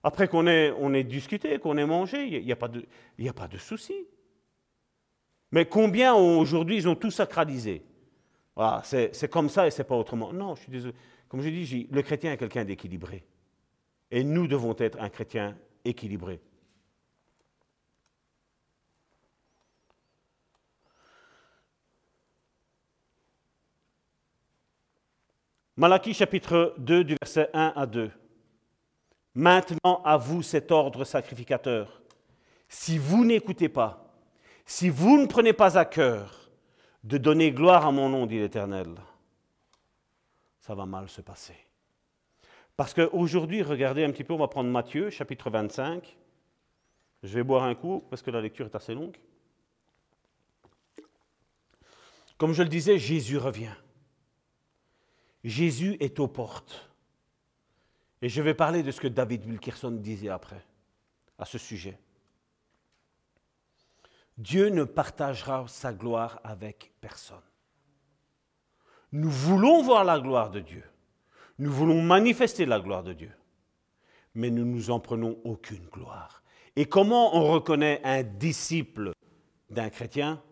[0.06, 2.86] Après qu'on ait, on ait discuté, qu'on ait mangé, il n'y a, pas de,
[3.28, 4.06] a pas de souci.
[5.50, 7.82] Mais combien aujourd'hui ils ont tout sacralisé?
[8.54, 10.32] Voilà, c'est comme ça et c'est pas autrement.
[10.32, 10.94] Non, je suis désolé.
[11.28, 13.24] Comme je dis, le chrétien est quelqu'un d'équilibré.
[14.12, 16.38] Et nous devons être un chrétien équilibré.
[25.76, 28.12] Malachie chapitre 2 du verset 1 à 2.
[29.36, 32.00] Maintenant à vous cet ordre sacrificateur.
[32.70, 34.10] Si vous n'écoutez pas,
[34.64, 36.50] si vous ne prenez pas à cœur
[37.04, 38.88] de donner gloire à mon nom, dit l'Éternel,
[40.58, 41.54] ça va mal se passer.
[42.78, 46.16] Parce qu'aujourd'hui, regardez un petit peu, on va prendre Matthieu, chapitre 25.
[47.22, 49.18] Je vais boire un coup parce que la lecture est assez longue.
[52.38, 53.74] Comme je le disais, Jésus revient.
[55.44, 56.90] Jésus est aux portes.
[58.22, 60.64] Et je vais parler de ce que David Wilkerson disait après,
[61.38, 61.98] à ce sujet.
[64.38, 67.38] Dieu ne partagera sa gloire avec personne.
[69.12, 70.82] Nous voulons voir la gloire de Dieu.
[71.58, 73.32] Nous voulons manifester la gloire de Dieu.
[74.34, 76.42] Mais nous ne nous en prenons aucune gloire.
[76.74, 79.12] Et comment on reconnaît un disciple
[79.70, 80.42] d'un chrétien?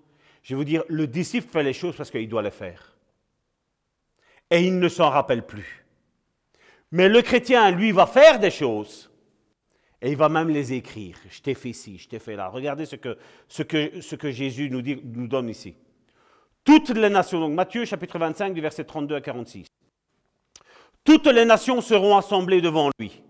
[0.43, 2.97] Je vais vous dire, le disciple fait les choses parce qu'il doit les faire.
[4.51, 5.84] Et il ne s'en rappelle plus.
[6.95, 9.11] Mais le chrétien, lui, va faire des choses
[10.01, 11.17] et il va même les écrire.
[11.29, 12.47] Je t'ai fait ci, je t'ai fait là.
[12.47, 13.19] Regardez ce que,
[13.49, 15.75] ce que, Jésus nous, dit, nous donne ici.
[16.63, 19.67] Toutes les nations, donc Matthieu chapitre 25 du verset 32 à 46.
[21.03, 23.21] Toutes les nations seront assemblées devant lui.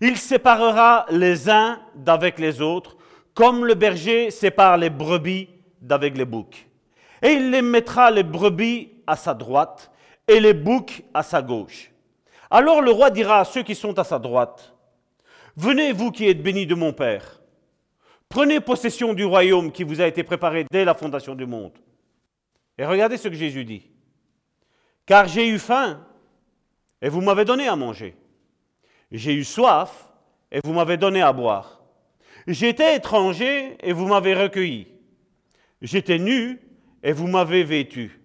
[0.00, 2.96] Il séparera les uns d'avec les autres,
[3.34, 5.48] comme le berger sépare les brebis
[5.80, 6.68] d'avec les boucs.
[7.22, 9.90] Et il les mettra les brebis à sa droite
[10.28, 11.90] et les boucs à sa gauche.
[12.54, 14.76] Alors le roi dira à ceux qui sont à sa droite,
[15.56, 17.42] Venez, vous qui êtes bénis de mon Père,
[18.28, 21.72] prenez possession du royaume qui vous a été préparé dès la fondation du monde.
[22.78, 23.90] Et regardez ce que Jésus dit.
[25.04, 26.06] Car j'ai eu faim
[27.02, 28.14] et vous m'avez donné à manger.
[29.10, 30.12] J'ai eu soif
[30.52, 31.82] et vous m'avez donné à boire.
[32.46, 34.86] J'étais étranger et vous m'avez recueilli.
[35.82, 36.60] J'étais nu
[37.02, 38.20] et vous m'avez vêtu.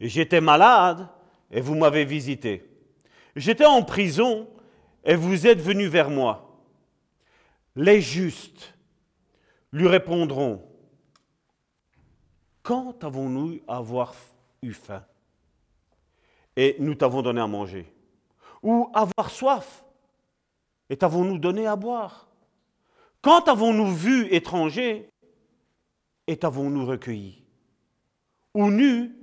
[0.00, 1.06] J'étais malade
[1.50, 2.69] et vous m'avez visité.
[3.36, 4.48] J'étais en prison
[5.04, 6.62] et vous êtes venu vers moi.
[7.76, 8.74] Les justes
[9.72, 10.62] lui répondront,
[12.62, 13.60] quand avons-nous
[14.62, 15.04] eu faim?
[16.56, 17.92] Et nous t'avons donné à manger.
[18.62, 19.84] Ou avoir soif
[20.90, 22.28] et t'avons-nous donné à boire?
[23.22, 25.08] Quand avons-nous vu étranger
[26.26, 27.44] et t'avons-nous recueilli
[28.54, 29.16] Ou nu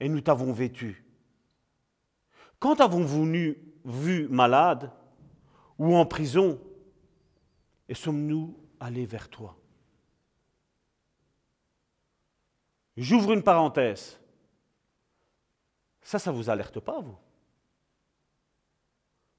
[0.00, 1.03] et nous t'avons vêtu
[2.58, 3.26] Quand avons-vous
[3.84, 4.90] vu malade
[5.78, 6.60] ou en prison
[7.88, 9.56] et sommes-nous allés vers toi?
[12.96, 14.18] J'ouvre une parenthèse.
[16.00, 17.16] Ça, ça ne vous alerte pas, vous?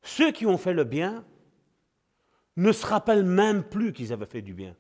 [0.02, 1.26] Ceux qui ont fait le bien
[2.58, 4.76] ne se rappellent même plus qu'ils avaient fait du bien.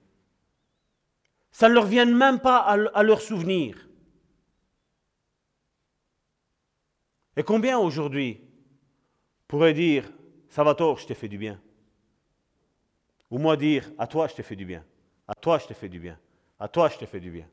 [1.51, 3.84] Ça ne leur vient même pas à leur souvenir.
[7.37, 8.41] Et combien aujourd'hui
[9.47, 10.11] pourraient dire,
[10.49, 11.61] Salvatore, je t'ai fait du bien?
[13.29, 14.85] Ou moi dire, à toi, je t'ai fait du bien.
[15.27, 16.17] À toi, je t'ai fait du bien.
[16.59, 17.47] À toi, je t'ai fait du bien.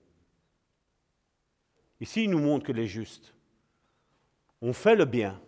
[2.01, 3.35] Ici, il nous montre que les justes
[4.61, 5.41] ont fait le bien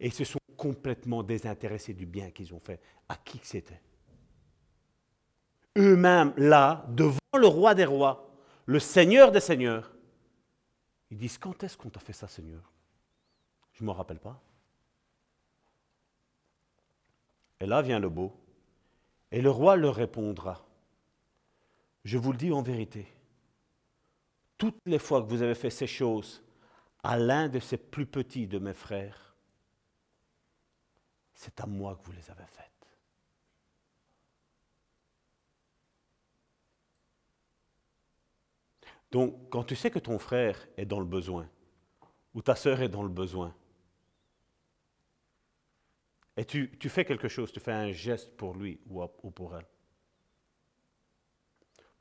[0.00, 3.80] et se sont complètement désintéressés du bien qu'ils ont fait, à qui que c'était.
[5.76, 8.34] Eux-mêmes, là, devant le roi des rois,
[8.64, 9.92] le Seigneur des seigneurs,
[11.10, 12.72] ils disent, quand est-ce qu'on t'a fait ça, Seigneur?
[13.76, 14.40] Je ne m'en rappelle pas.
[17.60, 18.32] Et là vient le beau.
[19.30, 20.66] Et le roi leur répondra,
[22.04, 23.06] je vous le dis en vérité,
[24.56, 26.42] toutes les fois que vous avez fait ces choses
[27.02, 29.34] à l'un de ces plus petits de mes frères,
[31.34, 32.64] c'est à moi que vous les avez faites.
[39.10, 41.48] Donc, quand tu sais que ton frère est dans le besoin,
[42.34, 43.54] ou ta sœur est dans le besoin,
[46.36, 49.66] et tu, fais quelque chose, tu fais un geste pour lui ou, ou pour elle.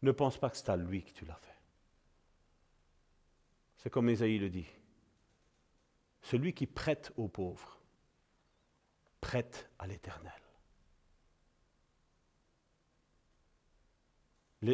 [0.01, 1.55] Ne pense pas que c'est à lui que tu l'as fait.
[3.77, 4.67] C'est comme Isaïe le dit.
[6.21, 7.79] Celui qui prête aux pauvres,
[9.21, 10.33] prête à l'Éternel.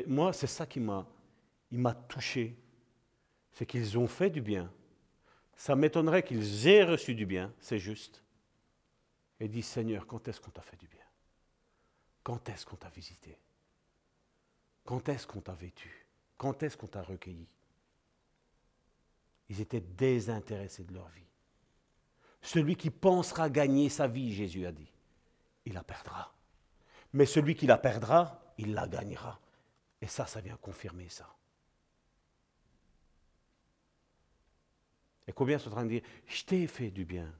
[0.07, 1.05] moi, c'est ça qui m'a,
[1.71, 2.57] m'a touché.
[3.51, 4.71] C'est qu'ils ont fait du bien.
[5.55, 8.23] Ça m'étonnerait qu'ils aient reçu du bien, c'est juste
[9.41, 11.03] et dit Seigneur, quand est-ce qu'on t'a fait du bien?
[12.21, 13.35] Quand est-ce qu'on t'a visité?
[14.85, 16.05] Quand est-ce qu'on t'a vêtu?
[16.37, 17.47] Quand est-ce qu'on t'a recueilli?
[19.49, 21.25] Ils étaient désintéressés de leur vie.
[22.39, 24.91] Celui qui pensera gagner sa vie, Jésus a dit,
[25.65, 26.31] il la perdra.
[27.13, 29.39] Mais celui qui la perdra, il la gagnera.
[29.99, 31.35] Et ça, ça vient confirmer ça.
[35.25, 37.33] Et combien sont en train de dire, je t'ai fait du bien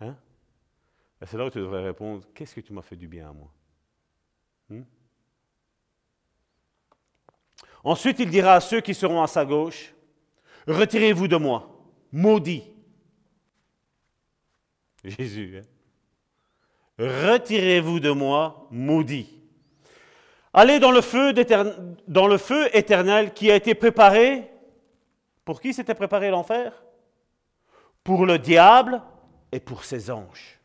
[0.00, 0.16] Hein?
[1.26, 3.50] C'est là où tu devrais répondre, qu'est-ce que tu m'as fait du bien à moi?
[4.68, 4.82] Hmm?
[7.82, 9.94] Ensuite, il dira à ceux qui seront à sa gauche,
[10.66, 11.68] retirez-vous de moi,
[12.12, 12.64] maudit.
[15.04, 15.58] Jésus.
[15.58, 15.64] Hein?
[16.98, 19.30] Retirez-vous de moi, maudit.
[20.52, 21.34] Allez dans le feu
[22.72, 24.50] éternel qui a été préparé.
[25.44, 26.72] Pour qui s'était préparé l'enfer?
[28.02, 29.02] Pour le diable
[29.54, 30.58] et pour ses anges.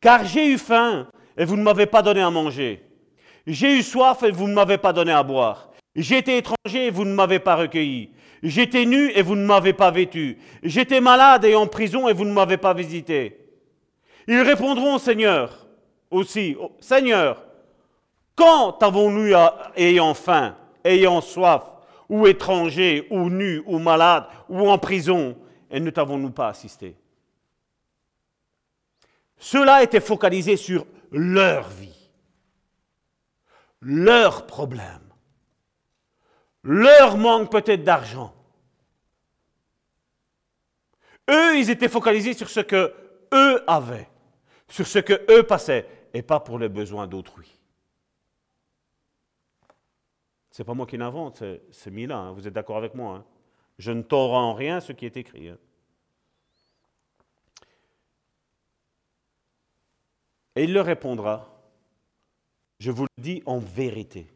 [0.00, 2.82] Car j'ai eu faim et vous ne m'avez pas donné à manger.
[3.46, 5.70] J'ai eu soif et vous ne m'avez pas donné à boire.
[5.94, 8.10] J'étais étranger et vous ne m'avez pas recueilli.
[8.42, 10.38] J'étais nu et vous ne m'avez pas vêtu.
[10.62, 13.38] J'étais malade et en prison et vous ne m'avez pas visité.
[14.26, 15.66] Ils répondront Seigneur
[16.10, 17.44] aussi, Seigneur,
[18.34, 19.34] quand avons-nous
[19.76, 21.64] ayant faim, ayant soif,
[22.08, 25.36] ou étranger, ou nu, ou malade, ou en prison,
[25.70, 26.96] et ne t'avons-nous pas assisté?
[29.38, 32.10] Cela était focalisé sur leur vie,
[33.80, 35.12] leurs problèmes,
[36.62, 38.34] leur manque peut-être d'argent.
[41.30, 42.94] Eux, ils étaient focalisés sur ce que
[43.32, 44.08] eux avaient,
[44.68, 47.54] sur ce que eux passaient, et pas pour les besoins d'autrui.
[50.50, 52.32] C'est pas moi qui l'invente, c'est Mila, hein.
[52.32, 53.16] vous êtes d'accord avec moi.
[53.16, 53.24] Hein.
[53.78, 55.48] Je ne tords en rien ce qui est écrit.
[55.48, 55.58] Hein.
[60.58, 61.48] Et il leur répondra,
[62.80, 64.26] je vous le dis en vérité,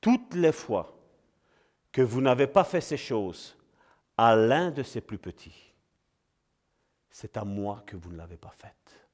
[0.00, 0.98] toutes les fois
[1.92, 3.56] que vous n'avez pas fait ces choses
[4.16, 5.72] à l'un de ces plus petits,
[7.10, 9.08] c'est à moi que vous ne l'avez pas faite.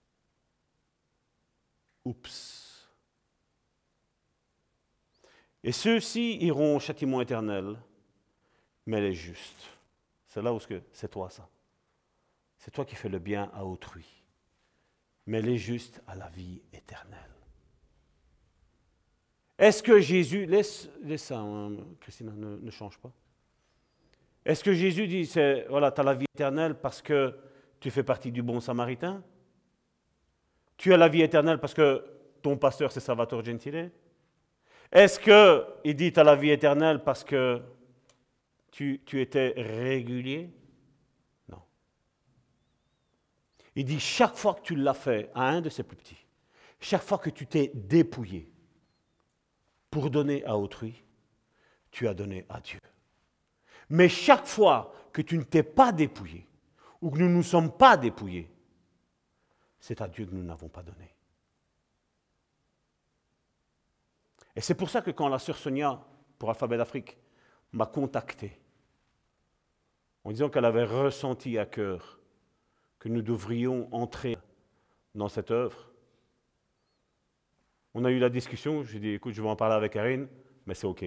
[2.06, 2.88] Oups.
[5.62, 7.78] Et ceux-ci iront au châtiment éternel,
[8.86, 9.68] mais les justes.
[10.28, 10.60] C'est là où
[10.92, 11.46] c'est toi ça.
[12.56, 14.17] C'est toi qui fais le bien à autrui,
[15.28, 17.18] mais les justes à la vie éternelle.
[19.58, 23.12] Est-ce que Jésus, laisse, laisse ça, hein, Christina, ne, change pas.
[24.42, 25.30] Est-ce que Jésus dit,
[25.68, 27.36] voilà, tu as la vie éternelle parce que
[27.78, 29.22] tu fais partie du bon samaritain?
[30.78, 32.02] Tu as la vie éternelle parce que
[32.40, 33.90] ton pasteur, c'est Salvatore Gentile?
[34.90, 37.60] Est-ce qu'il dit, tu as la vie éternelle parce que
[38.70, 40.48] tu étais régulier
[41.50, 41.60] Non.
[43.78, 46.26] Il dit, chaque fois que tu l'as fait à un de ses plus petits,
[46.80, 48.50] chaque fois que tu t'es dépouillé,
[49.88, 51.04] pour donner à autrui,
[51.92, 52.80] tu as donné à Dieu.
[53.88, 56.44] Mais chaque fois que tu ne t'es pas dépouillé,
[57.00, 58.50] ou que nous ne nous sommes pas dépouillés,
[59.78, 61.14] c'est à Dieu que nous n'avons pas donné.
[64.56, 66.04] Et c'est pour ça que quand la sœur Sonia,
[66.36, 67.16] pour Alphabet d'Afrique,
[67.70, 68.58] m'a contacté,
[70.24, 72.17] en disant qu'elle avait ressenti à cœur
[72.98, 74.36] que nous devrions entrer
[75.14, 75.90] dans cette œuvre,
[77.94, 80.28] on a eu la discussion, j'ai dit, écoute, je vais en parler avec Karine,
[80.66, 81.04] mais c'est OK.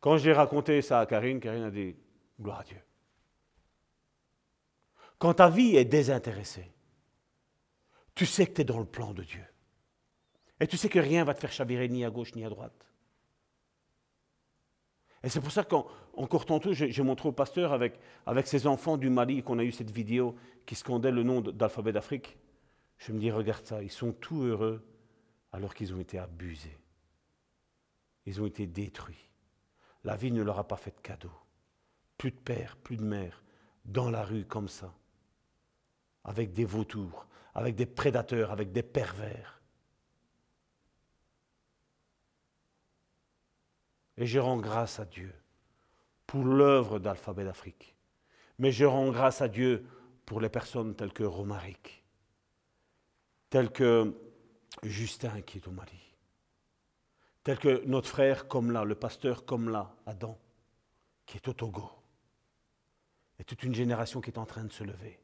[0.00, 1.96] Quand j'ai raconté ça à Karine, Karine a dit,
[2.40, 2.80] gloire à Dieu.
[5.18, 6.72] Quand ta vie est désintéressée,
[8.14, 9.44] tu sais que tu es dans le plan de Dieu.
[10.60, 12.48] Et tu sais que rien ne va te faire chavirer ni à gauche ni à
[12.48, 12.86] droite.
[15.22, 15.64] Et c'est pour ça
[16.18, 19.72] qu'encore tantôt, j'ai montré au pasteur avec, avec ses enfants du Mali qu'on a eu
[19.72, 20.34] cette vidéo
[20.66, 22.36] qui scandait le nom d'Alphabet d'Afrique.
[22.98, 24.84] Je me dis, regarde ça, ils sont tout heureux
[25.52, 26.76] alors qu'ils ont été abusés.
[28.26, 29.30] Ils ont été détruits.
[30.04, 31.32] La vie ne leur a pas fait de cadeau.
[32.16, 33.42] Plus de père, plus de mère,
[33.84, 34.92] dans la rue comme ça,
[36.24, 39.62] avec des vautours, avec des prédateurs, avec des pervers.
[44.16, 45.32] Et je rends grâce à Dieu
[46.28, 47.96] pour l'œuvre d'Alphabet d'Afrique.
[48.58, 49.84] Mais je rends grâce à Dieu
[50.26, 52.04] pour les personnes telles que Romaric,
[53.48, 54.14] tel que
[54.82, 56.14] Justin qui est au Mali,
[57.42, 60.38] tel que notre frère comme là, le pasteur comme là, Adam,
[61.24, 61.90] qui est au Togo,
[63.38, 65.18] et toute une génération qui est en train de se lever.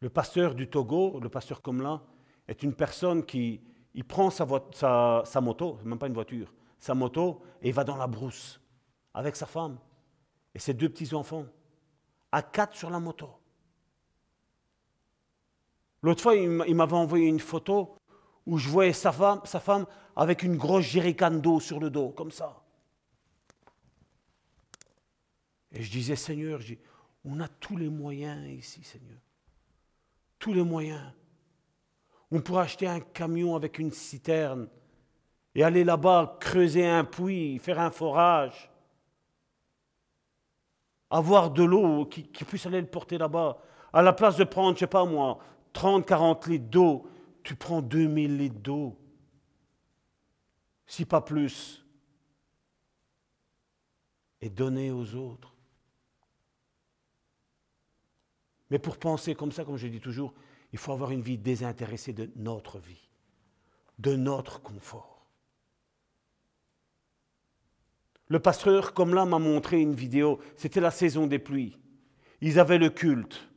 [0.00, 2.02] Le pasteur du Togo, le pasteur comme là,
[2.48, 3.60] est une personne qui
[3.92, 7.84] il prend sa, sa, sa moto, même pas une voiture, sa moto, et il va
[7.84, 8.60] dans la brousse
[9.14, 9.78] avec sa femme
[10.54, 11.46] et ses deux petits-enfants,
[12.32, 13.30] à quatre sur la moto.
[16.02, 17.96] L'autre fois, il m'avait envoyé une photo
[18.46, 22.10] où je voyais sa femme, sa femme avec une grosse jerrycan d'eau sur le dos,
[22.10, 22.62] comme ça.
[25.72, 26.60] Et je disais, Seigneur,
[27.24, 29.18] on a tous les moyens ici, Seigneur.
[30.38, 31.12] Tous les moyens.
[32.30, 34.68] On pourrait acheter un camion avec une citerne
[35.54, 38.69] et aller là-bas creuser un puits, faire un forage,
[41.10, 43.58] avoir de l'eau qui, puisse aller le porter là-bas.
[43.92, 45.38] À la place de prendre, je ne sais pas moi,
[45.72, 47.08] 30, 40 litres d'eau,
[47.42, 48.96] tu prends 2000 litres d'eau,
[50.86, 51.84] si pas plus,
[54.40, 55.54] et donner aux autres.
[58.70, 60.32] Mais pour penser comme ça, comme je dis toujours,
[60.72, 63.08] il faut avoir une vie désintéressée de notre vie,
[63.98, 65.19] de notre confort.
[68.30, 71.76] Le pasteur, comme là, m'a montré une vidéo, c'était la saison des pluies.
[72.40, 73.50] Ils avaient le culte,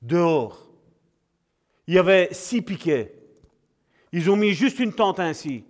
[0.00, 0.72] dehors
[1.86, 3.14] il y avait six piquets.
[4.12, 5.64] Ils ont mis juste une tente ainsi.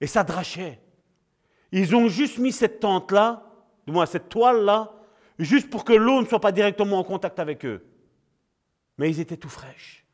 [0.00, 0.80] Et ça drachait.
[1.72, 3.46] Ils ont juste mis cette tente-là,
[3.86, 4.92] du moins cette toile-là,
[5.38, 7.86] juste pour que l'eau ne soit pas directement en contact avec eux.
[8.98, 10.04] Mais ils étaient tout fraîches.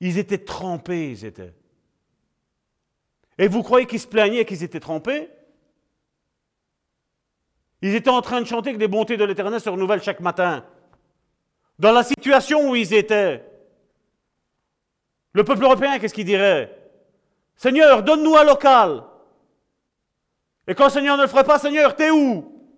[0.00, 1.54] Ils étaient trempés, ils étaient.
[3.38, 5.30] Et vous croyez qu'ils se plaignaient qu'ils étaient trempés?
[7.80, 10.64] Ils étaient en train de chanter que les bontés de l'Éternel se renouvellent chaque matin
[11.78, 13.44] dans la situation où ils étaient,
[15.32, 16.78] le peuple européen, qu'est-ce qu'il dirait?
[17.56, 19.02] Seigneur, donne-nous un local.
[20.68, 22.70] Et quand Seigneur ne le ferait pas, Seigneur, t'es où?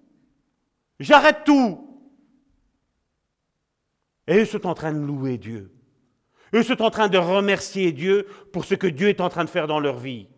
[0.98, 1.86] J'arrête tout.
[4.26, 5.70] Et ils sont en train de louer Dieu.
[6.54, 9.50] Eux sont en train de remercier Dieu pour ce que Dieu est en train de
[9.50, 10.28] faire dans leur vie.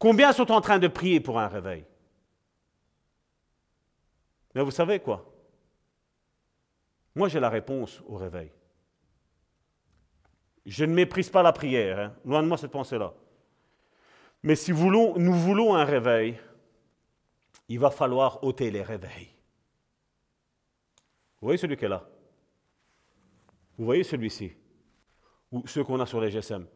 [0.00, 1.84] Combien sont en train de prier pour un réveil?
[4.54, 5.30] Mais vous savez quoi?
[7.14, 8.50] Moi j'ai la réponse au réveil.
[10.64, 12.14] Je ne méprise pas la prière, hein.
[12.24, 13.12] loin de moi cette pensée-là.
[14.42, 16.40] Mais si nous voulons un réveil,
[17.68, 19.28] il va falloir ôter les réveils.
[21.40, 22.08] Vous voyez celui qui est là?
[23.76, 24.52] Vous voyez celui-ci?
[25.52, 26.66] Ou ceux qu'on a sur les GSM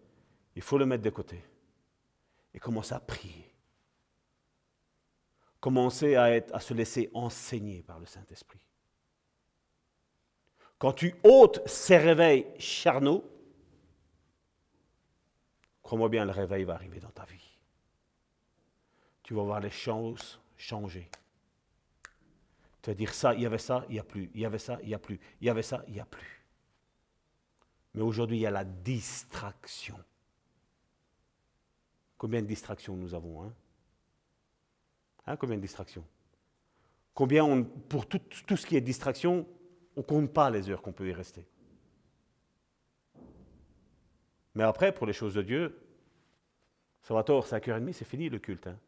[0.55, 1.43] Il faut le mettre de côté
[2.55, 3.53] et commencer à prier.
[5.61, 8.61] Commencer à, à se laisser enseigner par le Saint-Esprit.
[10.79, 13.25] Quand tu ôtes ces réveils charnaux,
[15.83, 17.59] crois-moi bien, le réveil va arriver dans ta vie.
[19.23, 21.11] Tu vas voir les choses changer.
[22.83, 24.31] Tu vas dire ça, il y avait ça, il n'y a plus.
[24.35, 25.19] Il y avait ça, il n'y a plus.
[25.41, 26.45] Il y avait ça, il n'y a plus.
[27.95, 29.99] Mais aujourd'hui, il y a la distraction.
[32.25, 33.53] Combien de distractions nous avons hein?
[35.27, 36.07] hein combien de distractions?
[37.13, 39.47] Combien, pour tout, tout, ce qui est distraction,
[39.95, 41.47] on ne compte pas les heures qu'on peut y rester.
[44.55, 45.79] Mais après, pour les choses de Dieu,
[47.03, 48.69] ça va tort, 5h30, c'est fini le culte.
[48.69, 48.79] Hein?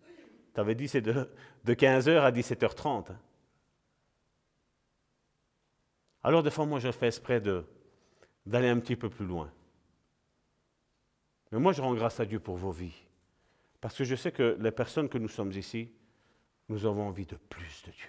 [0.55, 1.29] Tu avais dit c'est de,
[1.63, 3.13] de 15h à 17h30.
[3.13, 3.19] Hein?
[6.23, 9.53] Alors des fois, moi, je fais exprès d'aller un petit peu plus loin.
[11.53, 13.06] Mais moi, je rends grâce à Dieu pour vos vies.
[13.81, 15.93] Parce que je sais que les personnes que nous sommes ici,
[16.69, 18.09] nous avons envie de plus de Dieu.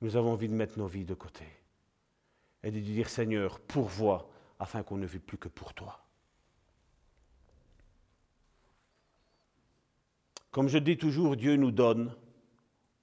[0.00, 1.44] Nous avons envie de mettre nos vies de côté.
[2.62, 6.02] Et de dire, Seigneur, pourvois afin qu'on ne vive plus que pour toi.
[10.50, 12.14] Comme je dis toujours, Dieu nous donne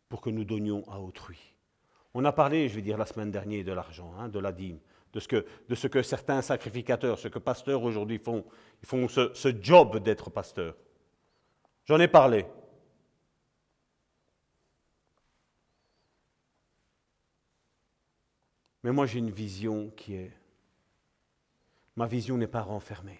[0.09, 1.53] pour que nous donnions à autrui.
[2.15, 4.80] On a parlé, je vais dire, la semaine dernière de l'argent, hein, de la dîme,
[5.13, 8.43] de ce, que, de ce, que, certains sacrificateurs, ce que pasteurs aujourd'hui font.
[8.81, 10.75] Ils font ce, ce job d'être pasteur.
[11.85, 12.45] J'en ai parlé.
[18.84, 20.31] Mais moi j'ai une vision qui est...
[21.95, 23.19] Ma vision n'est pas renfermée.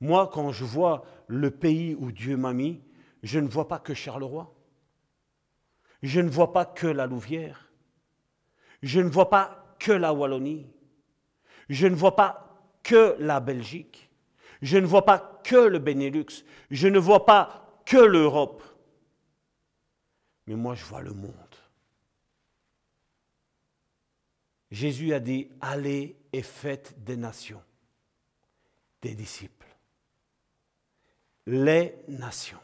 [0.00, 2.82] Moi, quand je vois le pays où Dieu m'a mis,
[3.22, 4.54] je ne vois pas que Charleroi.
[6.02, 7.72] Je ne vois pas que la Louvière.
[8.82, 10.70] Je ne vois pas que la Wallonie.
[11.68, 14.05] Je ne vois pas que la Belgique.
[14.66, 16.44] Je ne vois pas que le Benelux.
[16.72, 18.64] Je ne vois pas que l'Europe.
[20.48, 21.32] Mais moi, je vois le monde.
[24.72, 27.62] Jésus a dit, allez et faites des nations,
[29.02, 29.72] des disciples.
[31.46, 32.58] Les nations.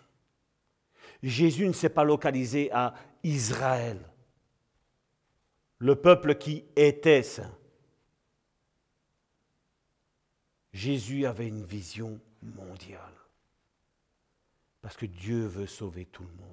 [1.22, 4.00] Jésus ne s'est pas localisé à Israël,
[5.78, 7.56] le peuple qui était saint.
[10.72, 13.12] Jésus avait une vision mondiale.
[14.80, 16.48] Parce que Dieu veut sauver tout le monde.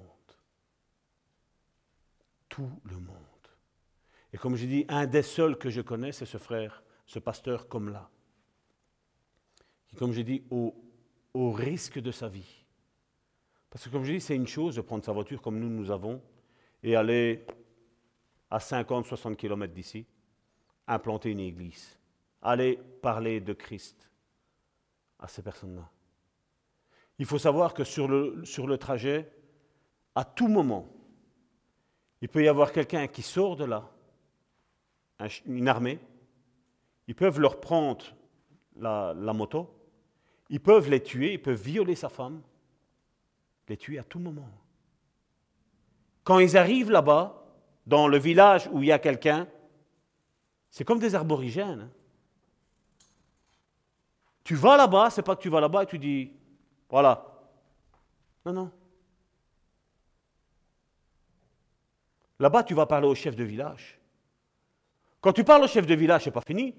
[2.48, 3.16] Tout le monde.
[4.32, 7.68] Et comme je dis, un des seuls que je connais, c'est ce frère, ce pasteur
[7.68, 8.08] comme là.
[9.88, 10.74] Qui, comme je dis, au,
[11.34, 12.64] risque de sa vie.
[13.70, 15.90] Parce que comme je dis, c'est une chose de prendre sa voiture comme nous, nous
[15.90, 16.22] avons,
[16.82, 17.44] et aller
[18.50, 20.06] à 50-60 km d'ici,
[20.86, 21.98] implanter une église,
[22.42, 24.09] aller parler de Christ
[25.20, 25.88] à ces personnes-là.
[27.18, 29.30] Il faut savoir que sur le, sur le trajet,
[30.14, 30.88] à tout moment,
[32.20, 33.90] il peut y avoir quelqu'un qui sort de là,
[35.46, 35.98] une armée,
[37.06, 38.04] ils peuvent leur prendre
[38.76, 39.70] la, la, moto,
[40.48, 42.40] ils peuvent les tuer, ils peuvent violer sa femme,
[43.68, 44.48] les tuer à tout moment.
[46.24, 47.40] Quand ils arrivent là-bas,
[47.86, 49.46] dans le village où il y a quelqu'un,
[50.70, 51.90] c'est comme des arborigènes.
[54.44, 56.32] Tu vas là-bas, c'est pas que tu vas là-bas et tu dis,
[56.88, 57.26] voilà.
[58.44, 58.72] Non, non.
[62.38, 64.00] Là-bas, tu vas parler au chef de village.
[65.20, 66.74] Quand tu parles au chef de village, c'est pas fini.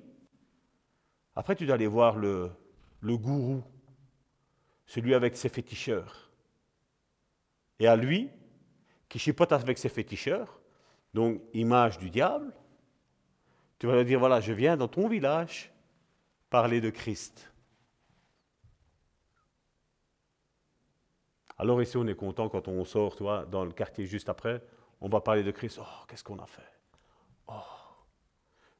[1.35, 2.51] Après, tu dois aller voir le,
[2.99, 3.63] le gourou,
[4.87, 6.31] celui avec ses féticheurs.
[7.79, 8.29] Et à lui,
[9.07, 10.59] qui chipote avec ses féticheurs,
[11.13, 12.53] donc image du diable,
[13.77, 15.71] tu vas lui dire, voilà, je viens dans ton village
[16.49, 17.50] parler de Christ.
[21.61, 24.63] Alors ici, on est content quand on sort, toi, dans le quartier juste après,
[24.99, 25.77] on va parler de Christ.
[25.79, 26.73] Oh, qu'est-ce qu'on a fait?
[27.47, 27.53] Oh,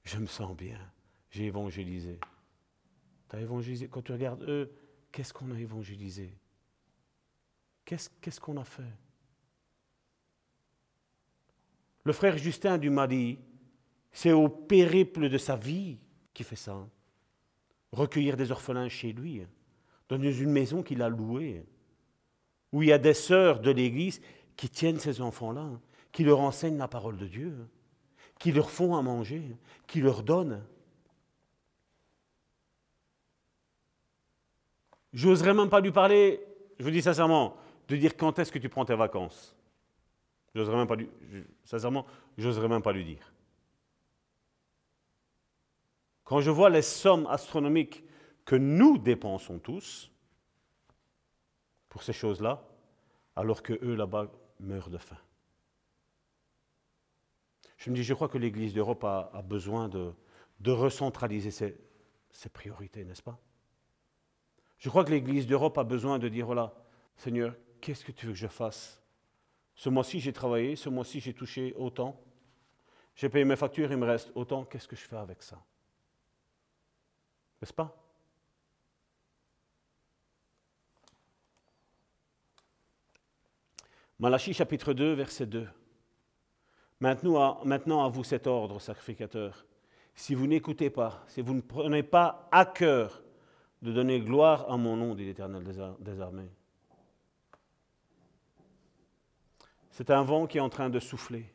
[0.03, 0.79] je me sens bien,
[1.29, 2.19] j'ai évangélisé.
[3.29, 3.87] Tu évangélisé?
[3.87, 4.73] Quand tu regardes eux,
[5.11, 6.35] qu'est-ce qu'on a évangélisé?
[7.85, 8.81] Qu'est-ce qu'on a fait?
[12.03, 13.37] Le frère Justin du Mali,
[14.11, 15.99] c'est au périple de sa vie
[16.33, 16.89] qu'il fait ça.
[17.91, 19.45] Recueillir des orphelins chez lui,
[20.09, 21.63] dans une maison qu'il a louée,
[22.71, 24.21] où il y a des sœurs de l'Église
[24.55, 25.69] qui tiennent ces enfants-là,
[26.11, 27.55] qui leur enseignent la parole de Dieu,
[28.39, 29.55] qui leur font à manger,
[29.87, 30.63] qui leur donnent.
[35.13, 36.41] J'oserais même pas lui parler,
[36.79, 37.57] je vous dis sincèrement,
[37.87, 39.55] de dire quand est-ce que tu prends tes vacances.
[40.55, 41.09] J'oserais même pas lui,
[41.63, 42.05] sincèrement,
[42.37, 43.33] j'oserais même pas lui dire.
[46.23, 48.03] Quand je vois les sommes astronomiques
[48.45, 50.10] que nous dépensons tous
[51.91, 52.63] pour ces choses-là,
[53.35, 54.31] alors que eux là-bas
[54.61, 55.17] meurent de faim.
[57.77, 60.13] Je me dis, je crois que l'Église d'Europe a, besoin de,
[60.65, 61.77] recentraliser ses,
[62.31, 63.37] ses priorités, n'est-ce pas?
[64.77, 66.73] Je crois que l'Église d'Europe a besoin de dire, voilà,
[67.17, 69.01] Seigneur, qu'est-ce que tu veux que je fasse?
[69.75, 72.23] Ce mois-ci, j'ai travaillé, ce mois-ci, j'ai touché autant.
[73.15, 74.63] J'ai payé mes factures, il me reste autant.
[74.63, 75.61] Qu'est-ce que je fais avec ça?
[77.61, 78.00] N'est-ce pas?
[84.21, 85.67] Malachie chapitre 2, verset 2.
[86.99, 89.65] Maintenant à, maintenant à vous cet ordre, sacrificateur.
[90.13, 93.23] Si vous n'écoutez pas, si vous ne prenez pas à cœur
[93.81, 95.63] de donner gloire à mon nom, dit l'Éternel
[95.99, 96.51] des armées.
[99.89, 101.51] C'est un vent qui est en train de souffler.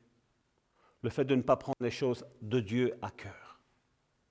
[1.03, 3.61] Le fait de ne pas prendre les choses de Dieu à cœur.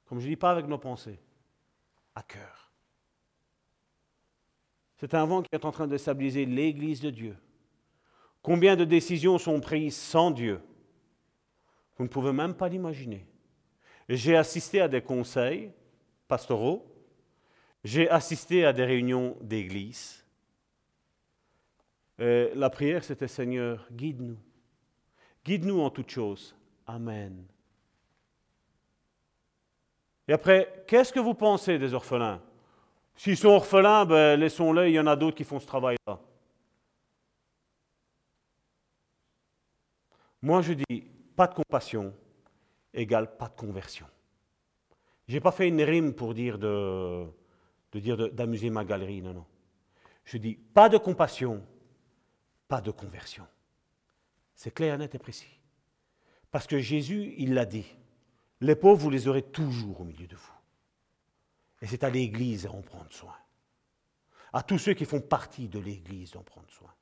[0.07, 1.21] Comme je ne dis pas avec nos pensées,
[2.15, 2.69] à cœur.
[4.97, 7.37] C'est un vent qui est en train de stabiliser l'Église de Dieu.
[8.45, 10.61] Combien de décisions sont prises sans Dieu?
[11.97, 13.26] Vous ne pouvez même pas l'imaginer.
[14.07, 15.72] J'ai assisté à des conseils
[16.27, 16.85] pastoraux,
[17.84, 20.23] j'ai assisté à des réunions d'église.
[22.19, 24.38] La prière, c'était Seigneur, guide-nous.
[25.43, 26.55] Guide-nous en toutes choses.
[26.85, 27.47] Amen.
[30.27, 32.43] Et après, qu'est-ce que vous pensez des orphelins?
[33.15, 36.19] S'ils sont orphelins, ben, laissons-les, il y en a d'autres qui font ce travail-là.
[40.45, 41.01] Moi, je dis,
[41.35, 42.13] pas de compassion
[42.93, 44.05] égale pas de conversion.
[45.27, 46.59] Je n'ai pas fait une rime pour dire
[47.89, 49.45] d'amuser ma galerie, non, non.
[50.23, 51.65] Je dis, pas de compassion,
[52.67, 53.47] pas de conversion.
[54.53, 55.59] C'est clair, net et précis.
[56.51, 57.88] Parce que Jésus, il l'a dit.
[58.61, 60.53] Les pauvres, vous les aurez toujours au milieu de vous.
[61.81, 63.35] Et c'est à l'Église d'en prendre soin.
[64.53, 66.93] À tous ceux qui font partie de l'Église d'en prendre soin.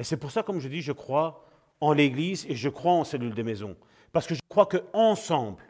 [0.00, 1.44] Et c'est pour ça, comme je dis, je crois
[1.78, 3.76] en l'Église et je crois en cellule des maisons.
[4.12, 5.62] Parce que je crois qu'ensemble,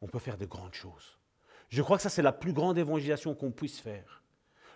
[0.00, 1.18] on peut faire de grandes choses.
[1.68, 4.22] Je crois que ça, c'est la plus grande évangélisation qu'on puisse faire.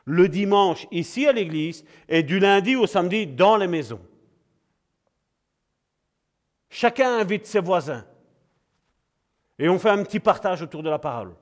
[0.07, 4.05] Le dimanche, ici à l'Église, et du lundi au samedi, dans les maisons.
[6.69, 8.05] Chacun invite ses voisins.
[9.61, 11.33] Et on fait un petit partage autour de la parole.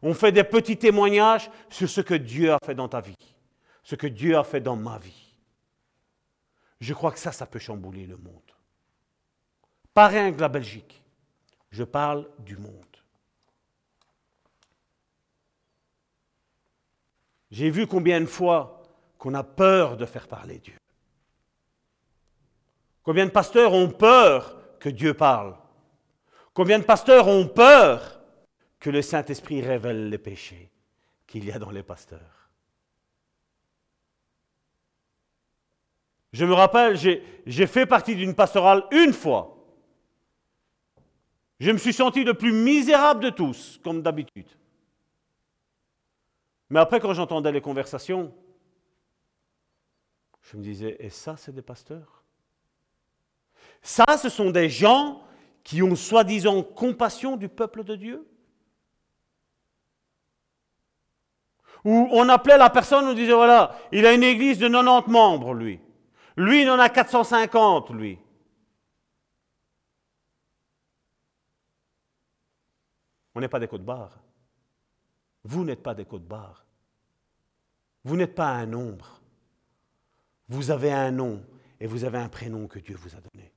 [0.00, 3.36] On fait des petits témoignages sur ce que Dieu a fait dans ta vie,
[3.82, 5.23] ce que Dieu a fait dans ma vie.
[6.84, 8.52] Je crois que ça, ça peut chambouler le monde.
[9.94, 11.02] Pas rien que la Belgique.
[11.70, 12.96] Je parle du monde.
[17.50, 18.82] J'ai vu combien de fois
[19.16, 20.76] qu'on a peur de faire parler Dieu.
[23.02, 25.56] Combien de pasteurs ont peur que Dieu parle.
[26.52, 28.20] Combien de pasteurs ont peur
[28.78, 30.70] que le Saint-Esprit révèle les péchés
[31.26, 32.43] qu'il y a dans les pasteurs
[36.34, 39.56] Je me rappelle, j'ai fait partie d'une pastorale une fois.
[41.60, 44.48] Je me suis senti le plus misérable de tous, comme d'habitude.
[46.70, 48.34] Mais après, quand j'entendais les conversations,
[50.42, 52.24] je me disais, et ça, c'est des pasteurs?
[53.80, 55.22] Ça, ce sont des gens
[55.62, 58.26] qui ont soi-disant compassion du peuple de Dieu?
[61.84, 65.54] Où on appelait la personne, on disait, voilà, il a une église de 90 membres,
[65.54, 65.78] lui.
[66.36, 68.18] Lui, il en a 450, lui.
[73.34, 74.20] On n'est pas des côtes-barres.
[75.44, 76.64] Vous n'êtes pas des côtes-barres.
[78.04, 79.20] Vous n'êtes pas un nombre.
[80.48, 81.44] Vous avez un nom
[81.80, 83.52] et vous avez un prénom que Dieu vous a donné.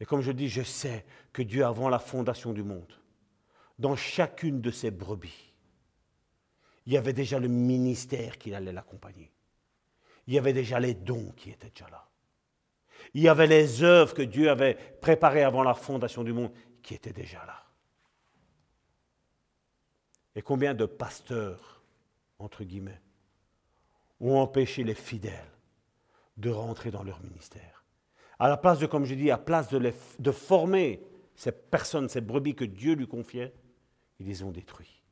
[0.00, 2.92] Et comme je dis, je sais que Dieu, avant la fondation du monde,
[3.78, 5.52] dans chacune de ses brebis,
[6.86, 9.30] il y avait déjà le ministère qui allait l'accompagner.
[10.26, 12.06] Il y avait déjà les dons qui étaient déjà là.
[13.14, 16.52] Il y avait les œuvres que Dieu avait préparées avant la fondation du monde
[16.82, 17.64] qui étaient déjà là.
[20.34, 21.82] Et combien de pasteurs,
[22.38, 23.00] entre guillemets,
[24.20, 25.50] ont empêché les fidèles
[26.36, 27.84] de rentrer dans leur ministère?
[28.38, 31.02] À la place de, comme je dis, à la place de, de former
[31.34, 33.52] ces personnes, ces brebis que Dieu lui confiait,
[34.18, 35.02] ils les ont détruits.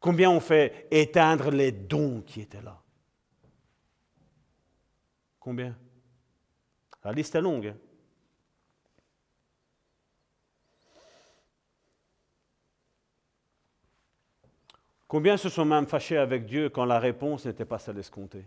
[0.00, 2.82] Combien ont fait éteindre les dons qui étaient là?
[5.50, 5.76] Combien?
[7.02, 7.66] La liste est longue.
[7.66, 7.76] Hein.
[15.08, 18.44] Combien se sont même fâchés avec Dieu quand la réponse n'était pas celle escomptée?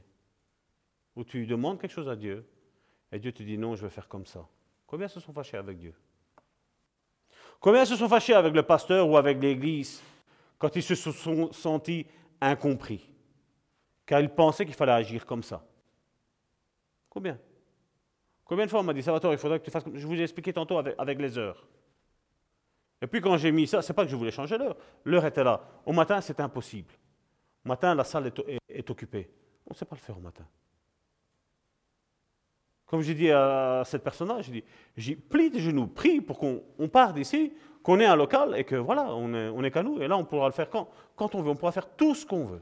[1.18, 2.48] Ou tu demandes quelque chose à Dieu
[3.12, 4.48] et Dieu te dit non, je vais faire comme ça.
[4.88, 5.94] Combien se sont fâchés avec Dieu?
[7.60, 10.02] Combien se sont fâchés avec le pasteur ou avec l'Église
[10.58, 12.08] quand ils se sont sentis
[12.40, 13.10] incompris?
[14.06, 15.66] Car ils pensaient qu'il fallait agir comme ça.
[17.14, 17.38] Combien?
[18.44, 19.84] Combien de fois on m'a dit, Salvatore, il faudrait que tu fasses.
[19.94, 21.68] Je vous ai expliqué tantôt avec, les heures.
[23.02, 24.76] Et puis quand j'ai mis ça, c'est pas que je voulais changer l'heure.
[25.06, 25.62] L'heure était là.
[25.86, 26.92] Au matin, c'est impossible.
[27.64, 28.32] Au matin, la salle
[28.68, 29.30] est, occupée.
[29.68, 30.44] On ne sait pas le faire au matin.
[32.88, 34.64] Comme j'ai dit à cette personne-là, j'ai
[34.98, 37.54] dit, plie tes genoux, prie pour qu'on parte d'ici,
[37.84, 40.02] qu'on ait un local et que voilà, on est, on est qu'à nous.
[40.02, 41.52] Et là, on pourra le faire quand, quand on veut.
[41.52, 42.62] On pourra faire tout ce qu'on veut.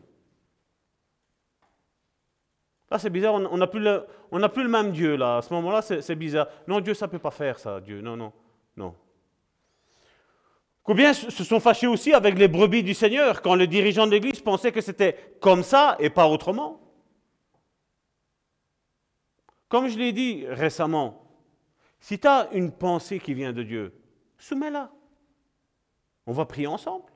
[2.92, 5.38] Là, c'est bizarre, on n'a plus, le, même Dieu, là.
[5.38, 6.50] À ce moment-là, c'est bizarre.
[6.68, 8.02] Non, Dieu, ça ne peut pas faire ça, Dieu.
[8.02, 8.34] Non, non,
[8.76, 8.94] non.
[10.84, 14.42] Combien se sont fâchés aussi avec les brebis du Seigneur quand le dirigeant de l'Église
[14.42, 16.82] pensait que c'était comme ça et pas autrement?
[19.70, 21.24] Comme je l'ai dit récemment,
[22.02, 23.94] si tu as une pensée qui vient de Dieu,
[24.38, 24.92] soumets-la.
[26.26, 27.11] On va prier ensemble.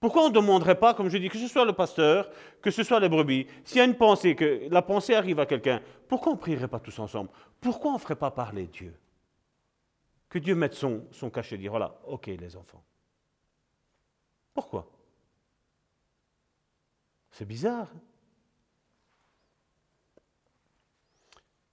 [0.00, 2.30] Pourquoi on ne demanderait pas, comme je dis, que ce soit le pasteur,
[2.62, 5.46] que ce soit les brebis, s'il y a une pensée, que la pensée arrive à
[5.46, 7.30] quelqu'un, pourquoi on ne prierait pas tous ensemble?
[7.60, 8.94] Pourquoi on ne ferait pas parler Dieu?
[10.28, 12.84] Que Dieu mette son, cachet et dire voilà, ok les enfants.
[14.54, 14.88] Pourquoi?
[17.30, 17.88] C'est bizarre.
[17.94, 18.00] Hein?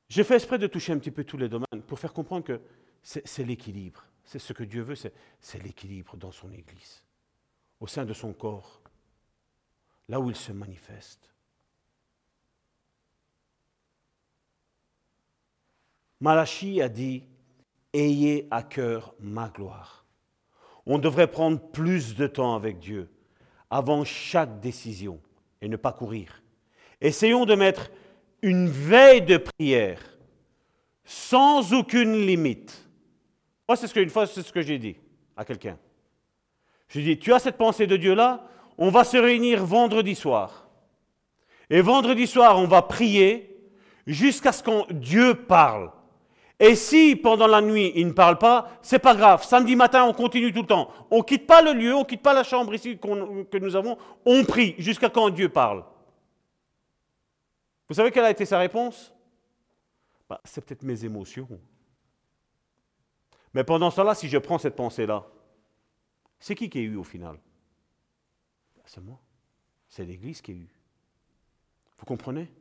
[0.08, 2.62] J'ai fait exprès de toucher un petit peu tous les domaines pour faire comprendre que
[3.02, 4.06] c'est l'équilibre.
[4.24, 7.04] C'est ce que Dieu veut, c'est l'équilibre dans son Église,
[7.80, 8.82] au sein de son corps,
[10.08, 11.32] là où il se manifeste.
[16.22, 17.24] Malachi a dit
[17.94, 20.06] ayez à cœur ma gloire.
[20.86, 23.10] On devrait prendre plus de temps avec Dieu
[23.70, 25.20] avant chaque décision
[25.62, 26.42] et ne pas courir.
[27.02, 27.92] Essayons de mettre
[28.42, 30.02] une veille de prière
[31.04, 32.88] sans aucune limite.
[33.68, 34.96] Moi, c'est ce que, fois, c'est ce que j'ai dit
[35.36, 35.78] à quelqu'un.
[36.88, 38.48] Je dis, tu as cette pensée de Dieu là,
[38.78, 40.68] on va se réunir vendredi soir.
[41.70, 43.58] Et vendredi soir, on va prier
[44.06, 45.92] jusqu'à ce que Dieu parle.
[46.60, 49.44] Et si pendant la nuit il ne parle pas, c'est pas grave.
[49.44, 50.90] Samedi matin, on continue tout le temps.
[51.12, 53.76] On ne quitte pas le lieu, on ne quitte pas la chambre ici que nous
[53.76, 53.98] avons.
[54.26, 55.84] On prie jusqu'à quand Dieu parle.
[57.90, 59.14] Vous savez quelle a été sa réponse?
[60.30, 61.48] Bah, C'est peut-être mes émotions.
[63.54, 65.26] Mais pendant cela, si je prends cette pensée-là,
[66.46, 67.40] c'est qui qui a eu au final?
[68.76, 69.20] Bah, C'est moi.
[69.90, 70.70] C'est l'Église qui a eu.
[71.98, 72.52] Vous comprenez?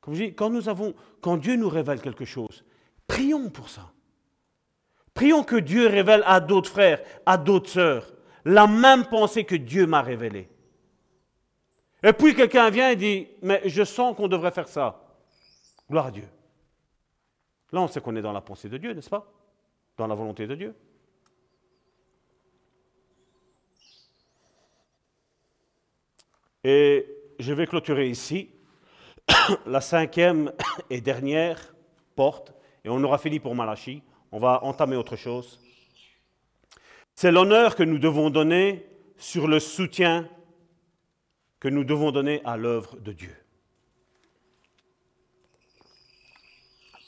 [0.00, 2.64] Quand nous avons, quand Dieu nous révèle quelque chose,
[3.08, 3.90] Prions pour ça.
[5.12, 8.12] Prions que Dieu révèle à d'autres frères, à d'autres sœurs,
[8.44, 10.48] la même pensée que Dieu m'a révélée.
[12.04, 15.02] Et puis quelqu'un vient et dit, mais je sens qu'on devrait faire ça.
[15.90, 16.28] Gloire à Dieu.
[17.72, 19.26] Là, on sait qu'on est dans la pensée de Dieu, n'est-ce pas?
[19.96, 20.76] Dans la volonté de Dieu.
[26.64, 27.06] Et
[27.38, 28.50] je vais clôturer ici
[29.66, 30.52] la cinquième
[30.90, 31.74] et dernière
[32.16, 32.52] porte
[32.84, 34.02] et on aura fini pour Malachi.
[34.32, 35.60] On va entamer autre chose.
[37.14, 38.86] C'est l'honneur que nous devons donner
[39.16, 40.28] sur le soutien
[41.60, 43.34] que nous devons donner à l'œuvre de Dieu.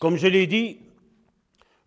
[0.01, 0.81] Comme je l'ai dit,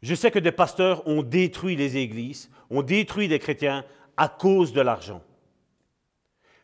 [0.01, 3.83] je sais que des pasteurs ont détruit les églises, ont détruit des chrétiens
[4.17, 5.21] à cause de l'argent.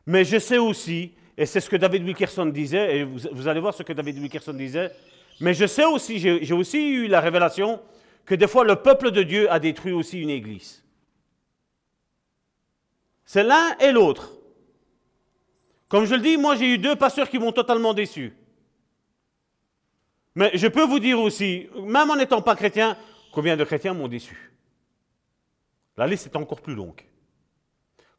[0.10, 3.76] Mais je sais aussi, et c'est ce que David Wilkerson disait, et vous, allez voir
[3.76, 4.92] ce que David Wilkerson disait,
[5.40, 7.80] mais je sais aussi, j'ai aussi eu la révélation
[8.26, 10.84] que des fois le peuple de Dieu a détruit aussi une église.
[13.24, 14.32] C'est l'un et l'autre.
[15.90, 18.34] Comme je le dis, moi j'ai eu deux pasteurs qui m'ont totalement déçu.
[20.34, 22.98] Mais je peux vous dire aussi, même en n'étant pas chrétien,
[23.32, 24.52] combien de chrétiens m'ont déçu.
[25.98, 27.04] La liste est encore plus longue.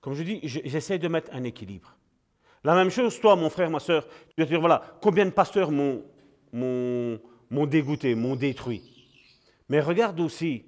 [0.01, 1.97] Comme je dis, j'essaie de mettre un équilibre.
[2.65, 5.31] La même chose, toi, mon frère, ma soeur, tu vas te dire, voilà, combien de
[5.31, 6.03] pasteurs m'ont
[7.67, 8.83] dégoûté, m'ont détruit.
[9.69, 10.67] Mais regarde aussi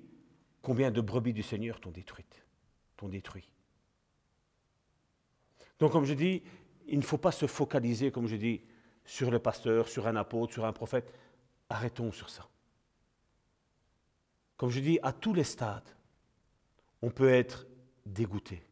[0.63, 2.45] combien de brebis du Seigneur t'ont détruite,
[2.97, 3.49] t'ont détruit.
[5.79, 6.43] Donc, comme je dis,
[6.87, 8.63] il ne faut pas se focaliser, comme je dis,
[9.05, 11.13] sur le pasteur, sur un apôtre, sur un prophète.
[11.69, 12.49] Arrêtons sur ça.
[14.57, 15.89] Comme je dis, à tous les stades,
[17.01, 17.67] on peut être
[18.07, 18.63] dégoûté,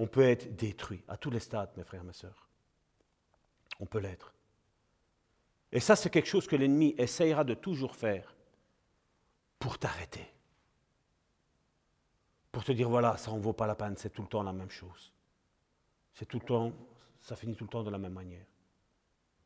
[0.00, 2.48] on peut être détruit, à tous les stades, mes frères et mes sœurs.
[3.80, 4.32] On peut l'être.
[5.70, 8.34] Et ça, c'est quelque chose que l'ennemi essayera de toujours faire
[9.58, 10.26] pour t'arrêter.
[12.50, 14.54] Pour te dire, voilà, ça ne vaut pas la peine, c'est tout le temps la
[14.54, 15.12] même chose.
[16.14, 16.72] C'est tout le temps,
[17.20, 18.46] ça finit tout le temps de la même manière.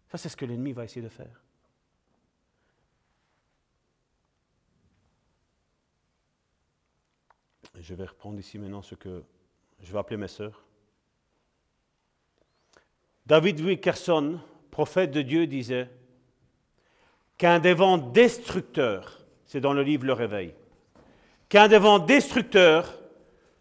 [0.09, 1.43] Ça, c'est ce que l'ennemi va essayer de faire.
[7.75, 9.25] Je vais reprendre ici maintenant ce que
[9.85, 10.65] je vais appeler mes sœurs.
[13.27, 14.41] David Wickerson,
[14.71, 15.89] prophète de Dieu, disait
[17.37, 20.55] qu'un des vents destructeurs, c'est dans le livre Le Réveil,
[21.49, 22.99] qu'un des vents destructeurs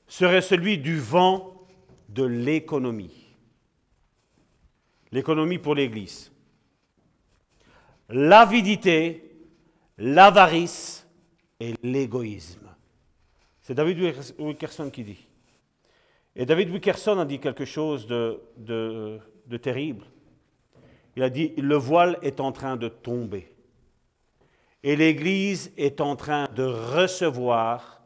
[0.07, 1.65] serait celui du vent
[2.09, 3.35] de l'économie.
[5.11, 6.31] L'économie pour l'Église.
[8.09, 9.29] L'avidité,
[9.97, 11.07] l'avarice
[11.59, 12.69] et l'égoïsme.
[13.61, 15.27] C'est David Wickerson qui dit.
[16.35, 19.19] Et David Wickerson a dit quelque chose de,
[19.61, 20.05] terrible.
[21.15, 23.53] Il a dit, le voile est en train de tomber.
[24.81, 28.01] Et l'Église est en train de recevoir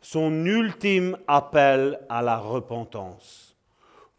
[0.00, 3.56] son ultime appel à la repentance,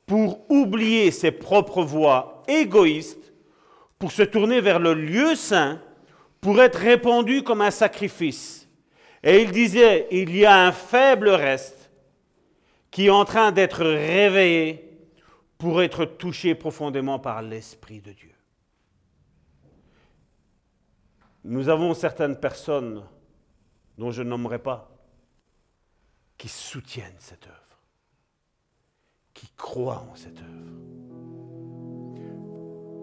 [0.06, 3.34] pour oublier ses propres voies égoïstes,
[3.98, 5.82] pour se tourner vers le lieu saint,
[6.40, 8.70] pour être répandu comme un sacrifice.
[9.24, 11.77] Et il disait, il y a un faible reste
[12.98, 14.98] qui est en train d'être réveillé
[15.60, 18.34] pour être touché profondément par l'Esprit de Dieu.
[21.44, 23.04] Nous avons certaines personnes
[24.00, 24.90] dont je nommerai pas,
[26.40, 27.78] qui soutiennent cette œuvre,
[29.36, 30.72] qui croient en cette œuvre.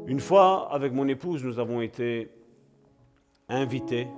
[0.08, 2.32] Une fois, avec mon épouse, nous avons été
[3.48, 4.08] invités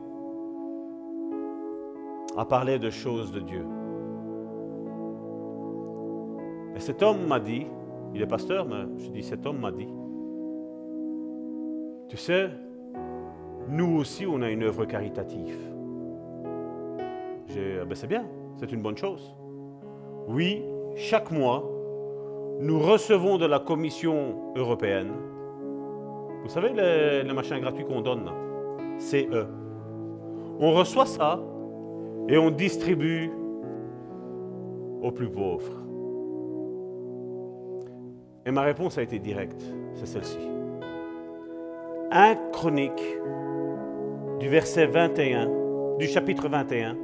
[2.35, 3.76] à parler de choses de Dieu.
[6.77, 7.67] Et cet homme m'a dit,
[8.15, 9.89] il est pasteur, mais je dis, cet homme m'a dit,
[12.09, 12.51] tu sais,
[13.69, 15.59] nous aussi, on a une œuvre caritative.
[17.49, 18.27] J'ai, ben c'est bien,
[18.59, 19.35] c'est une bonne chose.
[20.29, 20.63] Oui,
[20.95, 21.65] chaque mois,
[22.61, 25.13] nous recevons de la Commission européenne,
[26.47, 28.31] vous savez, les, machins gratuits qu'on donne,
[28.99, 29.49] c'est eux.
[30.61, 31.41] On reçoit ça
[32.29, 33.33] et on distribue
[35.03, 35.76] aux plus pauvres.
[38.47, 39.61] Et ma réponse a été directe,
[39.95, 40.39] c'est celle-ci.
[42.13, 43.03] Un chronique
[44.39, 45.49] du verset 21,
[45.99, 46.97] du chapitre 21,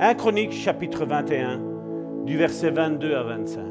[0.00, 1.60] 1 Chronique chapitre 21,
[2.24, 3.62] du verset 22 à 25.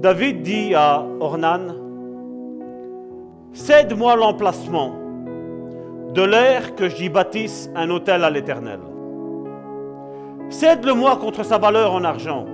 [0.00, 1.76] David dit à Ornan,
[3.52, 4.94] Cède-moi l'emplacement
[6.12, 8.80] de l'air que j'y bâtisse un hôtel à l'Éternel.
[10.48, 12.46] Cède-le-moi contre sa valeur en argent,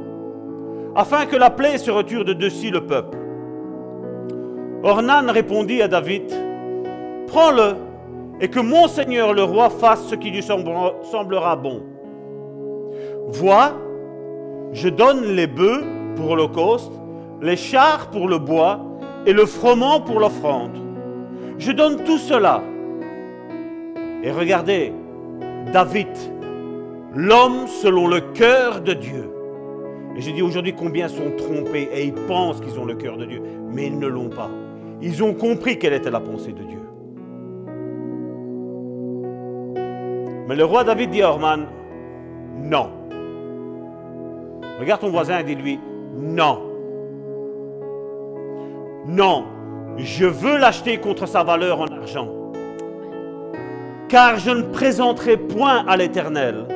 [0.97, 3.19] afin que la plaie se retire de dessus le peuple.
[4.83, 6.33] Ornan répondit à David,
[7.27, 7.75] Prends-le
[8.41, 11.83] et que mon Seigneur le roi fasse ce qui lui semblera bon.
[13.29, 13.73] Vois,
[14.73, 15.85] je donne les bœufs
[16.17, 16.93] pour l'Holocauste,
[17.43, 18.81] les chars pour le bois
[19.27, 20.79] et le froment pour l'offrande.
[21.59, 22.63] Je donne tout cela.
[24.23, 24.93] Et regardez,
[25.73, 26.09] David,
[27.15, 29.36] l'homme selon le cœur de Dieu.
[30.17, 33.27] Et j'ai dit aujourd'hui combien sont trompés et ils pensent qu'ils ont le cœur de
[33.27, 34.49] Dieu, mais ils ne l'ont pas.
[35.03, 36.81] Ils ont compris quelle était la pensée de Dieu.
[40.49, 41.67] Mais le roi David dit à Orman,
[42.63, 42.89] non.
[44.81, 45.79] Regarde ton voisin et dis-lui,
[46.15, 46.63] non.
[49.07, 49.45] Non,
[49.99, 52.29] je veux l'acheter contre sa valeur en argent.
[54.09, 56.67] Car je ne présenterai point à l'Éternel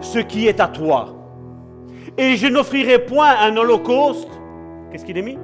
[0.00, 1.17] ce qui est à toi.
[2.16, 4.30] Et je n'offrirai point un holocauste,
[4.90, 5.38] qu'est-ce qu'il est mis?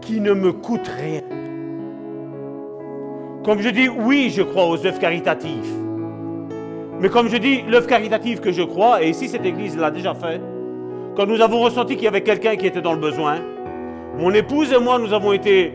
[0.00, 1.20] Qui ne me coûte rien.
[3.44, 5.74] Comme je dis, oui, je crois aux œuvres caritatives.
[7.00, 10.14] Mais comme je dis, l'œuvre caritative que je crois, et ici cette église l'a déjà
[10.14, 10.40] fait,
[11.16, 13.36] quand nous avons ressenti qu'il y avait quelqu'un qui était dans le besoin,
[14.16, 15.72] mon épouse et moi, nous avons été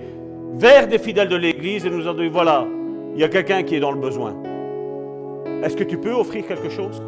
[0.53, 2.65] vers des fidèles de l'église et nous avons dit, voilà,
[3.14, 4.36] il y a quelqu'un qui est dans le besoin.
[5.64, 7.02] Est-ce que tu peux offrir quelque chose?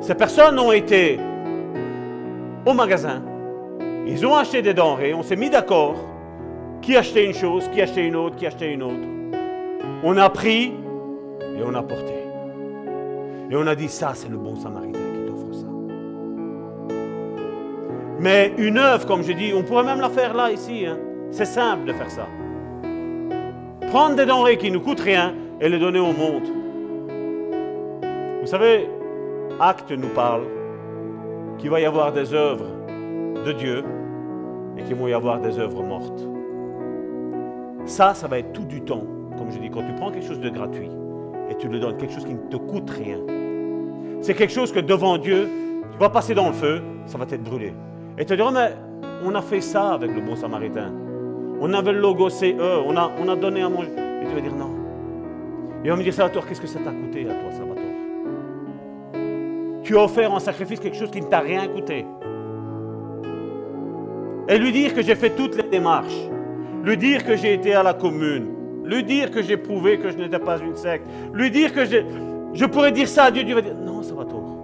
[0.00, 1.18] Ces personnes ont été
[2.66, 3.22] au magasin,
[4.06, 5.96] ils ont acheté des denrées, on s'est mis d'accord,
[6.80, 9.06] qui achetait une chose, qui achetait une autre, qui achetait une autre.
[10.02, 10.72] On a pris
[11.56, 12.14] et on a porté.
[13.50, 15.66] Et on a dit, ça, c'est le bon samaritain qui t'offre ça.
[18.18, 20.86] Mais une œuvre, comme je dis, on pourrait même la faire là, ici.
[20.86, 20.96] hein.
[21.30, 22.26] C'est simple de faire ça.
[23.90, 26.44] Prendre des denrées qui ne coûtent rien et les donner au monde.
[28.40, 28.88] Vous savez,
[29.62, 30.44] Acte nous parle
[31.58, 32.64] qu'il va y avoir des œuvres
[33.44, 33.84] de Dieu
[34.78, 36.26] et qu'il va y avoir des œuvres mortes.
[37.84, 39.04] Ça, ça va être tout du temps.
[39.36, 40.88] Comme je dis, quand tu prends quelque chose de gratuit
[41.50, 43.18] et tu le donnes, quelque chose qui ne te coûte rien,
[44.22, 45.46] c'est quelque chose que devant Dieu,
[45.92, 47.74] tu vas passer dans le feu, ça va t'être brûlé.
[48.16, 48.74] Et tu te diras, mais
[49.26, 50.90] on a fait ça avec le bon samaritain.
[51.60, 52.54] On avait le logo CE,
[52.86, 53.90] on a, on a donné à manger.
[54.22, 54.70] Et tu vas dire non.
[55.84, 57.49] Et on va me dire, Salvatore, qu'est-ce que ça t'a coûté à toi,
[59.90, 62.06] Tu as offert en sacrifice quelque chose qui ne t'a rien coûté.
[64.48, 66.28] Et lui dire que j'ai fait toutes les démarches,
[66.84, 70.16] lui dire que j'ai été à la commune, lui dire que j'ai prouvé que je
[70.16, 73.62] n'étais pas une secte, lui dire que je pourrais dire ça à Dieu, Dieu va
[73.62, 74.58] dire, non, Salvatore.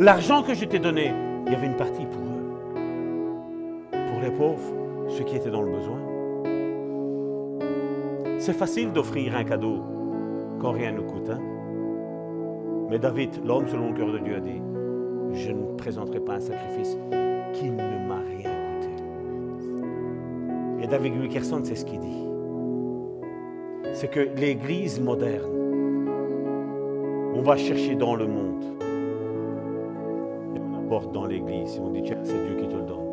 [0.00, 1.14] L'argent que je t'ai donné,
[1.46, 2.80] il y avait une partie pour eux.
[3.90, 5.98] Pour les pauvres, ceux qui étaient dans le besoin.
[8.36, 9.82] C'est facile d'offrir un cadeau
[10.60, 11.30] quand rien ne coûte.
[11.30, 11.40] hein.
[12.90, 14.62] Mais David, l'homme selon le cœur de Dieu, a dit,
[15.32, 16.96] je ne présenterai pas un sacrifice
[17.52, 18.50] qui ne m'a rien
[18.80, 18.88] coûté.
[20.82, 22.24] Et David Wilkerson, c'est ce qu'il dit.
[23.92, 25.52] C'est que l'Église moderne,
[27.34, 28.64] on va chercher dans le monde.
[30.56, 31.76] Et on apporte dans l'Église.
[31.76, 33.04] Et on dit, tiens, c'est Dieu qui te le donne.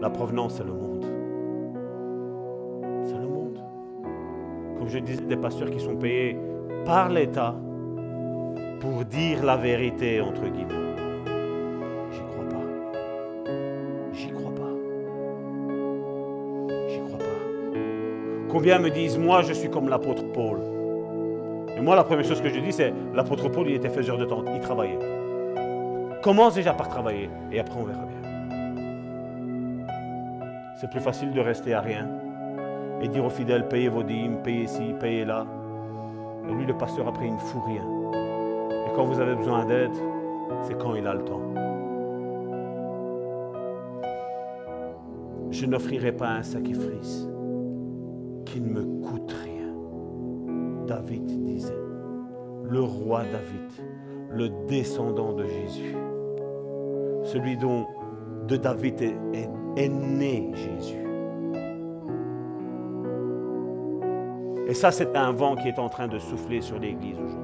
[0.00, 1.04] La provenance, c'est le monde.
[3.04, 3.58] C'est le monde.
[4.78, 6.38] Comme je disais, des pasteurs qui sont payés
[6.84, 7.56] par l'État
[8.80, 10.74] pour dire la vérité, entre guillemets.
[12.12, 12.64] J'y crois pas.
[14.12, 14.72] J'y crois pas.
[16.88, 18.48] J'y crois pas.
[18.48, 20.58] Combien me disent, moi, je suis comme l'apôtre Paul.
[21.76, 24.24] Et moi, la première chose que je dis, c'est, l'apôtre Paul, il était faiseur de
[24.24, 24.98] temps, il travaillait.
[26.22, 28.14] Commence déjà par travailler, et après on verra bien.
[30.80, 32.08] C'est plus facile de rester à rien
[33.02, 35.46] et dire aux fidèles, payez vos dîmes, payez ci, payez là.
[36.48, 37.84] Et lui, le pasteur, après, il ne fout rien.
[38.94, 39.94] Quand vous avez besoin d'aide,
[40.62, 41.40] c'est quand il a le temps.
[45.50, 47.28] Je n'offrirai pas un sacrifice
[48.44, 49.72] qui ne me coûte rien.
[50.86, 51.74] David disait,
[52.64, 53.70] le roi David,
[54.30, 55.96] le descendant de Jésus,
[57.24, 57.86] celui dont
[58.46, 61.04] de David est né Jésus.
[64.66, 67.43] Et ça, c'est un vent qui est en train de souffler sur l'Église aujourd'hui.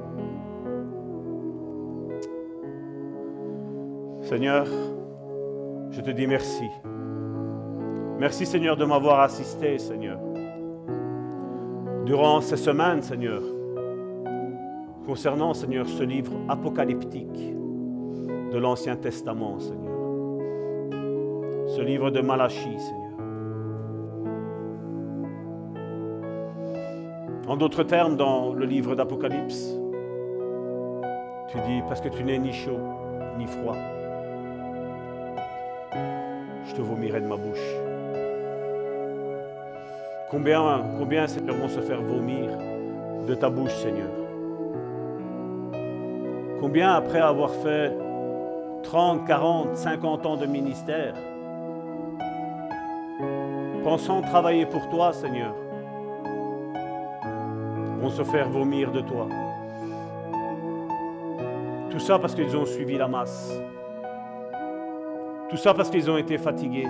[4.31, 4.65] Seigneur,
[5.89, 6.63] je te dis merci.
[8.17, 10.17] Merci Seigneur de m'avoir assisté, Seigneur.
[12.05, 13.41] Durant ces semaines, Seigneur,
[15.05, 17.53] concernant, Seigneur, ce livre apocalyptique
[18.53, 19.99] de l'Ancien Testament, Seigneur.
[21.67, 23.11] Ce livre de Malachie, Seigneur.
[27.49, 29.77] En d'autres termes, dans le livre d'Apocalypse,
[31.49, 32.79] tu dis, parce que tu n'es ni chaud
[33.37, 33.75] ni froid,
[35.93, 37.59] je te vomirai de ma bouche.
[40.29, 42.49] Combien, combien, Seigneur, vont se faire vomir
[43.27, 44.09] de ta bouche, Seigneur?
[46.59, 47.91] Combien, après avoir fait
[48.83, 51.15] 30, 40, 50 ans de ministère,
[53.83, 55.53] pensant travailler pour toi, Seigneur,
[57.99, 59.27] vont se faire vomir de toi?
[61.89, 63.59] Tout ça parce qu'ils ont suivi la masse.
[65.51, 66.87] Tout ça parce qu'ils ont été fatigués.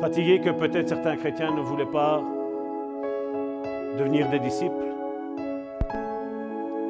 [0.00, 2.22] Fatigués que peut-être certains chrétiens ne voulaient pas
[3.98, 4.86] devenir des disciples.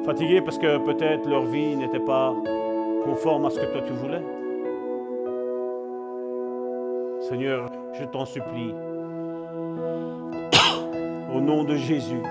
[0.05, 2.35] Fatigués parce que peut-être leur vie n'était pas
[3.03, 4.21] conforme à ce que toi tu voulais.
[7.21, 8.75] Seigneur, je t'en supplie,
[11.35, 12.21] au nom de Jésus,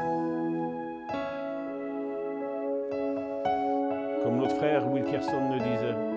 [4.23, 6.14] comme notre frère Wilkerson le disait,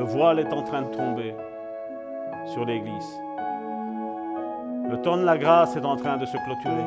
[0.00, 1.34] le voile est en train de tomber
[2.46, 3.20] sur l'Église.
[4.88, 6.86] Le temps de la grâce est en train de se clôturer.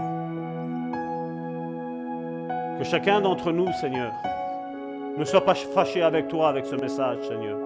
[2.80, 4.12] Que chacun d'entre nous, Seigneur,
[5.16, 7.60] ne soit pas fâché avec toi avec ce message, Seigneur.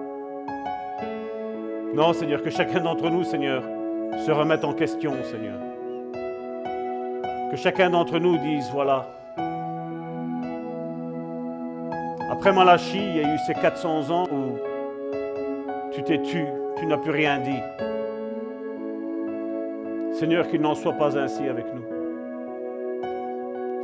[1.94, 3.62] Non, Seigneur, que chacun d'entre nous, Seigneur,
[4.26, 5.58] se remette en question, Seigneur.
[7.50, 9.06] Que chacun d'entre nous dise, voilà,
[12.30, 14.57] après Malachie, il y a eu ces 400 ans où
[16.16, 16.44] tu,
[16.78, 17.60] tu n'as plus rien dit.
[20.18, 21.84] Seigneur, qu'il n'en soit pas ainsi avec nous.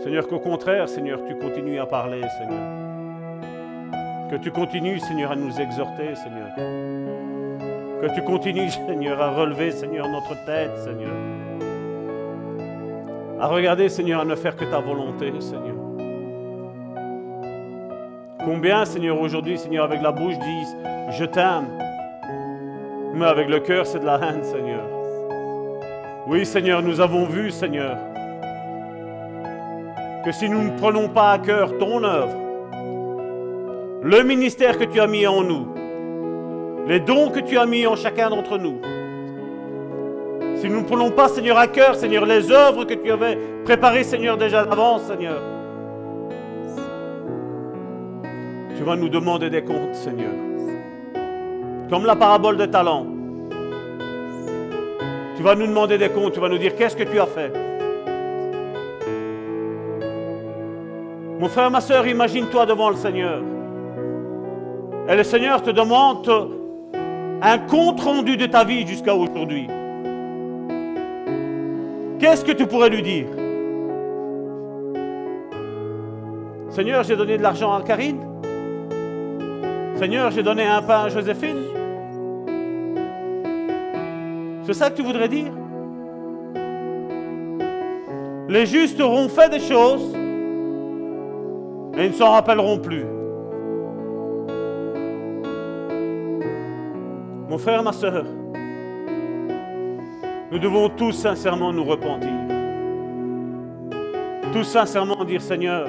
[0.03, 2.63] Seigneur, qu'au contraire, Seigneur, tu continues à parler, Seigneur.
[4.31, 6.49] Que tu continues, Seigneur, à nous exhorter, Seigneur.
[6.57, 11.13] Que tu continues, Seigneur, à relever, Seigneur, notre tête, Seigneur.
[13.39, 15.77] À regarder, Seigneur, à ne faire que ta volonté, Seigneur.
[18.45, 20.77] Combien, Seigneur, aujourd'hui, Seigneur, avec la bouche disent
[21.11, 21.84] Je t'aime.
[23.15, 24.82] Mais avec le cœur, c'est de la haine, Seigneur.
[26.27, 27.97] Oui, Seigneur, nous avons vu, Seigneur,
[30.24, 32.35] que si nous ne prenons pas à cœur ton œuvre,
[34.03, 35.69] le ministère que tu as mis en nous,
[36.89, 38.81] les dons que tu as mis en chacun d'entre nous,
[40.57, 44.03] si nous ne prenons pas, Seigneur, à cœur, Seigneur, les œuvres que tu avais préparées,
[44.03, 45.41] Seigneur, déjà d'avance, Seigneur,
[48.77, 50.54] tu vas nous demander des comptes, Seigneur.
[51.90, 53.06] Comme la parabole des talents.
[55.36, 57.52] Tu vas nous demander des comptes, tu vas nous dire qu'est-ce que tu as fait?
[61.39, 63.43] Mon frère, ma soeur, imagine-toi devant le Seigneur.
[65.09, 66.31] Et le Seigneur te demande
[67.43, 69.66] un compte rendu de ta vie jusqu'à aujourd'hui.
[72.19, 73.27] Qu'est-ce que tu pourrais lui dire?
[76.70, 78.20] Seigneur, j'ai donné de l'argent à Karine.
[79.97, 81.74] Seigneur, j'ai donné un pain à Joséphine.
[84.65, 85.53] C'est ça que tu voudrais dire?
[88.49, 90.15] Les justes auront fait des choses
[91.97, 93.05] et ils ne s'en rappelleront plus.
[97.49, 98.24] Mon frère, ma soeur,
[100.51, 102.31] nous devons tous sincèrement nous repentir.
[104.53, 105.89] Tous sincèrement dire Seigneur,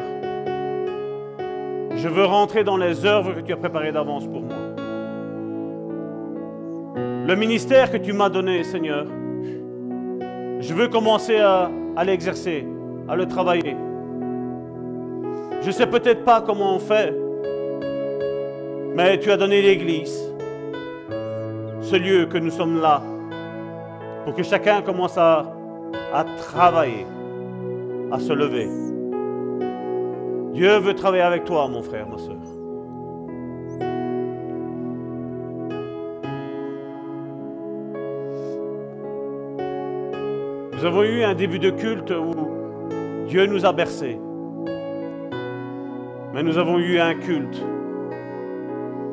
[1.95, 4.64] je veux rentrer dans les œuvres que tu as préparées d'avance pour moi.
[7.27, 9.07] Le ministère que tu m'as donné, Seigneur,
[10.59, 11.71] je veux commencer à,
[12.05, 12.67] l'exercer,
[13.07, 13.75] à le travailler.
[15.61, 17.15] Je ne sais peut-être pas comment on fait,
[18.95, 20.15] mais tu as donné l'Église,
[21.81, 23.01] ce lieu que nous sommes là,
[24.23, 25.47] pour que chacun commence à,
[26.37, 27.07] travailler,
[28.11, 28.69] à se lever.
[30.53, 32.54] Dieu veut travailler avec toi, mon frère, ma soeur.
[40.85, 44.19] Nous avons eu un début de culte où Dieu nous a bercés.
[46.31, 47.59] Mais nous avons eu un culte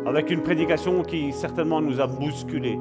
[0.05, 2.79] avec une prédication qui certainement nous a bousculés.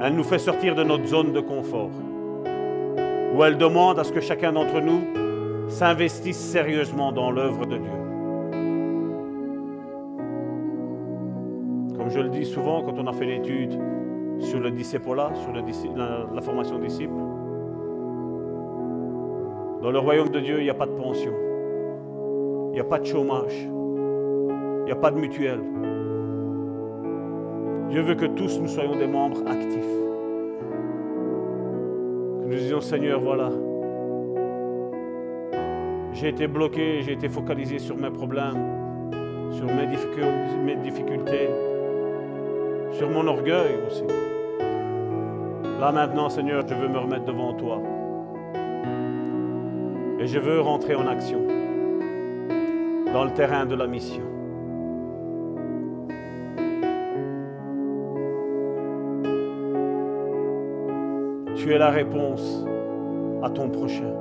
[0.00, 1.90] Elle nous fait sortir de notre zone de confort,
[3.34, 5.02] où elle demande à ce que chacun d'entre nous
[5.68, 7.92] s'investisse sérieusement dans l'œuvre de Dieu.
[11.98, 13.78] Comme je le dis souvent quand on a fait l'étude
[14.38, 17.12] sur le discipolat, sur la, la formation disciple,
[19.82, 21.32] dans le royaume de Dieu, il n'y a pas de pension.
[22.68, 23.52] Il n'y a pas de chômage.
[23.62, 25.60] Il n'y a pas de mutuelle.
[27.90, 29.82] Dieu veut que tous nous soyons des membres actifs.
[32.40, 33.50] Que nous disions, Seigneur, voilà.
[36.12, 39.10] J'ai été bloqué, j'ai été focalisé sur mes problèmes,
[39.50, 40.30] sur mes difficultés,
[40.64, 41.48] mes difficultés,
[42.92, 44.04] sur mon orgueil aussi.
[45.80, 47.82] Là maintenant, Seigneur, je veux me remettre devant toi.
[50.22, 51.40] Et je veux rentrer en action
[53.12, 54.22] dans le terrain de la mission.
[61.56, 62.64] Tu es la réponse
[63.42, 64.14] à ton prochain.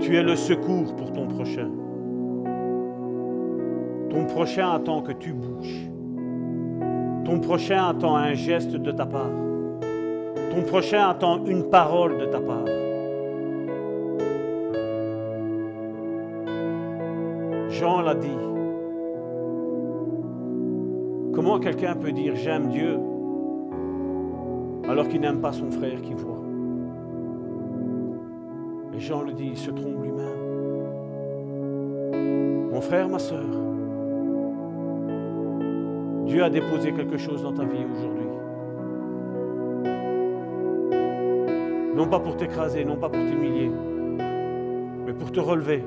[0.00, 1.70] Tu es le secours pour ton prochain.
[4.10, 5.88] Ton prochain attend que tu bouges.
[7.24, 9.30] Ton prochain attend un geste de ta part.
[10.50, 12.79] Ton prochain attend une parole de ta part.
[17.80, 18.28] Jean l'a dit.
[21.32, 22.98] Comment quelqu'un peut dire j'aime Dieu
[24.86, 26.44] alors qu'il n'aime pas son frère qui voit?
[28.92, 30.26] Et Jean le dit, il se trompe lui-même.
[32.70, 33.46] Mon frère, ma soeur,
[36.26, 38.26] Dieu a déposé quelque chose dans ta vie aujourd'hui.
[41.96, 43.70] Non pas pour t'écraser, non pas pour t'humilier,
[45.06, 45.82] mais pour te relever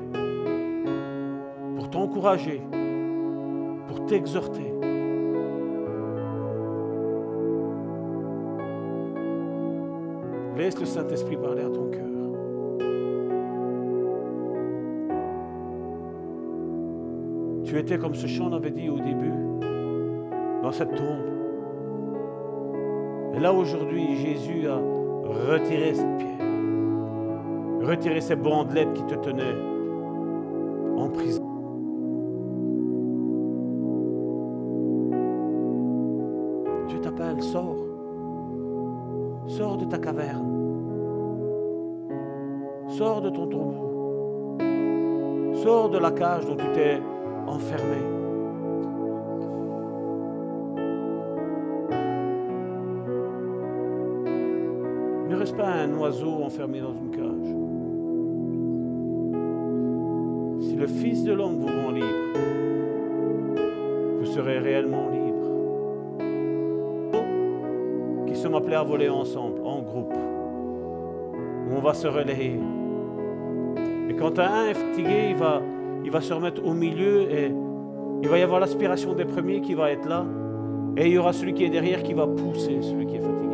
[3.86, 4.72] pour t'exhorter.
[10.56, 12.00] Laisse le Saint-Esprit parler à ton cœur.
[17.64, 19.32] Tu étais comme ce chant l'avait dit au début,
[20.62, 21.26] dans cette tombe.
[23.34, 24.78] Et là aujourd'hui, Jésus a
[25.50, 29.73] retiré cette pierre, retiré ces bandelettes qui te tenaient
[56.44, 57.54] enfermé dans une cage.
[60.60, 62.06] Si le Fils de l'homme vous rend libre,
[64.18, 65.24] vous serez réellement libre.
[68.26, 72.60] Qui sommes appelés à voler ensemble, en groupe, où on va se relayer.
[74.10, 75.62] Et quand un est fatigué, il va,
[76.04, 77.52] il va se remettre au milieu et
[78.22, 80.26] il va y avoir l'aspiration des premiers qui va être là.
[80.96, 83.53] Et il y aura celui qui est derrière qui va pousser celui qui est fatigué.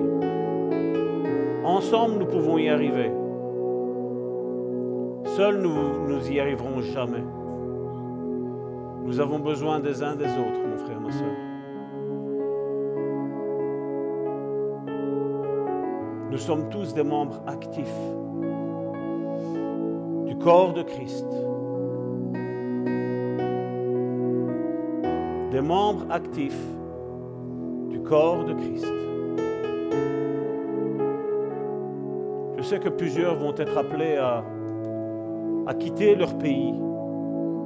[1.70, 3.12] Ensemble, nous pouvons y arriver.
[5.36, 7.22] Seuls, nous, nous y arriverons jamais.
[9.04, 11.28] Nous avons besoin des uns des autres, mon frère, ma soeur.
[16.32, 18.00] Nous sommes tous des membres actifs
[20.26, 21.30] du corps de Christ.
[25.52, 26.66] Des membres actifs
[27.90, 28.92] du corps de Christ.
[32.70, 34.44] Sais que plusieurs vont être appelés à,
[35.66, 36.72] à quitter leur pays,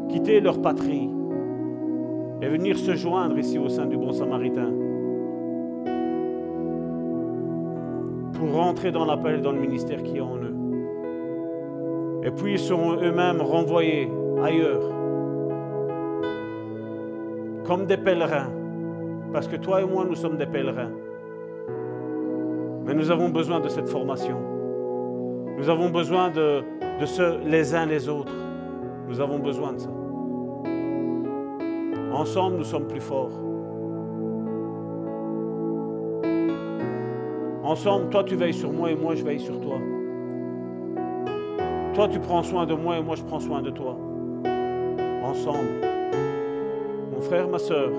[0.09, 1.11] quitter leur patrie
[2.41, 4.73] et venir se joindre ici au sein du Bon Samaritain
[8.33, 10.57] pour rentrer dans l'appel, dans le ministère qui est en eux.
[12.25, 14.11] Et puis ils seront eux-mêmes renvoyés
[14.43, 14.89] ailleurs,
[17.67, 18.51] comme des pèlerins,
[19.35, 20.93] parce que toi et moi, nous sommes des pèlerins.
[22.87, 24.54] Mais nous avons besoin de cette formation.
[25.57, 26.63] Nous avons besoin de,
[27.01, 28.33] de ce les uns les autres.
[29.09, 29.91] Nous avons besoin de ça.
[32.13, 33.31] Ensemble, nous sommes plus forts.
[37.63, 39.79] Ensemble, toi, tu veilles sur moi et moi, je veille sur toi.
[41.95, 43.97] Toi, tu prends soin de moi et moi, je prends soin de toi.
[45.25, 45.81] Ensemble.
[47.13, 47.91] Mon frère, ma soeur,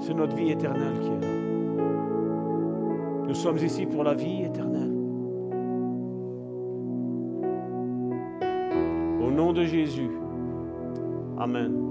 [0.00, 1.35] c'est notre vie éternelle qui est là.
[3.26, 4.92] Nous sommes ici pour la vie éternelle.
[9.20, 10.10] Au nom de Jésus.
[11.38, 11.90] Amen.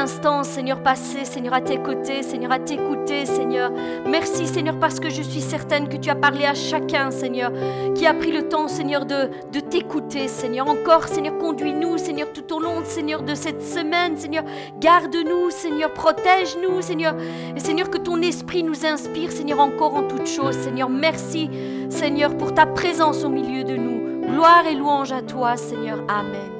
[0.00, 3.70] Instants, Seigneur, passés, Seigneur, à tes côtés, Seigneur, à t'écouter, Seigneur.
[4.06, 7.52] Merci, Seigneur, parce que je suis certaine que tu as parlé à chacun, Seigneur,
[7.94, 10.68] qui a pris le temps, Seigneur, de, de t'écouter, Seigneur.
[10.68, 14.44] Encore, Seigneur, conduis-nous, Seigneur, tout au long, Seigneur, de cette semaine, Seigneur.
[14.80, 17.14] Garde-nous, Seigneur, protège-nous, Seigneur.
[17.54, 20.56] Et Seigneur, que ton esprit nous inspire, Seigneur, encore en toutes choses.
[20.56, 21.50] Seigneur, merci,
[21.90, 24.00] Seigneur, pour ta présence au milieu de nous.
[24.26, 25.98] Gloire et louange à toi, Seigneur.
[26.08, 26.59] Amen.